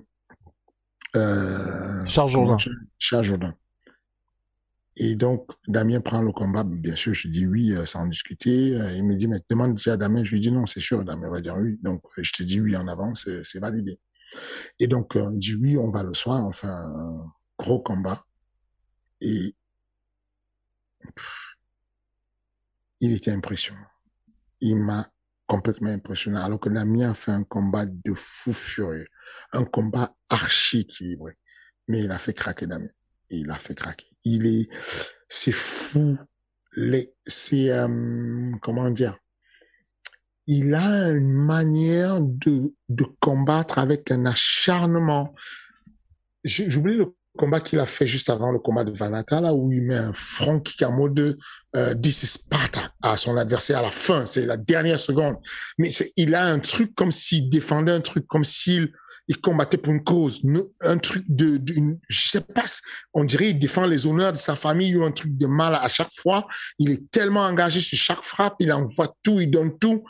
euh, 1.16 2.06
Charles 2.06 2.30
Jourdain. 2.30 2.56
Charles 2.98 3.24
Jourdain. 3.24 3.54
Et 4.96 5.14
donc, 5.14 5.50
Damien 5.68 6.00
prend 6.00 6.20
le 6.20 6.32
combat. 6.32 6.64
Bien 6.64 6.94
sûr, 6.94 7.14
je 7.14 7.28
dis 7.28 7.46
oui, 7.46 7.72
euh, 7.72 7.86
sans 7.86 8.06
discuter. 8.06 8.74
Euh, 8.74 8.92
il 8.92 9.04
me 9.04 9.16
dit, 9.16 9.26
mais 9.26 9.38
demande 9.48 9.74
déjà 9.74 9.94
à 9.94 9.96
Damien. 9.96 10.22
Je 10.22 10.32
lui 10.32 10.40
dis 10.40 10.52
non, 10.52 10.66
c'est 10.66 10.80
sûr. 10.80 11.02
Damien 11.04 11.30
va 11.30 11.40
dire 11.40 11.56
oui. 11.56 11.78
Donc, 11.82 12.02
euh, 12.18 12.22
je 12.22 12.32
te 12.32 12.42
dis 12.42 12.60
oui 12.60 12.76
en 12.76 12.86
avance, 12.88 13.28
c'est 13.42 13.58
validé. 13.58 13.98
Et 14.78 14.86
donc, 14.86 15.16
on 15.16 15.32
dit 15.32 15.54
oui, 15.54 15.78
on 15.78 15.90
va 15.90 16.02
le 16.02 16.14
soir. 16.14 16.44
Enfin, 16.44 16.92
gros 17.58 17.80
combat. 17.80 18.24
Et 19.20 19.54
il 23.00 23.12
était 23.12 23.30
impressionnant. 23.30 23.80
Il 24.60 24.76
m'a 24.76 25.06
complètement 25.46 25.90
impressionné. 25.90 26.38
Alors 26.38 26.60
que 26.60 26.68
Damien 26.68 27.10
a 27.10 27.14
fait 27.14 27.32
un 27.32 27.44
combat 27.44 27.86
de 27.86 28.14
fou 28.14 28.52
furieux. 28.52 29.06
Un 29.52 29.64
combat 29.64 30.14
archi 30.28 30.80
équilibré. 30.80 31.36
Mais 31.88 32.00
il 32.00 32.10
a 32.10 32.18
fait 32.18 32.32
craquer 32.32 32.66
Damien 32.66 32.86
il 33.32 33.50
a 33.50 33.54
fait 33.54 33.74
craquer. 33.74 34.06
Il 34.24 34.46
est, 34.46 34.68
c'est 35.28 35.52
fou. 35.52 36.18
Les, 36.74 37.12
c'est, 37.26 37.70
euh, 37.70 38.52
comment 38.62 38.90
dire, 38.90 39.16
il 40.46 40.74
a 40.74 41.10
une 41.10 41.32
manière 41.32 42.20
de, 42.20 42.74
de 42.88 43.04
combattre 43.20 43.78
avec 43.78 44.10
un 44.10 44.26
acharnement. 44.26 45.34
J'oublie 46.44 46.96
le 46.96 47.14
combat 47.36 47.60
qu'il 47.60 47.78
a 47.78 47.86
fait 47.86 48.06
juste 48.06 48.30
avant 48.30 48.50
le 48.50 48.58
combat 48.58 48.84
de 48.84 48.92
Vanata, 48.92 49.40
là, 49.40 49.54
où 49.54 49.72
il 49.72 49.82
met 49.82 49.96
un 49.96 50.12
front 50.12 50.60
kick 50.60 50.82
en 50.82 50.92
mode 50.92 51.38
euh, 51.76 51.94
This 51.94 52.22
is 52.22 52.26
Sparta 52.26 52.92
à 53.02 53.16
son 53.16 53.36
adversaire 53.36 53.78
à 53.78 53.82
la 53.82 53.90
fin. 53.90 54.26
C'est 54.26 54.46
la 54.46 54.56
dernière 54.56 55.00
seconde. 55.00 55.36
Mais 55.78 55.90
il 56.16 56.34
a 56.34 56.44
un 56.44 56.58
truc 56.58 56.94
comme 56.94 57.10
s'il 57.10 57.48
défendait 57.48 57.92
un 57.92 58.00
truc, 58.00 58.26
comme 58.26 58.44
s'il 58.44 58.92
il 59.28 59.40
combattait 59.40 59.78
pour 59.78 59.92
une 59.92 60.02
cause, 60.02 60.42
un 60.80 60.98
truc 60.98 61.24
de, 61.28 61.56
de 61.56 61.74
je 62.08 62.28
sais 62.28 62.40
pas, 62.40 62.64
on 63.14 63.24
dirait 63.24 63.50
il 63.50 63.58
défend 63.58 63.86
les 63.86 64.06
honneurs 64.06 64.32
de 64.32 64.36
sa 64.36 64.56
famille 64.56 64.96
ou 64.96 65.04
un 65.04 65.12
truc 65.12 65.36
de 65.36 65.46
mal 65.46 65.74
à 65.74 65.88
chaque 65.88 66.12
fois. 66.14 66.46
Il 66.78 66.90
est 66.90 67.10
tellement 67.10 67.42
engagé 67.42 67.80
sur 67.80 67.96
chaque 67.96 68.24
frappe, 68.24 68.56
il 68.58 68.72
envoie 68.72 69.14
tout, 69.22 69.40
il 69.40 69.50
donne 69.50 69.78
tout. 69.78 70.04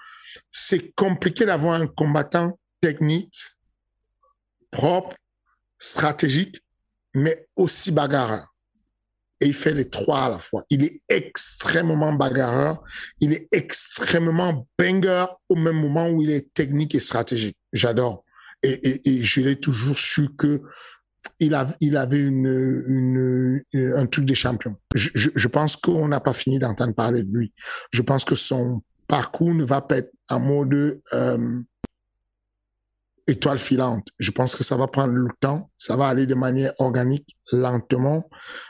C'est 0.51 0.95
compliqué 0.95 1.45
d'avoir 1.45 1.81
un 1.81 1.87
combattant 1.87 2.59
technique, 2.81 3.35
propre, 4.71 5.15
stratégique, 5.79 6.63
mais 7.15 7.49
aussi 7.57 7.93
bagarreur. 7.93 8.49
Et 9.41 9.47
il 9.47 9.55
fait 9.55 9.75
les 9.75 9.89
trois 9.91 10.27
à 10.27 10.29
la 10.31 10.39
fois. 10.39 10.65
Il 10.71 10.85
est 10.85 11.03
extrêmement 11.09 12.13
bagarreur, 12.13 12.83
il 13.21 13.33
est 13.33 13.49
extrêmement 13.51 14.69
banger 14.79 15.27
au 15.49 15.57
même 15.57 15.81
moment 15.81 16.09
où 16.09 16.23
il 16.23 16.31
est 16.31 16.55
technique 16.55 16.95
et 16.95 17.01
stratégique. 17.01 17.57
J'adore 17.73 18.25
et, 18.63 18.71
et, 18.89 19.09
et 19.09 19.23
je 19.23 19.41
l'ai 19.41 19.57
toujours 19.57 19.99
su 19.99 20.29
que 20.37 20.63
il, 21.41 21.55
a, 21.55 21.67
il 21.81 21.97
avait 21.97 22.21
une, 22.21 22.47
une, 22.87 23.65
un 23.97 24.07
truc 24.07 24.27
des 24.27 24.35
champions. 24.35 24.77
Je, 24.95 25.11
je, 25.15 25.31
je 25.35 25.49
pense 25.49 25.77
qu'on 25.77 26.09
n'a 26.09 26.21
pas 26.21 26.35
fini 26.35 26.59
d'entendre 26.59 26.95
parler 26.95 27.23
de 27.23 27.37
lui. 27.37 27.53
Je 27.93 28.03
pense 28.03 28.25
que 28.25 28.35
son 28.35 28.83
parcours 29.09 29.55
ne 29.55 29.65
va 29.65 29.81
pas 29.81 29.99
être 29.99 30.13
en 30.31 30.41
mode 30.41 31.01
euh, 31.13 31.61
étoile 33.27 33.59
filante. 33.59 34.09
Je 34.19 34.31
pense 34.31 34.57
que 34.57 34.65
ça 34.65 34.77
va 34.77 34.87
prendre 34.87 35.13
le 35.13 35.29
temps, 35.41 35.71
ça 35.79 35.97
va 35.97 36.09
aller 36.09 36.27
de 36.27 36.35
manière 36.35 36.73
organique, 36.79 37.37
lentement, 37.53 38.29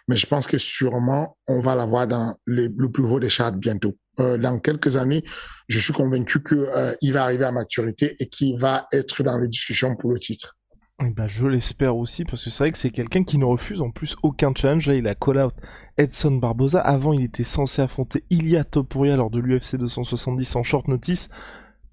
mais 0.09 0.17
je 0.17 0.27
pense 0.27 0.47
que 0.47 0.59
sûrement 0.59 1.37
on 1.49 1.61
va 1.61 1.75
l'avoir 1.75 2.07
dans 2.07 2.37
le 2.45 2.69
plus 2.91 3.05
haut 3.05 3.21
des 3.21 3.31
charts 3.31 3.53
bientôt. 3.53 3.97
Euh, 4.21 4.37
dans 4.37 4.59
quelques 4.59 4.97
années, 4.97 5.25
je 5.69 5.79
suis 5.79 5.95
convaincu 5.95 6.43
qu'il 6.43 6.59
euh, 6.59 7.13
va 7.13 7.25
arriver 7.25 7.45
à 7.45 7.53
maturité 7.53 8.15
et 8.19 8.29
qu'il 8.29 8.59
va 8.59 8.87
être 8.93 9.23
dans 9.23 9.39
les 9.39 9.49
discussions 9.49 9.97
pour 9.97 10.13
le 10.13 10.19
titre. 10.19 10.55
Eh 11.01 11.11
ben, 11.11 11.27
je 11.27 11.47
l'espère 11.47 11.97
aussi, 11.97 12.25
parce 12.25 12.45
que 12.45 12.51
c'est 12.51 12.59
vrai 12.59 12.73
que 12.73 12.79
c'est 12.79 12.91
quelqu'un 12.91 13.25
qui 13.25 13.39
ne 13.39 13.45
refuse 13.45 13.81
en 13.81 13.91
plus 13.91 14.17
aucun 14.23 14.53
challenge. 14.55 14.87
Là, 14.87 14.95
il 14.95 15.09
a 15.09 15.15
call 15.15 15.39
out 15.39 15.55
Edson 15.97 16.33
Barboza. 16.33 16.81
Avant, 16.81 17.13
il 17.13 17.25
était 17.25 17.43
censé 17.43 17.83
affronter 17.83 18.23
Ilia 18.31 18.63
Topuria 18.65 19.17
lors 19.17 19.31
de 19.31 19.41
l'UFC 19.41 19.77
270 19.77 20.57
en 20.57 20.63
short 20.63 20.87
notice. 20.89 21.29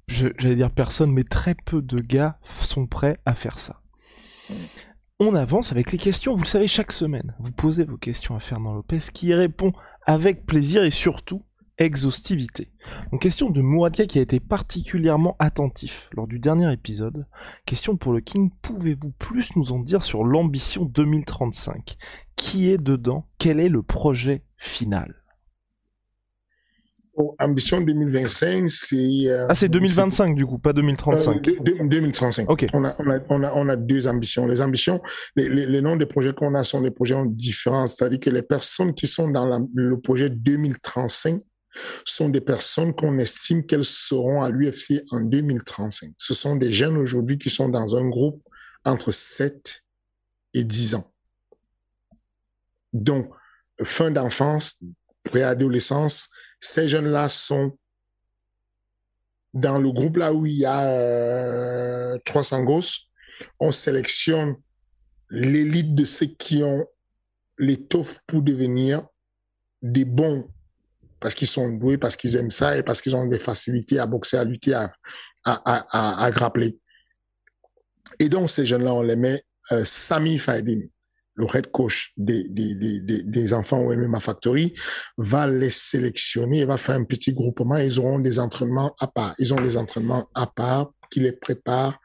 J'allais 0.09 0.55
dire 0.55 0.71
personne, 0.71 1.11
mais 1.11 1.23
très 1.23 1.55
peu 1.55 1.81
de 1.81 1.99
gars 1.99 2.39
sont 2.61 2.87
prêts 2.87 3.19
à 3.25 3.35
faire 3.35 3.59
ça. 3.59 3.81
On 5.19 5.35
avance 5.35 5.71
avec 5.71 5.91
les 5.91 5.97
questions. 5.97 6.35
Vous 6.35 6.43
le 6.43 6.47
savez, 6.47 6.67
chaque 6.67 6.91
semaine, 6.91 7.35
vous 7.39 7.51
posez 7.51 7.83
vos 7.83 7.97
questions 7.97 8.35
à 8.35 8.39
Fernand 8.39 8.73
Lopez 8.73 8.99
qui 9.13 9.27
y 9.27 9.33
répond 9.33 9.71
avec 10.05 10.45
plaisir 10.45 10.83
et 10.83 10.91
surtout 10.91 11.43
exhaustivité. 11.77 12.71
Donc 13.11 13.21
question 13.21 13.49
de 13.49 13.61
Mouradia 13.61 14.05
qui 14.05 14.19
a 14.19 14.21
été 14.21 14.39
particulièrement 14.39 15.35
attentif 15.39 16.09
lors 16.13 16.27
du 16.27 16.39
dernier 16.39 16.71
épisode. 16.73 17.25
Question 17.65 17.95
pour 17.95 18.11
le 18.11 18.19
King, 18.19 18.49
pouvez-vous 18.61 19.11
plus 19.11 19.55
nous 19.55 19.71
en 19.71 19.79
dire 19.79 20.03
sur 20.03 20.23
l'ambition 20.23 20.85
2035 20.85 21.97
Qui 22.35 22.69
est 22.69 22.81
dedans? 22.81 23.27
Quel 23.37 23.59
est 23.59 23.69
le 23.69 23.83
projet 23.83 24.43
final? 24.57 25.18
Ambition 27.39 27.81
2025, 27.81 28.69
c'est... 28.69 28.95
Euh, 29.27 29.47
ah, 29.49 29.55
c'est 29.55 29.69
2025 29.69 30.35
du 30.35 30.45
coup, 30.45 30.57
pas 30.57 30.73
2035. 30.73 31.41
2035. 31.61 32.49
Ok. 32.49 32.65
On 32.73 32.85
a, 32.85 32.95
on, 32.99 33.09
a, 33.09 33.19
on, 33.29 33.43
a, 33.43 33.53
on 33.55 33.69
a 33.69 33.75
deux 33.75 34.07
ambitions. 34.07 34.47
Les 34.47 34.61
ambitions, 34.61 35.01
les, 35.35 35.49
les, 35.49 35.81
noms 35.81 35.95
des 35.95 36.05
projets 36.05 36.33
qu'on 36.33 36.55
a 36.55 36.63
sont 36.63 36.81
des 36.81 36.91
projets 36.91 37.15
différents. 37.25 37.87
C'est-à-dire 37.87 38.19
que 38.19 38.29
les 38.29 38.41
personnes 38.41 38.93
qui 38.93 39.07
sont 39.07 39.27
dans 39.27 39.67
le 39.73 39.99
projet 39.99 40.29
2035 40.29 41.41
sont 42.05 42.29
des 42.29 42.41
personnes 42.41 42.93
qu'on 42.93 43.17
estime 43.19 43.65
qu'elles 43.65 43.85
seront 43.85 44.41
à 44.41 44.49
l'UFC 44.49 45.03
en 45.11 45.19
2035. 45.19 46.11
Ce 46.17 46.33
sont 46.33 46.55
des 46.55 46.73
jeunes 46.73 46.97
aujourd'hui 46.97 47.37
qui 47.37 47.49
sont 47.49 47.69
dans 47.69 47.95
un 47.95 48.07
groupe 48.07 48.41
entre 48.85 49.11
7 49.11 49.81
et 50.53 50.63
10 50.63 50.95
ans. 50.95 51.11
Donc, 52.93 53.29
fin 53.83 54.09
d'enfance, 54.09 54.83
préadolescence, 55.23 56.29
ces 56.59 56.87
jeunes-là 56.87 57.29
sont 57.29 57.77
dans 59.53 59.79
le 59.79 59.91
groupe 59.91 60.17
là 60.17 60.33
où 60.33 60.45
il 60.45 60.57
y 60.57 60.65
a 60.65 60.83
euh, 60.85 62.17
300 62.25 62.63
gosses, 62.63 63.07
on 63.59 63.71
sélectionne 63.71 64.55
l'élite 65.29 65.95
de 65.95 66.05
ceux 66.05 66.27
qui 66.27 66.63
ont 66.63 66.85
l'étoffe 67.57 68.19
pour 68.27 68.41
devenir 68.41 69.05
des 69.81 70.05
bons. 70.05 70.49
Parce 71.19 71.35
qu'ils 71.35 71.47
sont 71.47 71.69
doués, 71.69 71.97
parce 71.97 72.15
qu'ils 72.15 72.37
aiment 72.37 72.51
ça 72.51 72.77
et 72.77 72.83
parce 72.83 73.01
qu'ils 73.01 73.15
ont 73.15 73.25
des 73.25 73.39
facilités 73.39 73.99
à 73.99 74.07
boxer, 74.07 74.37
à 74.37 74.45
lutter, 74.45 74.73
à, 74.73 74.89
à, 75.43 76.31
grappler. 76.31 76.79
Et 78.19 78.29
donc, 78.29 78.49
ces 78.49 78.65
jeunes-là, 78.65 78.93
on 78.93 79.01
les 79.01 79.17
met, 79.17 79.43
euh, 79.73 79.83
Sami 79.83 80.39
Faidin, 80.39 80.79
le 81.39 81.45
head 81.55 81.71
coach 81.71 82.11
des, 82.17 82.47
des, 82.49 82.75
des, 82.75 83.23
des, 83.23 83.53
enfants 83.53 83.79
au 83.79 83.95
MMA 83.95 84.19
Factory, 84.19 84.73
va 85.17 85.47
les 85.47 85.69
sélectionner, 85.69 86.59
il 86.59 86.65
va 86.65 86.77
faire 86.77 86.95
un 86.95 87.05
petit 87.05 87.33
groupement, 87.33 87.77
ils 87.77 87.97
auront 87.99 88.19
des 88.19 88.39
entraînements 88.39 88.93
à 88.99 89.07
part. 89.07 89.33
Ils 89.39 89.53
ont 89.53 89.61
des 89.61 89.77
entraînements 89.77 90.29
à 90.35 90.47
part 90.47 90.91
qui 91.09 91.21
les 91.21 91.31
préparent 91.31 91.97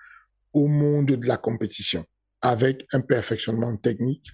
au 0.53 0.68
monde 0.68 1.07
de 1.07 1.26
la 1.26 1.37
compétition, 1.37 2.05
avec 2.43 2.87
un 2.93 3.01
perfectionnement 3.01 3.76
technique, 3.76 4.30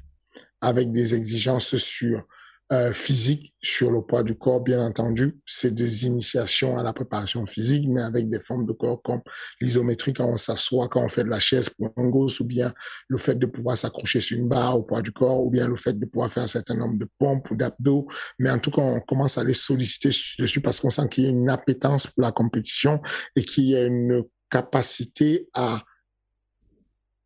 avec 0.60 0.92
des 0.92 1.14
exigences 1.14 1.76
sur 1.76 2.26
euh, 2.72 2.92
physique 2.92 3.52
sur 3.60 3.90
le 3.90 4.00
poids 4.00 4.22
du 4.22 4.38
corps, 4.38 4.60
bien 4.60 4.80
entendu. 4.80 5.40
C'est 5.44 5.74
des 5.74 6.06
initiations 6.06 6.78
à 6.78 6.84
la 6.84 6.92
préparation 6.92 7.44
physique, 7.44 7.88
mais 7.88 8.00
avec 8.00 8.30
des 8.30 8.38
formes 8.38 8.64
de 8.64 8.72
corps 8.72 9.02
comme 9.02 9.22
l'isométrie 9.60 10.12
quand 10.12 10.26
on 10.26 10.36
s'assoit, 10.36 10.88
quand 10.88 11.04
on 11.04 11.08
fait 11.08 11.24
de 11.24 11.30
la 11.30 11.40
chaise 11.40 11.68
pour 11.68 11.92
un 11.96 12.08
gosse, 12.08 12.38
ou 12.38 12.46
bien 12.46 12.72
le 13.08 13.18
fait 13.18 13.34
de 13.34 13.46
pouvoir 13.46 13.76
s'accrocher 13.76 14.20
sur 14.20 14.38
une 14.38 14.48
barre 14.48 14.78
au 14.78 14.84
poids 14.84 15.02
du 15.02 15.10
corps, 15.10 15.42
ou 15.44 15.50
bien 15.50 15.66
le 15.66 15.74
fait 15.74 15.98
de 15.98 16.06
pouvoir 16.06 16.32
faire 16.32 16.44
un 16.44 16.48
certain 16.48 16.76
nombre 16.76 16.96
de 16.96 17.08
pompes 17.18 17.50
ou 17.50 17.56
d'abdos. 17.56 18.06
Mais 18.38 18.50
en 18.50 18.58
tout 18.58 18.70
cas, 18.70 18.82
on 18.82 19.00
commence 19.00 19.36
à 19.36 19.42
les 19.42 19.54
solliciter 19.54 20.10
dessus 20.38 20.60
parce 20.60 20.78
qu'on 20.78 20.90
sent 20.90 21.08
qu'il 21.10 21.24
y 21.24 21.26
a 21.26 21.30
une 21.30 21.50
appétence 21.50 22.06
pour 22.06 22.22
la 22.22 22.30
compétition 22.30 23.00
et 23.34 23.44
qu'il 23.44 23.64
y 23.64 23.76
a 23.76 23.84
une 23.84 24.22
capacité 24.48 25.48
à 25.54 25.82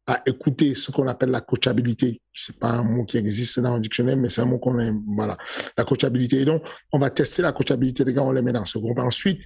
à 0.06 0.20
écouter 0.26 0.74
ce 0.74 0.90
qu'on 0.90 1.08
appelle 1.08 1.30
la 1.30 1.40
coachabilité. 1.40 2.20
C'est 2.32 2.58
pas 2.58 2.72
un 2.72 2.84
mot 2.84 3.04
qui 3.04 3.16
existe 3.16 3.60
dans 3.60 3.76
le 3.76 3.80
dictionnaire, 3.80 4.18
mais 4.18 4.28
c'est 4.28 4.42
un 4.42 4.46
mot 4.46 4.58
qu'on 4.58 4.78
aime. 4.78 5.02
Voilà, 5.16 5.38
la 5.78 5.84
coachabilité. 5.84 6.40
Et 6.40 6.44
donc, 6.44 6.62
on 6.92 6.98
va 6.98 7.08
tester 7.10 7.40
la 7.42 7.52
coachabilité 7.52 8.04
des 8.04 8.12
gars, 8.12 8.22
on 8.22 8.32
les 8.32 8.42
met 8.42 8.52
dans 8.52 8.66
ce 8.66 8.78
groupe. 8.78 8.98
Ensuite, 8.98 9.42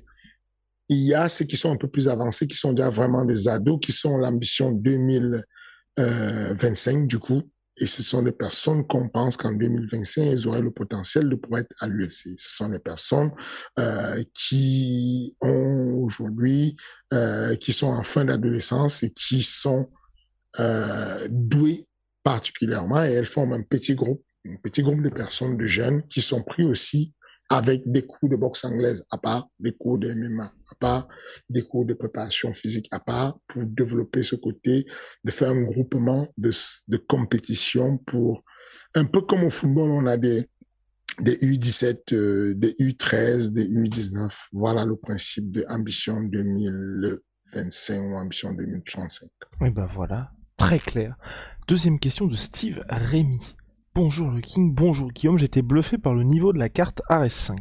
il 0.88 0.98
y 0.98 1.14
a 1.14 1.28
ceux 1.28 1.44
qui 1.44 1.56
sont 1.56 1.72
un 1.72 1.76
peu 1.76 1.88
plus 1.88 2.08
avancés, 2.08 2.48
qui 2.48 2.56
sont 2.56 2.72
déjà 2.72 2.90
vraiment 2.90 3.24
des 3.24 3.46
ados, 3.46 3.78
qui 3.80 3.92
sont 3.92 4.16
l'ambition 4.16 4.72
2025 4.72 7.06
du 7.06 7.18
coup. 7.18 7.42
Et 7.80 7.86
ce 7.86 8.02
sont 8.02 8.22
des 8.22 8.32
personnes 8.32 8.84
qu'on 8.86 9.08
pense 9.08 9.36
qu'en 9.36 9.52
2025, 9.52 10.22
elles 10.22 10.48
auraient 10.48 10.62
le 10.62 10.72
potentiel 10.72 11.28
de 11.28 11.36
pouvoir 11.36 11.60
être 11.60 11.72
à 11.78 11.86
l'UFC. 11.86 12.36
Ce 12.36 12.56
sont 12.56 12.68
des 12.68 12.80
personnes 12.80 13.30
euh, 13.78 14.20
qui 14.34 15.36
ont 15.40 15.92
aujourd'hui, 16.02 16.76
euh, 17.12 17.54
qui 17.54 17.72
sont 17.72 17.86
en 17.86 18.02
fin 18.02 18.24
d'adolescence 18.24 19.04
et 19.04 19.12
qui 19.12 19.42
sont 19.42 19.88
euh, 20.60 21.28
douées 21.30 21.86
particulièrement 22.22 23.02
et 23.04 23.12
elles 23.12 23.26
forment 23.26 23.54
un 23.54 23.62
petit 23.62 23.94
groupe, 23.94 24.22
un 24.46 24.56
petit 24.62 24.82
groupe 24.82 25.02
de 25.02 25.08
personnes, 25.08 25.56
de 25.56 25.66
jeunes 25.66 26.06
qui 26.08 26.20
sont 26.20 26.42
pris 26.42 26.64
aussi 26.64 27.14
avec 27.50 27.90
des 27.90 28.02
cours 28.02 28.28
de 28.28 28.36
boxe 28.36 28.64
anglaise 28.64 29.04
à 29.10 29.18
part, 29.18 29.48
des 29.58 29.72
cours 29.72 29.98
de 29.98 30.12
MMA 30.12 30.44
à 30.44 30.74
part, 30.74 31.08
des 31.48 31.62
cours 31.62 31.86
de 31.86 31.94
préparation 31.94 32.52
physique 32.52 32.88
à 32.90 33.00
part 33.00 33.38
pour 33.46 33.64
développer 33.64 34.22
ce 34.22 34.36
côté 34.36 34.84
de 35.24 35.30
faire 35.30 35.50
un 35.50 35.62
groupement 35.62 36.26
de, 36.36 36.50
compétition 37.08 37.96
pour 37.98 38.44
un 38.94 39.04
peu 39.04 39.22
comme 39.22 39.44
au 39.44 39.50
football, 39.50 39.90
on 39.90 40.06
a 40.06 40.16
des 40.16 40.44
des 41.20 41.36
U17, 41.38 42.14
euh, 42.14 42.54
des 42.54 42.72
U13, 42.74 43.50
des 43.50 43.66
U19. 43.66 44.30
Voilà 44.52 44.84
le 44.84 44.94
principe 44.94 45.50
de 45.50 45.64
Ambition 45.68 46.20
2025 46.22 48.00
ou 48.02 48.14
Ambition 48.14 48.52
2035. 48.52 49.28
Et 49.64 49.70
ben 49.70 49.88
voilà, 49.92 50.30
très 50.58 50.80
clair. 50.80 51.16
Deuxième 51.68 51.98
question 51.98 52.26
de 52.26 52.36
Steve 52.36 52.84
Rémy. 52.90 53.40
Bonjour 53.94 54.30
le 54.30 54.40
King, 54.40 54.74
bonjour 54.74 55.12
Guillaume, 55.12 55.38
j'étais 55.38 55.62
bluffé 55.62 55.98
par 55.98 56.14
le 56.14 56.24
niveau 56.24 56.52
de 56.52 56.58
la 56.58 56.68
carte 56.68 57.00
RS5. 57.08 57.56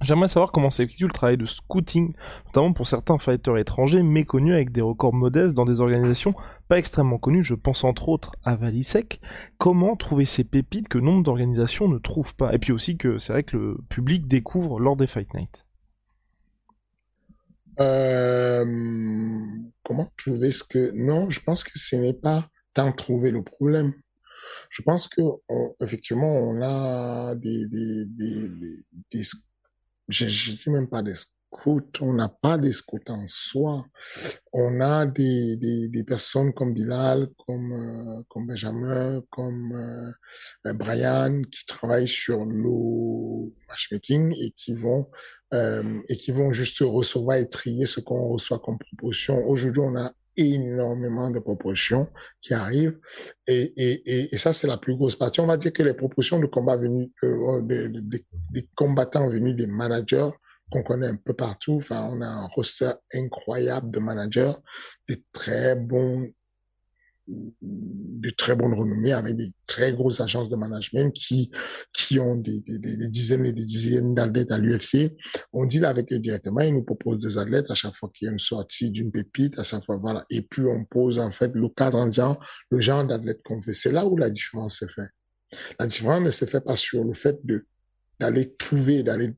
J'aimerais 0.00 0.28
savoir 0.28 0.50
comment 0.52 0.70
s'effectue 0.70 1.06
le 1.06 1.12
travail 1.12 1.36
de 1.36 1.46
scouting, 1.46 2.14
notamment 2.46 2.72
pour 2.72 2.86
certains 2.86 3.18
fighters 3.18 3.58
étrangers 3.58 4.02
méconnus 4.02 4.54
avec 4.54 4.72
des 4.72 4.80
records 4.80 5.14
modestes 5.14 5.54
dans 5.54 5.64
des 5.64 5.80
organisations 5.80 6.34
pas 6.68 6.78
extrêmement 6.78 7.18
connues, 7.18 7.44
je 7.44 7.54
pense 7.54 7.84
entre 7.84 8.08
autres 8.08 8.32
à 8.44 8.54
Valisec. 8.56 9.20
Comment 9.58 9.96
trouver 9.96 10.24
ces 10.24 10.44
pépites 10.44 10.88
que 10.88 10.98
nombre 10.98 11.24
d'organisations 11.24 11.88
ne 11.88 11.98
trouvent 11.98 12.34
pas? 12.34 12.54
Et 12.54 12.58
puis 12.58 12.72
aussi 12.72 12.96
que 12.96 13.18
c'est 13.18 13.32
vrai 13.32 13.42
que 13.42 13.56
le 13.56 13.78
public 13.88 14.26
découvre 14.26 14.80
lors 14.80 14.96
des 14.96 15.08
Fight 15.08 15.34
Night. 15.34 15.66
Euh, 17.80 18.64
comment 19.84 20.10
trouver 20.16 20.52
ce 20.52 20.64
que... 20.64 20.92
Non, 20.94 21.30
je 21.30 21.40
pense 21.40 21.64
que 21.64 21.78
ce 21.78 21.96
n'est 21.96 22.14
pas 22.14 22.46
tant 22.74 22.92
trouver 22.92 23.30
le 23.30 23.42
problème. 23.42 23.92
Je 24.70 24.82
pense 24.82 25.08
que 25.08 25.22
effectivement, 25.80 26.34
on 26.34 26.60
a 26.62 27.34
des, 27.34 27.66
des, 27.66 28.04
des, 28.06 28.48
des, 29.10 29.22
je, 30.08 30.26
je 30.26 30.52
dis 30.52 30.70
même 30.70 30.88
pas 30.88 31.02
des 31.02 31.14
on 32.00 32.12
n'a 32.14 32.28
pas 32.28 32.58
des 32.58 32.72
scouts 32.72 32.98
en 33.08 33.24
soi. 33.26 33.84
On 34.52 34.80
a 34.80 35.06
des, 35.06 35.56
des, 35.56 36.04
personnes 36.04 36.52
comme 36.52 36.72
Bilal, 36.72 37.28
comme, 37.46 37.72
euh, 37.72 38.22
comme 38.28 38.46
Benjamin, 38.46 39.22
comme 39.30 39.72
euh, 40.66 40.72
Brian, 40.74 41.42
qui 41.50 41.64
travaillent 41.66 42.08
sur 42.08 42.44
le 42.44 43.52
matchmaking 43.68 44.34
et 44.40 44.50
qui 44.52 44.74
vont 44.74 45.08
euh, 45.54 46.00
et 46.08 46.16
qui 46.16 46.32
vont 46.32 46.52
juste 46.52 46.80
recevoir 46.80 47.36
et 47.36 47.48
trier 47.48 47.86
ce 47.86 48.00
qu'on 48.00 48.28
reçoit 48.28 48.58
comme 48.58 48.78
proposition. 48.78 49.46
Aujourd'hui, 49.46 49.82
on 49.82 49.96
a 49.96 50.12
énormément 50.36 51.30
de 51.30 51.38
propositions 51.38 52.08
qui 52.40 52.54
arrivent 52.54 52.98
et, 53.46 53.72
et, 53.76 54.34
et, 54.34 54.38
ça 54.38 54.54
c'est 54.54 54.66
la 54.66 54.78
plus 54.78 54.96
grosse 54.96 55.14
partie. 55.16 55.40
On 55.40 55.46
va 55.46 55.58
dire 55.58 55.74
que 55.74 55.82
les 55.82 55.92
propositions 55.92 56.40
de 56.40 56.46
combat 56.46 56.76
venus 56.78 57.10
euh, 57.22 57.60
des, 57.62 57.88
des, 57.90 58.24
des, 58.50 58.68
combattants 58.74 59.28
venus 59.28 59.54
des 59.54 59.66
managers 59.66 60.30
qu'on 60.72 60.82
connaît 60.82 61.08
un 61.08 61.16
peu 61.16 61.34
partout. 61.34 61.74
Enfin, 61.74 62.08
on 62.10 62.20
a 62.20 62.26
un 62.26 62.46
roster 62.48 62.92
incroyable 63.14 63.90
de 63.90 64.00
managers, 64.00 64.52
des 65.08 65.22
très 65.32 65.76
bons 65.76 66.26
de 67.28 68.30
très 68.30 68.56
bonnes 68.56 68.74
renommées 68.74 69.12
avec 69.12 69.36
des 69.36 69.52
très 69.66 69.92
grosses 69.92 70.20
agences 70.20 70.48
de 70.48 70.56
management 70.56 71.12
qui 71.14 71.50
qui 71.92 72.18
ont 72.18 72.36
des, 72.36 72.62
dizaines 73.08 73.46
et 73.46 73.52
des 73.52 73.64
dizaines 73.64 74.14
d'athlètes 74.14 74.52
à 74.52 74.58
l'UFC. 74.58 75.16
On 75.52 75.66
là 75.66 75.88
avec 75.88 76.12
eux 76.12 76.18
directement, 76.18 76.60
ils 76.60 76.74
nous 76.74 76.82
proposent 76.82 77.20
des 77.20 77.38
athlètes 77.38 77.70
à 77.70 77.74
chaque 77.74 77.94
fois 77.94 78.10
qu'il 78.12 78.26
y 78.26 78.28
a 78.28 78.32
une 78.32 78.38
sortie 78.38 78.90
d'une 78.90 79.10
pépite, 79.10 79.58
à 79.58 79.64
chaque 79.64 79.84
fois 79.84 79.96
voilà. 79.96 80.24
Et 80.30 80.42
puis 80.42 80.62
on 80.62 80.84
pose 80.84 81.18
en 81.18 81.30
fait 81.30 81.52
le 81.54 81.68
cadre 81.68 81.98
en 81.98 82.06
disant 82.06 82.38
le 82.70 82.80
genre 82.80 83.04
d'athlète 83.04 83.40
qu'on 83.44 83.62
fait. 83.62 83.74
C'est 83.74 83.92
là 83.92 84.04
où 84.06 84.16
la 84.16 84.28
différence 84.28 84.78
se 84.78 84.86
fait. 84.86 85.08
La 85.78 85.86
différence 85.86 86.22
ne 86.22 86.30
se 86.30 86.44
fait 86.44 86.60
pas 86.60 86.76
sur 86.76 87.04
le 87.04 87.14
fait 87.14 87.38
de 87.44 87.66
d'aller 88.20 88.54
trouver, 88.54 89.02
d'aller 89.02 89.34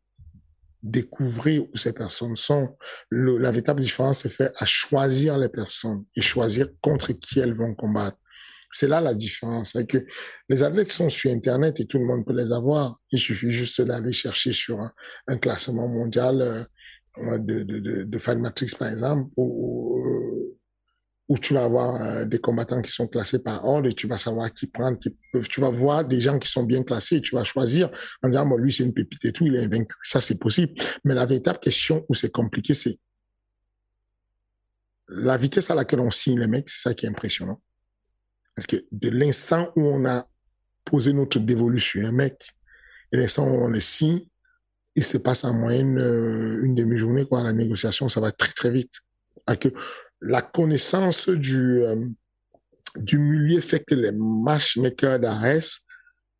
découvrir 0.85 1.64
où 1.64 1.76
ces 1.76 1.93
personnes 1.93 2.37
sont. 2.37 2.76
Le, 3.09 3.39
la 3.39 3.51
véritable 3.51 3.80
différence 3.80 4.20
se 4.20 4.28
fait 4.28 4.53
à 4.59 4.66
choisir 4.66 5.39
les 5.39 5.49
personnes 5.49 6.05
et 6.14 6.22
choisir 6.22 6.68
contre 6.80 7.12
qui 7.12 7.41
elles 7.41 7.55
vont 7.55 7.74
combattre. 7.74 8.18
C'est 8.70 8.89
là 8.89 9.01
la 9.01 9.14
différence. 9.14 9.72
C'est 9.72 9.87
que 9.87 10.05
les 10.49 10.62
athlètes 10.62 10.93
sont 10.93 11.09
sur 11.09 11.30
Internet 11.30 11.80
et 11.80 11.87
tout 11.87 11.99
le 11.99 12.05
monde 12.05 12.26
peut 12.26 12.35
les 12.35 12.53
avoir. 12.53 13.01
Il 13.11 13.18
suffit 13.18 13.51
juste 13.51 13.80
d'aller 13.80 14.12
chercher 14.12 14.53
sur 14.53 14.80
un, 14.80 14.93
un 15.28 15.39
classement 15.39 15.89
mondial 15.89 16.43
euh, 16.43 17.39
de, 17.39 17.62
de, 17.62 17.78
de, 17.78 18.03
de 18.03 18.18
Fan 18.18 18.41
Matrix, 18.41 18.72
par 18.78 18.91
exemple, 18.91 19.30
ou, 19.37 20.24
où 21.29 21.39
tu 21.39 21.55
vas 21.55 21.64
avoir 21.64 22.01
euh, 22.03 22.25
des 22.25 22.39
combattants 22.39 22.83
qui 22.83 22.93
sont 22.93 23.09
classés 23.09 23.43
par 23.43 23.64
ordre 23.64 23.89
et 23.89 23.93
tu 23.93 24.07
vas 24.07 24.18
savoir 24.18 24.53
qui 24.53 24.66
prendre, 24.66 24.99
qui 24.99 25.16
peuvent, 25.33 25.49
tu 25.49 25.61
vas 25.61 25.70
voir 25.70 26.05
des 26.05 26.20
gens 26.20 26.39
qui 26.39 26.51
sont 26.51 26.64
bien 26.64 26.83
classés 26.83 27.16
et 27.16 27.20
tu 27.22 27.35
vas 27.35 27.45
choisir 27.45 27.91
en 28.22 28.29
disant, 28.29 28.47
bon, 28.47 28.57
lui, 28.57 28.72
c'est 28.72 28.85
une 28.85 28.93
pépite 28.93 29.25
et 29.25 29.33
tout, 29.33 29.47
il 29.47 29.57
est 29.57 29.66
vaincu. 29.66 29.97
Ça, 30.03 30.20
c'est 30.20 30.39
possible. 30.39 30.75
Mais 31.05 31.14
la 31.14 31.25
véritable 31.25 31.59
question 31.61 32.05
où 32.09 32.14
c'est 32.14 32.31
compliqué, 32.31 32.75
c'est 32.75 32.99
la 35.09 35.37
vitesse 35.37 35.70
à 35.70 35.75
laquelle 35.75 36.01
on 36.01 36.11
signe 36.11 36.39
les 36.39 36.47
mecs, 36.47 36.68
c'est 36.68 36.89
ça 36.89 36.95
qui 36.95 37.07
est 37.07 37.09
impressionnant. 37.09 37.61
Parce 38.55 38.66
que 38.66 38.77
de 38.93 39.09
l'instant 39.09 39.72
où 39.77 39.83
on 39.83 40.05
a 40.07 40.27
posé 40.85 41.12
notre 41.12 41.39
dévolu 41.39 41.81
sur 41.81 42.07
un 42.07 42.12
mec 42.12 42.55
et 43.12 43.16
l'instant 43.16 43.49
où 43.49 43.64
on 43.64 43.68
le 43.68 43.81
signe, 43.81 44.20
il 44.95 45.05
se 45.05 45.18
passe 45.18 45.45
en 45.45 45.55
moyenne 45.55 45.99
euh, 45.99 46.64
une 46.64 46.75
demi-journée, 46.75 47.27
quoi. 47.27 47.43
La 47.43 47.53
négociation, 47.53 48.09
ça 48.09 48.20
va 48.20 48.31
très, 48.31 48.53
très 48.53 48.70
vite. 48.70 48.93
Parce 49.45 49.59
que 49.59 49.68
la 50.25 50.41
connaissance 50.41 51.29
du, 51.29 51.83
euh, 51.83 51.97
du 52.97 53.18
milieu 53.18 53.61
fait 53.61 53.85
que 53.85 53.95
les 53.95 54.12
matchmakers 54.12 55.20
d'Ares, 55.20 55.81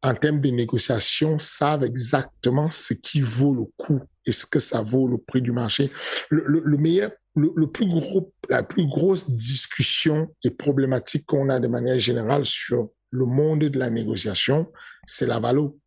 en 0.03 0.15
termes 0.15 0.41
de 0.41 0.49
négociation, 0.49 1.39
savent 1.39 1.85
exactement 1.85 2.71
ce 2.71 2.95
qui 2.95 3.21
vaut 3.21 3.55
le 3.55 3.65
coût 3.77 4.01
et 4.27 4.33
ce 4.33 4.47
que 4.47 4.59
ça 4.59 4.83
vaut 4.83 5.07
le 5.07 5.19
prix 5.19 5.43
du 5.43 5.53
marché. 5.53 5.91
Le, 6.31 6.45
le, 6.47 6.63
le 6.65 6.79
meilleur, 6.79 7.11
le, 7.37 7.51
le, 7.57 7.71
plus 7.71 7.87
gros, 7.87 8.33
la 8.49 8.63
plus 8.63 8.87
grosse 8.87 9.31
discussion 9.31 10.35
et 10.45 10.51
problématique 10.51 11.27
qu'on 11.27 11.51
a 11.51 11.61
de 11.61 11.69
manière 11.69 11.99
générale 11.99 12.47
sur 12.47 12.91
le 13.11 13.27
monde 13.27 13.61
de 13.65 13.79
la 13.79 13.91
négociation, 13.91 14.73
c'est 15.07 15.27
la 15.27 15.41
valo. 15.41 15.79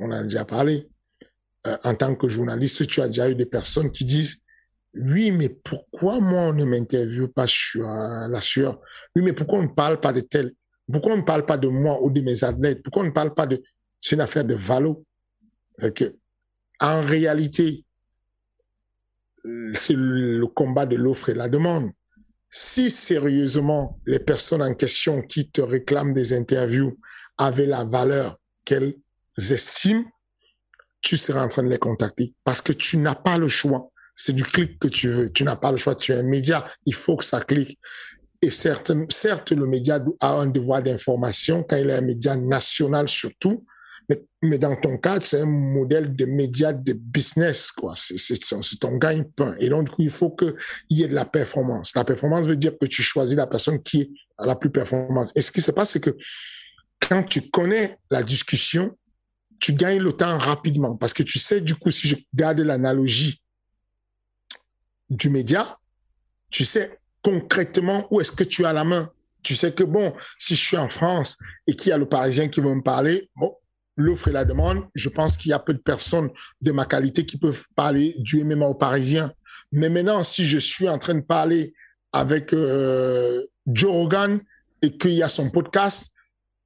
On 0.00 0.08
en 0.08 0.12
a 0.12 0.22
déjà 0.22 0.44
parlé. 0.44 0.88
Euh, 1.66 1.76
en 1.84 1.94
tant 1.94 2.14
que 2.14 2.28
journaliste, 2.28 2.86
tu 2.86 3.00
as 3.00 3.08
déjà 3.08 3.28
eu 3.30 3.34
des 3.34 3.46
personnes 3.46 3.90
qui 3.90 4.04
disent 4.04 4.42
oui, 5.00 5.30
mais 5.30 5.48
pourquoi 5.64 6.20
moi 6.20 6.42
on 6.42 6.52
ne 6.52 6.64
m'interviewe 6.64 7.28
pas 7.28 7.46
sur 7.46 7.86
la 7.86 8.40
sueur? 8.40 8.80
Oui, 9.14 9.22
mais 9.22 9.32
pourquoi 9.32 9.60
on 9.60 9.62
ne 9.62 9.68
parle 9.68 10.00
pas 10.00 10.12
de 10.12 10.20
tel? 10.20 10.52
Pourquoi 10.90 11.12
on 11.12 11.18
ne 11.18 11.22
parle 11.22 11.46
pas 11.46 11.56
de 11.56 11.68
moi 11.68 12.02
ou 12.02 12.10
de 12.10 12.20
mes 12.20 12.44
athlètes? 12.44 12.82
Pourquoi 12.82 13.02
on 13.02 13.06
ne 13.06 13.10
parle 13.10 13.34
pas 13.34 13.46
de... 13.46 13.62
C'est 14.00 14.16
une 14.16 14.22
affaire 14.22 14.44
de 14.44 14.54
valo? 14.54 15.04
En 16.80 17.00
réalité, 17.02 17.84
c'est 19.74 19.94
le 19.94 20.46
combat 20.46 20.86
de 20.86 20.96
l'offre 20.96 21.28
et 21.28 21.34
la 21.34 21.48
demande. 21.48 21.90
Si 22.50 22.90
sérieusement 22.90 24.00
les 24.06 24.18
personnes 24.18 24.62
en 24.62 24.74
question 24.74 25.22
qui 25.22 25.50
te 25.50 25.60
réclament 25.60 26.14
des 26.14 26.32
interviews 26.32 26.98
avaient 27.36 27.66
la 27.66 27.84
valeur 27.84 28.38
qu'elles 28.64 28.96
estiment, 29.36 30.04
tu 31.00 31.16
seras 31.16 31.44
en 31.44 31.48
train 31.48 31.62
de 31.62 31.68
les 31.68 31.78
contacter 31.78 32.34
parce 32.44 32.62
que 32.62 32.72
tu 32.72 32.96
n'as 32.96 33.14
pas 33.14 33.38
le 33.38 33.48
choix. 33.48 33.92
C'est 34.18 34.32
du 34.32 34.42
clic 34.42 34.78
que 34.80 34.88
tu 34.88 35.08
veux. 35.08 35.30
Tu 35.30 35.44
n'as 35.44 35.56
pas 35.56 35.70
le 35.70 35.78
choix. 35.78 35.94
Tu 35.94 36.12
es 36.12 36.16
un 36.16 36.24
média. 36.24 36.66
Il 36.84 36.94
faut 36.94 37.16
que 37.16 37.24
ça 37.24 37.40
clique. 37.40 37.78
Et 38.42 38.50
certes, 38.50 38.92
certes, 39.10 39.52
le 39.52 39.66
média 39.66 40.04
a 40.20 40.32
un 40.32 40.46
devoir 40.46 40.82
d'information 40.82 41.62
quand 41.62 41.76
il 41.76 41.88
est 41.88 41.94
un 41.94 42.00
média 42.00 42.36
national 42.36 43.08
surtout. 43.08 43.64
Mais, 44.08 44.22
mais 44.42 44.58
dans 44.58 44.74
ton 44.74 44.98
cas, 44.98 45.18
c'est 45.20 45.42
un 45.42 45.46
modèle 45.46 46.16
de 46.16 46.24
média 46.24 46.72
de 46.72 46.92
business, 46.94 47.70
quoi. 47.70 47.94
C'est 47.96 48.78
ton 48.80 48.96
gagne-pain. 48.96 49.54
Et 49.60 49.68
donc, 49.68 49.86
du 49.86 49.90
coup, 49.90 50.02
il 50.02 50.10
faut 50.10 50.30
qu'il 50.30 50.54
y 50.90 51.04
ait 51.04 51.08
de 51.08 51.14
la 51.14 51.24
performance. 51.24 51.92
La 51.94 52.04
performance 52.04 52.46
veut 52.46 52.56
dire 52.56 52.72
que 52.80 52.86
tu 52.86 53.02
choisis 53.02 53.36
la 53.36 53.46
personne 53.46 53.82
qui 53.82 54.00
est 54.02 54.10
la 54.38 54.56
plus 54.56 54.70
performante. 54.70 55.30
Et 55.36 55.42
ce 55.42 55.52
qui 55.52 55.60
se 55.60 55.70
passe, 55.70 55.90
c'est 55.90 56.00
que 56.00 56.16
quand 57.00 57.22
tu 57.22 57.50
connais 57.50 57.98
la 58.10 58.22
discussion, 58.22 58.96
tu 59.60 59.74
gagnes 59.74 60.00
le 60.00 60.12
temps 60.12 60.38
rapidement 60.38 60.96
parce 60.96 61.12
que 61.12 61.22
tu 61.22 61.38
sais, 61.38 61.60
du 61.60 61.74
coup, 61.74 61.90
si 61.90 62.08
je 62.08 62.16
garde 62.34 62.60
l'analogie 62.60 63.42
du 65.10 65.30
média, 65.30 65.78
tu 66.50 66.64
sais 66.64 66.98
concrètement 67.22 68.06
où 68.10 68.20
est-ce 68.20 68.32
que 68.32 68.44
tu 68.44 68.64
as 68.64 68.72
la 68.72 68.84
main. 68.84 69.08
Tu 69.42 69.54
sais 69.54 69.72
que 69.72 69.84
bon, 69.84 70.14
si 70.38 70.56
je 70.56 70.60
suis 70.60 70.76
en 70.76 70.88
France 70.88 71.38
et 71.66 71.74
qu'il 71.74 71.90
y 71.90 71.92
a 71.92 71.98
le 71.98 72.08
Parisien 72.08 72.48
qui 72.48 72.60
veut 72.60 72.74
me 72.74 72.82
parler, 72.82 73.30
bon, 73.36 73.54
l'offre 73.96 74.28
et 74.28 74.32
la 74.32 74.44
demande, 74.44 74.84
je 74.94 75.08
pense 75.08 75.36
qu'il 75.36 75.50
y 75.50 75.52
a 75.52 75.58
peu 75.58 75.74
de 75.74 75.78
personnes 75.78 76.30
de 76.60 76.72
ma 76.72 76.84
qualité 76.84 77.26
qui 77.26 77.36
peuvent 77.38 77.64
parler 77.74 78.14
du 78.18 78.44
MMA 78.44 78.66
au 78.66 78.74
Parisien. 78.74 79.30
Mais 79.72 79.88
maintenant, 79.88 80.22
si 80.22 80.44
je 80.44 80.58
suis 80.58 80.88
en 80.88 80.98
train 80.98 81.14
de 81.14 81.20
parler 81.20 81.74
avec 82.12 82.52
euh, 82.52 83.44
Joe 83.66 83.90
Rogan 83.90 84.40
et 84.82 84.96
qu'il 84.96 85.12
y 85.12 85.22
a 85.22 85.28
son 85.28 85.50
podcast, 85.50 86.12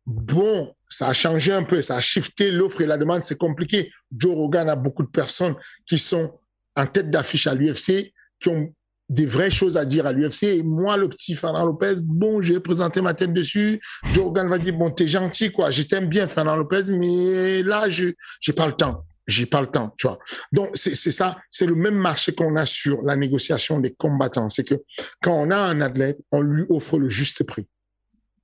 bon, 0.07 0.75
ça 0.89 1.09
a 1.09 1.15
changé 1.15 1.53
un 1.53 1.63
peu, 1.63 1.81
ça 1.81 1.97
a 1.97 2.01
shifté 2.01 2.51
l'offre 2.51 2.83
et 2.83 2.87
la 2.87 2.99
demande, 2.99 3.23
c'est 3.23 3.39
compliqué. 3.39 3.91
Joe 4.17 4.35
Rogan 4.35 4.69
a 4.69 4.77
beaucoup 4.77 5.03
de 5.03 5.11
personnes 5.11 5.57
qui 5.87 5.99
sont 5.99 6.39
en 6.77 6.87
tête 6.87 7.11
d'affiche 7.11 7.47
à 7.47 7.55
l'UFC, 7.55 8.13
qui 8.43 8.49
ont 8.49 8.73
des 9.09 9.27
vraies 9.27 9.51
choses 9.51 9.77
à 9.77 9.85
dire 9.85 10.07
à 10.07 10.13
l'UFC. 10.13 10.45
Et 10.45 10.63
moi, 10.63 10.97
le 10.97 11.09
petit 11.09 11.35
Fernand 11.35 11.67
Lopez, 11.67 11.97
bon, 12.03 12.41
j'ai 12.41 12.61
présenté 12.61 13.01
ma 13.03 13.15
tête 13.15 13.33
dessus. 13.33 13.81
Joe 14.15 14.25
Rogan 14.25 14.49
va 14.49 14.59
dire, 14.59 14.75
bon, 14.75 14.91
t'es 14.91 15.07
gentil, 15.07 15.53
quoi. 15.53 15.71
Je 15.71 15.83
t'aime 15.83 16.09
bien, 16.09 16.27
Fernand 16.27 16.57
Lopez, 16.57 16.91
mais 16.91 17.63
là, 17.63 17.89
je 17.91 18.13
j'ai 18.41 18.53
pas 18.53 18.67
le 18.67 18.73
temps. 18.73 19.05
J'ai 19.29 19.47
pas 19.47 19.61
le 19.61 19.69
temps, 19.69 19.95
tu 19.99 20.09
vois. 20.09 20.19
Donc, 20.51 20.71
c'est 20.75 20.95
ça, 20.95 21.37
c'est 21.49 21.67
le 21.67 21.77
même 21.77 21.95
marché 21.95 22.35
qu'on 22.35 22.57
a 22.57 22.67
sur 22.67 23.03
la 23.03 23.15
négociation 23.15 23.79
des 23.79 23.93
combattants. 23.93 24.49
C'est 24.49 24.65
que 24.65 24.75
quand 25.23 25.35
on 25.35 25.51
a 25.53 25.57
un 25.57 25.81
athlète, 25.81 26.19
on 26.33 26.41
lui 26.41 26.65
offre 26.71 26.99
le 26.99 27.09
juste 27.09 27.45
prix 27.45 27.69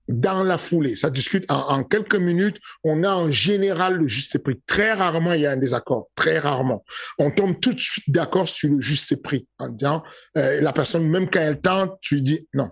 dans 0.08 0.42
la 0.42 0.58
foulée. 0.58 0.96
Ça 0.96 1.10
discute 1.10 1.50
en, 1.50 1.84
quelques 1.84 2.16
minutes. 2.16 2.58
On 2.84 3.04
a 3.04 3.10
en 3.10 3.30
général 3.30 3.96
le 3.96 4.06
juste 4.06 4.38
prix. 4.38 4.60
Très 4.66 4.92
rarement, 4.92 5.34
il 5.34 5.42
y 5.42 5.46
a 5.46 5.52
un 5.52 5.56
désaccord. 5.56 6.08
Très 6.14 6.38
rarement. 6.38 6.84
On 7.18 7.30
tombe 7.30 7.60
tout 7.60 7.72
de 7.72 7.80
suite 7.80 8.10
d'accord 8.10 8.48
sur 8.48 8.70
le 8.70 8.80
juste 8.80 9.22
prix 9.22 9.46
en 9.58 9.68
disant, 9.68 10.02
euh, 10.36 10.60
la 10.60 10.72
personne, 10.72 11.08
même 11.08 11.28
quand 11.30 11.40
elle 11.40 11.60
tente, 11.60 11.98
tu 12.00 12.22
dis 12.22 12.48
non 12.54 12.70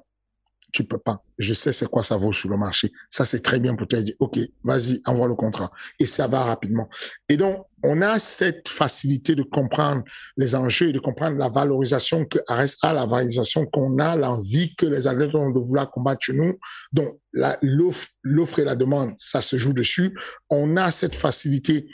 tu 0.72 0.84
peux 0.84 0.98
pas. 0.98 1.22
Je 1.38 1.52
sais 1.52 1.72
c'est 1.72 1.88
quoi 1.88 2.04
ça 2.04 2.16
vaut 2.16 2.32
sur 2.32 2.48
le 2.48 2.56
marché. 2.56 2.92
Ça, 3.08 3.24
c'est 3.24 3.40
très 3.40 3.60
bien 3.60 3.74
pour 3.74 3.86
toi. 3.86 4.00
Dire, 4.00 4.14
OK, 4.18 4.38
vas-y, 4.64 5.00
envoie 5.06 5.28
le 5.28 5.34
contrat. 5.34 5.70
Et 5.98 6.06
ça 6.06 6.26
va 6.26 6.44
rapidement. 6.44 6.88
Et 7.28 7.36
donc, 7.36 7.64
on 7.82 8.02
a 8.02 8.18
cette 8.18 8.68
facilité 8.68 9.34
de 9.34 9.42
comprendre 9.42 10.02
les 10.36 10.54
enjeux 10.54 10.88
et 10.88 10.92
de 10.92 10.98
comprendre 10.98 11.36
la 11.38 11.48
valorisation 11.48 12.24
que 12.24 12.38
Ares 12.48 12.74
a, 12.82 12.92
la 12.92 13.06
valorisation 13.06 13.66
qu'on 13.66 13.98
a, 13.98 14.16
l'envie 14.16 14.74
que 14.74 14.86
les 14.86 15.06
athlètes 15.06 15.34
ont 15.34 15.50
de 15.50 15.60
vouloir 15.60 15.90
combattre 15.90 16.20
chez 16.22 16.32
nous. 16.32 16.58
Donc, 16.92 17.18
l'offre 17.62 18.58
et 18.58 18.64
la 18.64 18.74
demande, 18.74 19.12
ça 19.16 19.40
se 19.40 19.56
joue 19.56 19.72
dessus. 19.72 20.18
On 20.50 20.76
a 20.76 20.90
cette 20.90 21.14
facilité 21.14 21.86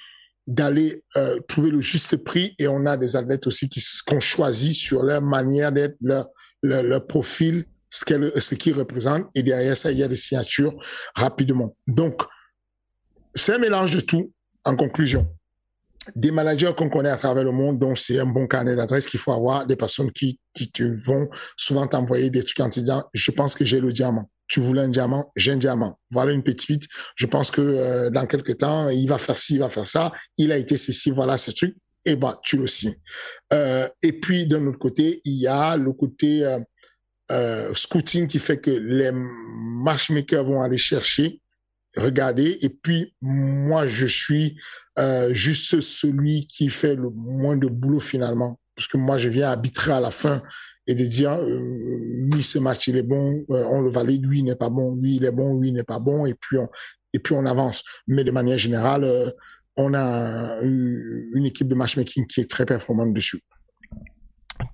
d'aller 0.47 1.05
euh, 1.17 1.39
trouver 1.47 1.71
le 1.71 1.81
juste 1.81 2.17
prix 2.25 2.55
et 2.59 2.67
on 2.67 2.85
a 2.87 2.97
des 2.97 3.15
athlètes 3.15 3.47
aussi 3.47 3.69
qui 3.69 3.81
qu'on 4.07 4.19
choisit 4.19 4.75
sur 4.75 5.05
leur 5.05 5.23
manière 5.23 5.71
d'être, 5.71 5.97
leur, 6.01 6.27
leur, 6.63 6.83
leur 6.83 7.07
profil 7.07 7.65
ce 7.93 8.05
qu'elle, 8.05 8.33
ce 8.41 8.57
qu'il 8.57 8.75
représente, 8.75 9.27
et 9.35 9.45
derrière 9.45 9.77
ça, 9.77 9.93
il 9.93 9.99
y 9.99 10.03
a 10.03 10.09
des 10.09 10.17
signatures 10.17 10.75
rapidement. 11.15 11.77
Donc, 11.87 12.23
c'est 13.35 13.55
un 13.55 13.59
mélange 13.59 13.93
de 13.93 14.01
tout. 14.01 14.33
En 14.65 14.77
conclusion, 14.77 15.29
des 16.15 16.31
managers 16.31 16.73
qu'on 16.77 16.89
connaît 16.89 17.11
à 17.11 17.17
travers 17.17 17.45
le 17.45 17.53
monde, 17.53 17.79
dont 17.79 17.95
c'est 17.95 18.19
un 18.19 18.27
bon 18.27 18.47
carnet 18.47 18.77
d'adresse 18.77 19.07
qu'il 19.07 19.21
faut 19.21 19.33
avoir, 19.33 19.67
des 19.67 19.77
personnes 19.77 20.11
qui, 20.13 20.39
qui 20.55 20.71
te 20.71 20.83
vont 20.83 21.29
souvent 21.57 21.87
t'envoyer 21.87 22.31
des 22.31 22.45
trucs 22.45 22.61
en 22.61 22.71
te 22.71 22.81
disant, 22.81 23.03
je 23.13 23.31
pense 23.31 23.55
que 23.55 23.65
j'ai 23.65 23.81
le 23.81 23.93
diamant. 23.93 24.31
Tu 24.49 24.61
voulais 24.61 24.83
un 24.83 24.89
diamant, 24.89 25.33
j'ai 25.35 25.53
un 25.53 25.57
diamant. 25.57 25.99
Voilà 26.11 26.33
une 26.33 26.43
petite. 26.43 26.85
Je 27.17 27.27
pense 27.27 27.51
que 27.51 27.61
euh, 27.61 28.11
dans 28.11 28.27
quelques 28.27 28.59
temps, 28.59 28.89
il 28.89 29.09
va 29.09 29.19
faire 29.19 29.39
ci, 29.39 29.55
il 29.55 29.61
va 29.61 29.71
faire 29.71 29.89
ça. 29.89 30.13
Il 30.37 30.53
a 30.53 30.59
été 30.59 30.77
ceci, 30.77 31.11
voilà 31.11 31.39
ce 31.39 31.51
truc. 31.51 31.77
Et 32.05 32.17
bah, 32.17 32.39
tu 32.43 32.59
le 32.59 32.67
signes. 32.67 32.95
Euh, 33.53 33.89
et 34.03 34.13
puis, 34.13 34.47
d'un 34.47 34.67
autre 34.67 34.79
côté, 34.79 35.21
il 35.25 35.35
y 35.35 35.47
a 35.47 35.77
le 35.77 35.93
côté 35.93 36.45
euh, 36.45 36.59
euh, 37.33 37.75
scouting 37.75 38.27
qui 38.29 38.39
fait 38.39 38.59
que 38.59 38.71
les 38.71 39.11
matchmakers 39.13 40.45
vont 40.45 40.61
aller 40.61 40.79
chercher, 40.79 41.41
regarder, 41.97 42.59
et 42.61 42.69
puis 42.69 43.15
moi, 43.21 43.87
je 43.87 44.07
suis 44.07 44.57
euh, 44.99 45.33
juste 45.33 45.81
celui 45.81 46.47
qui 46.47 46.69
fait 46.69 46.95
le 46.95 47.11
moins 47.11 47.57
de 47.57 47.69
boulot 47.69 48.01
finalement, 48.01 48.61
parce 48.77 48.87
que 48.87 48.99
moi, 48.99 49.19
je 49.19 49.29
viens 49.29 49.51
arbitrer 49.51 49.93
à 49.93 50.01
la 50.01 50.11
fin 50.11 50.41
et 50.87 50.95
de 50.95 51.05
dire 51.05 51.33
euh, 51.33 51.61
oui 52.33 52.43
ce 52.43 52.59
match 52.59 52.89
il 52.89 52.97
est 52.97 53.05
bon. 53.05 53.45
On 53.49 53.81
le 53.81 53.91
valide. 53.91 54.27
Oui 54.27 54.39
il 54.39 54.45
n'est 54.45 54.57
pas 54.57 54.69
bon. 54.69 54.91
Oui 54.91 55.17
il 55.17 55.25
est 55.25 55.31
bon. 55.31 55.53
Oui 55.53 55.69
il 55.69 55.75
n'est 55.75 55.85
pas 55.85 56.01
bon. 56.01 56.27
Et 56.27 56.35
puis 56.35 56.59
on 56.59 56.69
et 57.13 57.21
puis 57.21 57.35
on 57.35 57.47
avance. 57.47 57.85
Mais 58.09 58.25
de 58.25 58.33
manière 58.33 58.59
générale 58.59 59.07
on 59.77 59.95
a 59.95 60.61
une 60.61 61.47
équipe 61.47 61.69
de 61.69 61.77
matchmaking 61.77 62.27
qui 62.27 62.41
est 62.41 62.51
très 62.51 62.67
performante 62.67 63.15
dessus 63.15 63.43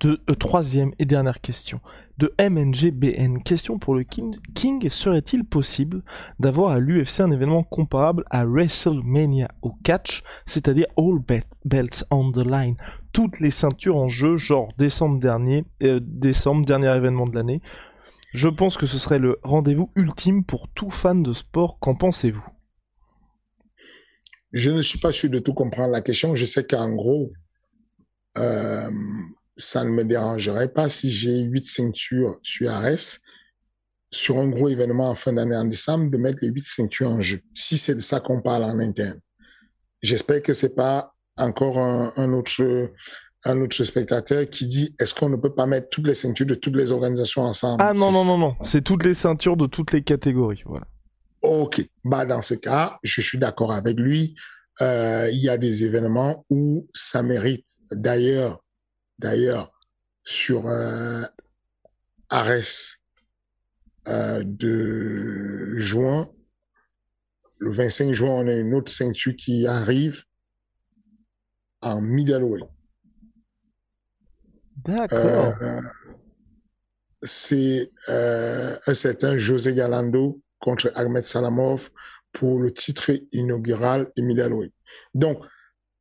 de, 0.01 0.21
euh, 0.29 0.35
troisième 0.35 0.93
et 0.99 1.05
dernière 1.05 1.41
question 1.41 1.81
de 2.19 2.35
MNGBN. 2.39 3.43
Question 3.45 3.79
pour 3.79 3.95
le 3.95 4.03
King. 4.03 4.37
King 4.55 4.91
serait-il 4.91 5.45
possible 5.45 6.03
d'avoir 6.41 6.73
à 6.73 6.79
l'UFC 6.81 7.21
un 7.21 7.31
événement 7.31 7.63
comparable 7.63 8.25
à 8.31 8.45
WrestleMania 8.45 9.49
au 9.63 9.73
catch, 9.85 10.23
c'est-à-dire 10.47 10.87
all 10.97 11.21
belts 11.65 12.05
on 12.11 12.33
the 12.33 12.45
line, 12.45 12.77
toutes 13.13 13.41
les 13.41 13.51
ceintures 13.51 13.97
en 13.97 14.09
jeu, 14.09 14.37
genre 14.37 14.69
décembre 14.79 15.21
dernier, 15.21 15.65
euh, 15.83 16.01
décembre 16.03 16.67
dernier 16.67 16.95
événement 16.95 17.27
de 17.27 17.37
l'année. 17.37 17.63
Je 18.35 18.49
pense 18.49 18.77
que 18.77 18.87
ce 18.87 18.99
serait 18.99 19.19
le 19.19 19.39
rendez-vous 19.43 19.91
ultime 19.97 20.45
pour 20.45 20.69
tout 20.69 20.91
fan 20.91 21.23
de 21.23 21.33
sport. 21.33 21.79
Qu'en 21.79 21.95
pensez-vous? 21.95 22.47
Je 24.53 24.71
ne 24.71 24.83
suis 24.83 24.99
pas 24.99 25.13
sûr 25.13 25.31
de 25.31 25.39
tout 25.39 25.55
comprendre 25.55 25.93
la 25.93 26.01
question. 26.01 26.35
Je 26.35 26.45
sais 26.45 26.67
qu'en 26.67 26.91
gros, 26.91 27.31
euh, 28.37 28.91
ça 29.59 29.85
ne 29.85 29.91
me 29.91 30.05
dérangerait 30.05 30.69
pas 30.69 30.89
si 30.89 31.11
j'ai 31.11 31.41
huit 31.41 31.67
ceintures 31.67 32.39
sur 32.43 32.71
Ares, 32.71 33.19
sur 34.11 34.39
un 34.39 34.49
gros 34.49 34.69
événement 34.69 35.11
en 35.11 35.15
fin 35.15 35.33
d'année 35.33 35.57
en 35.57 35.65
décembre, 35.65 36.11
de 36.11 36.19
mettre 36.19 36.39
les 36.43 36.49
huit 36.49 36.67
ceintures 36.67 37.11
en 37.11 37.21
jeu. 37.21 37.41
Si 37.55 37.77
c'est 37.77 37.97
de 37.97 38.01
ça 38.01 38.21
qu'on 38.21 38.41
parle 38.41 38.65
en 38.65 38.79
interne. 38.79 39.21
J'espère 40.01 40.43
que 40.43 40.53
c'est 40.53 40.75
pas 40.75 41.13
encore 41.37 41.79
un, 41.79 42.33
autre 42.33 42.91
un 43.45 43.61
autre 43.61 43.85
spectateur 43.85 44.49
qui 44.49 44.67
dit 44.67 44.95
est-ce 45.01 45.15
qu'on 45.15 45.29
ne 45.29 45.37
peut 45.37 45.55
pas 45.55 45.67
mettre 45.67 45.89
toutes 45.89 46.07
les 46.07 46.15
ceintures 46.15 46.47
de 46.47 46.55
toutes 46.55 46.77
les 46.77 46.93
organisations 46.93 47.43
ensemble? 47.43 47.83
Ah 47.85 47.93
non 47.93 48.13
non 48.13 48.25
non 48.25 48.39
non, 48.39 48.51
c'est 48.63 48.83
toutes 48.83 49.05
les 49.05 49.15
ceintures 49.15 49.57
de 49.57 49.67
toutes 49.67 49.93
les 49.93 50.03
catégories, 50.03 50.63
voilà. 50.65 50.87
Ok, 51.43 51.81
bah 52.05 52.25
dans 52.25 52.43
ce 52.43 52.55
cas, 52.55 52.99
je 53.03 53.21
suis 53.21 53.39
d'accord 53.39 53.73
avec 53.73 53.97
lui. 53.97 54.35
Euh, 54.81 55.29
il 55.33 55.39
y 55.39 55.49
a 55.49 55.57
des 55.57 55.85
événements 55.85 56.45
où 56.51 56.87
ça 56.95 57.23
mérite. 57.23 57.65
D'ailleurs, 57.91 58.61
D'ailleurs, 59.19 59.73
sur 60.25 60.69
euh, 60.69 61.23
Ares 62.29 62.99
euh, 64.07 64.43
de 64.45 65.79
juin, 65.79 66.31
le 67.59 67.73
25 67.73 68.13
juin, 68.13 68.31
on 68.31 68.47
a 68.47 68.53
une 68.53 68.75
autre 68.75 68.93
ceinture 68.93 69.35
qui 69.37 69.67
arrive 69.67 70.25
en 71.83 72.01
middleweight. 72.01 72.69
D'accord. 74.85 75.55
Euh, 75.63 75.81
c'est 77.23 77.91
un 78.07 78.95
certain 78.95 79.37
José 79.37 79.75
Galando 79.75 80.41
contre 80.61 80.93
Ahmed 80.95 81.25
Salamov 81.25 81.91
pour 82.33 82.61
le 82.61 82.73
titre 82.73 83.11
inaugural 83.33 84.13
de 84.17 84.23
middleweight. 84.23 84.73
Donc, 85.15 85.43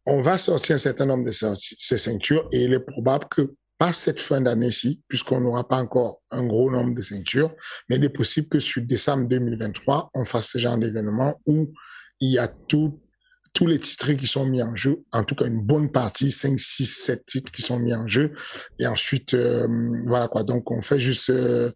on 0.08 0.22
va 0.22 0.38
sortir 0.38 0.76
un 0.76 0.80
certain 0.80 1.06
nombre 1.06 1.26
de 1.26 1.32
ces 1.32 1.98
ceintures 1.98 2.48
et 2.54 2.64
il 2.64 2.74
est 2.74 2.80
probable 2.80 3.26
que 3.30 3.54
pas 3.78 3.94
cette 3.94 4.20
fin 4.20 4.42
d'année-ci, 4.42 5.04
puisqu'on 5.08 5.42
n'aura 5.42 5.68
pas 5.68 5.78
encore 5.78 6.22
un 6.32 6.46
gros 6.46 6.72
nombre 6.72 6.96
de 6.96 7.04
ceintures, 7.04 7.54
mais 7.90 7.98
il 7.98 8.04
est 8.04 8.10
possible 8.10 8.48
que 8.48 8.60
sur 8.60 8.82
décembre 8.82 9.28
2023, 9.28 10.10
on 10.16 10.26
fasse 10.26 10.48
ce 10.54 10.58
genre 10.58 10.78
d'événement 10.78 11.40
où 11.46 11.72
il 12.20 12.32
y 12.32 12.40
a 12.40 12.48
tout, 12.48 13.00
tous 13.54 13.68
les 13.68 13.80
titres 13.80 14.14
qui 14.14 14.26
sont 14.26 14.48
mis 14.48 14.64
en 14.64 14.76
jeu, 14.76 15.04
en 15.12 15.24
tout 15.24 15.36
cas 15.36 15.46
une 15.46 15.62
bonne 15.62 15.92
partie, 15.92 16.32
5, 16.32 16.58
6, 16.58 16.86
7 16.86 17.26
titres 17.28 17.52
qui 17.52 17.62
sont 17.62 17.78
mis 17.78 17.94
en 17.94 18.08
jeu. 18.08 18.32
Et 18.80 18.88
ensuite, 18.88 19.36
euh, 19.36 19.68
voilà 20.06 20.28
quoi, 20.28 20.44
donc 20.44 20.72
on 20.72 20.82
fait 20.82 21.00
juste 21.00 21.30
euh, 21.30 21.70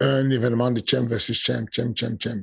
un 0.00 0.30
événement 0.30 0.70
de 0.70 0.80
champ 0.86 1.04
versus 1.04 1.36
champ, 1.36 1.66
champ, 1.70 1.92
champ, 1.94 2.16
champ. 2.18 2.40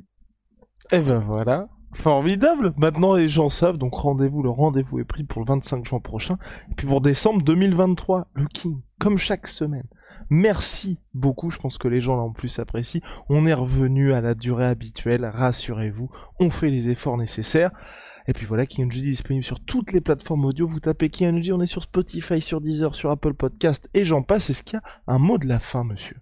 Et 0.92 1.00
ben 1.00 1.18
voilà, 1.18 1.68
Formidable 1.92 2.72
Maintenant 2.76 3.14
les 3.14 3.28
gens 3.28 3.50
savent, 3.50 3.76
donc 3.76 3.94
rendez-vous, 3.94 4.42
le 4.42 4.50
rendez-vous 4.50 5.00
est 5.00 5.04
pris 5.04 5.24
pour 5.24 5.42
le 5.42 5.46
25 5.46 5.84
juin 5.84 6.00
prochain. 6.00 6.38
Et 6.70 6.74
puis 6.74 6.86
pour 6.86 7.00
décembre 7.00 7.42
2023, 7.42 8.28
le 8.34 8.46
King, 8.46 8.80
comme 8.98 9.18
chaque 9.18 9.48
semaine. 9.48 9.86
Merci 10.28 10.98
beaucoup, 11.14 11.50
je 11.50 11.58
pense 11.58 11.78
que 11.78 11.88
les 11.88 12.00
gens 12.00 12.16
là 12.16 12.22
en 12.22 12.30
plus 12.30 12.58
apprécient. 12.58 13.00
On 13.28 13.46
est 13.46 13.54
revenu 13.54 14.12
à 14.12 14.20
la 14.20 14.34
durée 14.34 14.66
habituelle, 14.66 15.24
rassurez-vous, 15.24 16.10
on 16.38 16.50
fait 16.50 16.70
les 16.70 16.88
efforts 16.88 17.18
nécessaires. 17.18 17.72
Et 18.28 18.32
puis 18.32 18.46
voilà, 18.46 18.66
King 18.66 18.86
est 18.86 19.00
disponible 19.00 19.44
sur 19.44 19.58
toutes 19.58 19.92
les 19.92 20.00
plateformes 20.00 20.44
audio. 20.44 20.68
Vous 20.68 20.78
tapez 20.78 21.10
King 21.10 21.50
on 21.52 21.60
est 21.60 21.66
sur 21.66 21.82
Spotify, 21.82 22.40
sur 22.40 22.60
Deezer, 22.60 22.94
sur 22.94 23.10
Apple 23.10 23.34
Podcast 23.34 23.88
et 23.94 24.04
j'en 24.04 24.22
passe. 24.22 24.50
Est-ce 24.50 24.62
qu'il 24.62 24.78
y 24.78 24.80
a 24.80 24.82
un 25.12 25.18
mot 25.18 25.38
de 25.38 25.48
la 25.48 25.58
fin, 25.58 25.82
monsieur? 25.82 26.16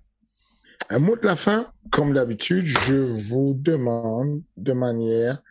Un 0.91 1.01
mot 1.01 1.17
de 1.17 1.27
la 1.27 1.37
fin, 1.37 1.67
comme 1.91 2.15
d'habitude, 2.15 2.65
je 2.65 2.95
vous 2.95 3.53
demande 3.55 4.43
de 4.57 4.73
manière 4.73 5.43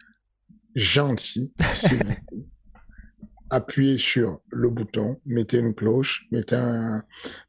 gentil, 0.78 1.54
Appuyez 3.50 3.98
sur 3.98 4.42
le 4.50 4.70
bouton, 4.70 5.22
mettez 5.26 5.60
une 5.60 5.74
cloche, 5.74 6.26
mettez 6.34 6.58
un, 6.58 7.02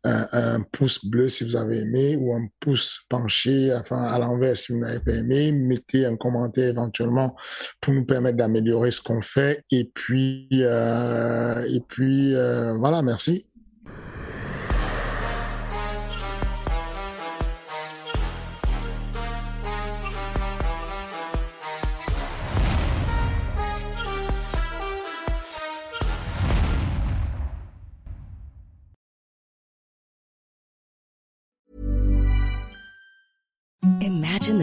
un, 0.04 0.60
pouce 0.60 1.04
bleu 1.04 1.28
si 1.28 1.42
vous 1.42 1.56
avez 1.56 1.78
aimé 1.78 2.16
ou 2.16 2.32
un 2.32 2.46
pouce 2.60 3.00
penché, 3.10 3.74
enfin 3.74 4.04
à 4.04 4.16
l'envers 4.20 4.56
si 4.56 4.72
vous 4.72 4.78
n'avez 4.78 5.00
pas 5.00 5.14
aimé. 5.14 5.50
Mettez 5.50 6.06
un 6.06 6.16
commentaire 6.16 6.68
éventuellement 6.68 7.34
pour 7.80 7.94
nous 7.94 8.04
permettre 8.04 8.36
d'améliorer 8.36 8.92
ce 8.92 9.00
qu'on 9.00 9.22
fait. 9.22 9.64
Et 9.72 9.90
puis, 9.92 10.46
euh, 10.52 11.64
et 11.64 11.80
puis 11.88 12.32
euh, 12.36 12.76
voilà, 12.76 13.02
merci. 13.02 13.47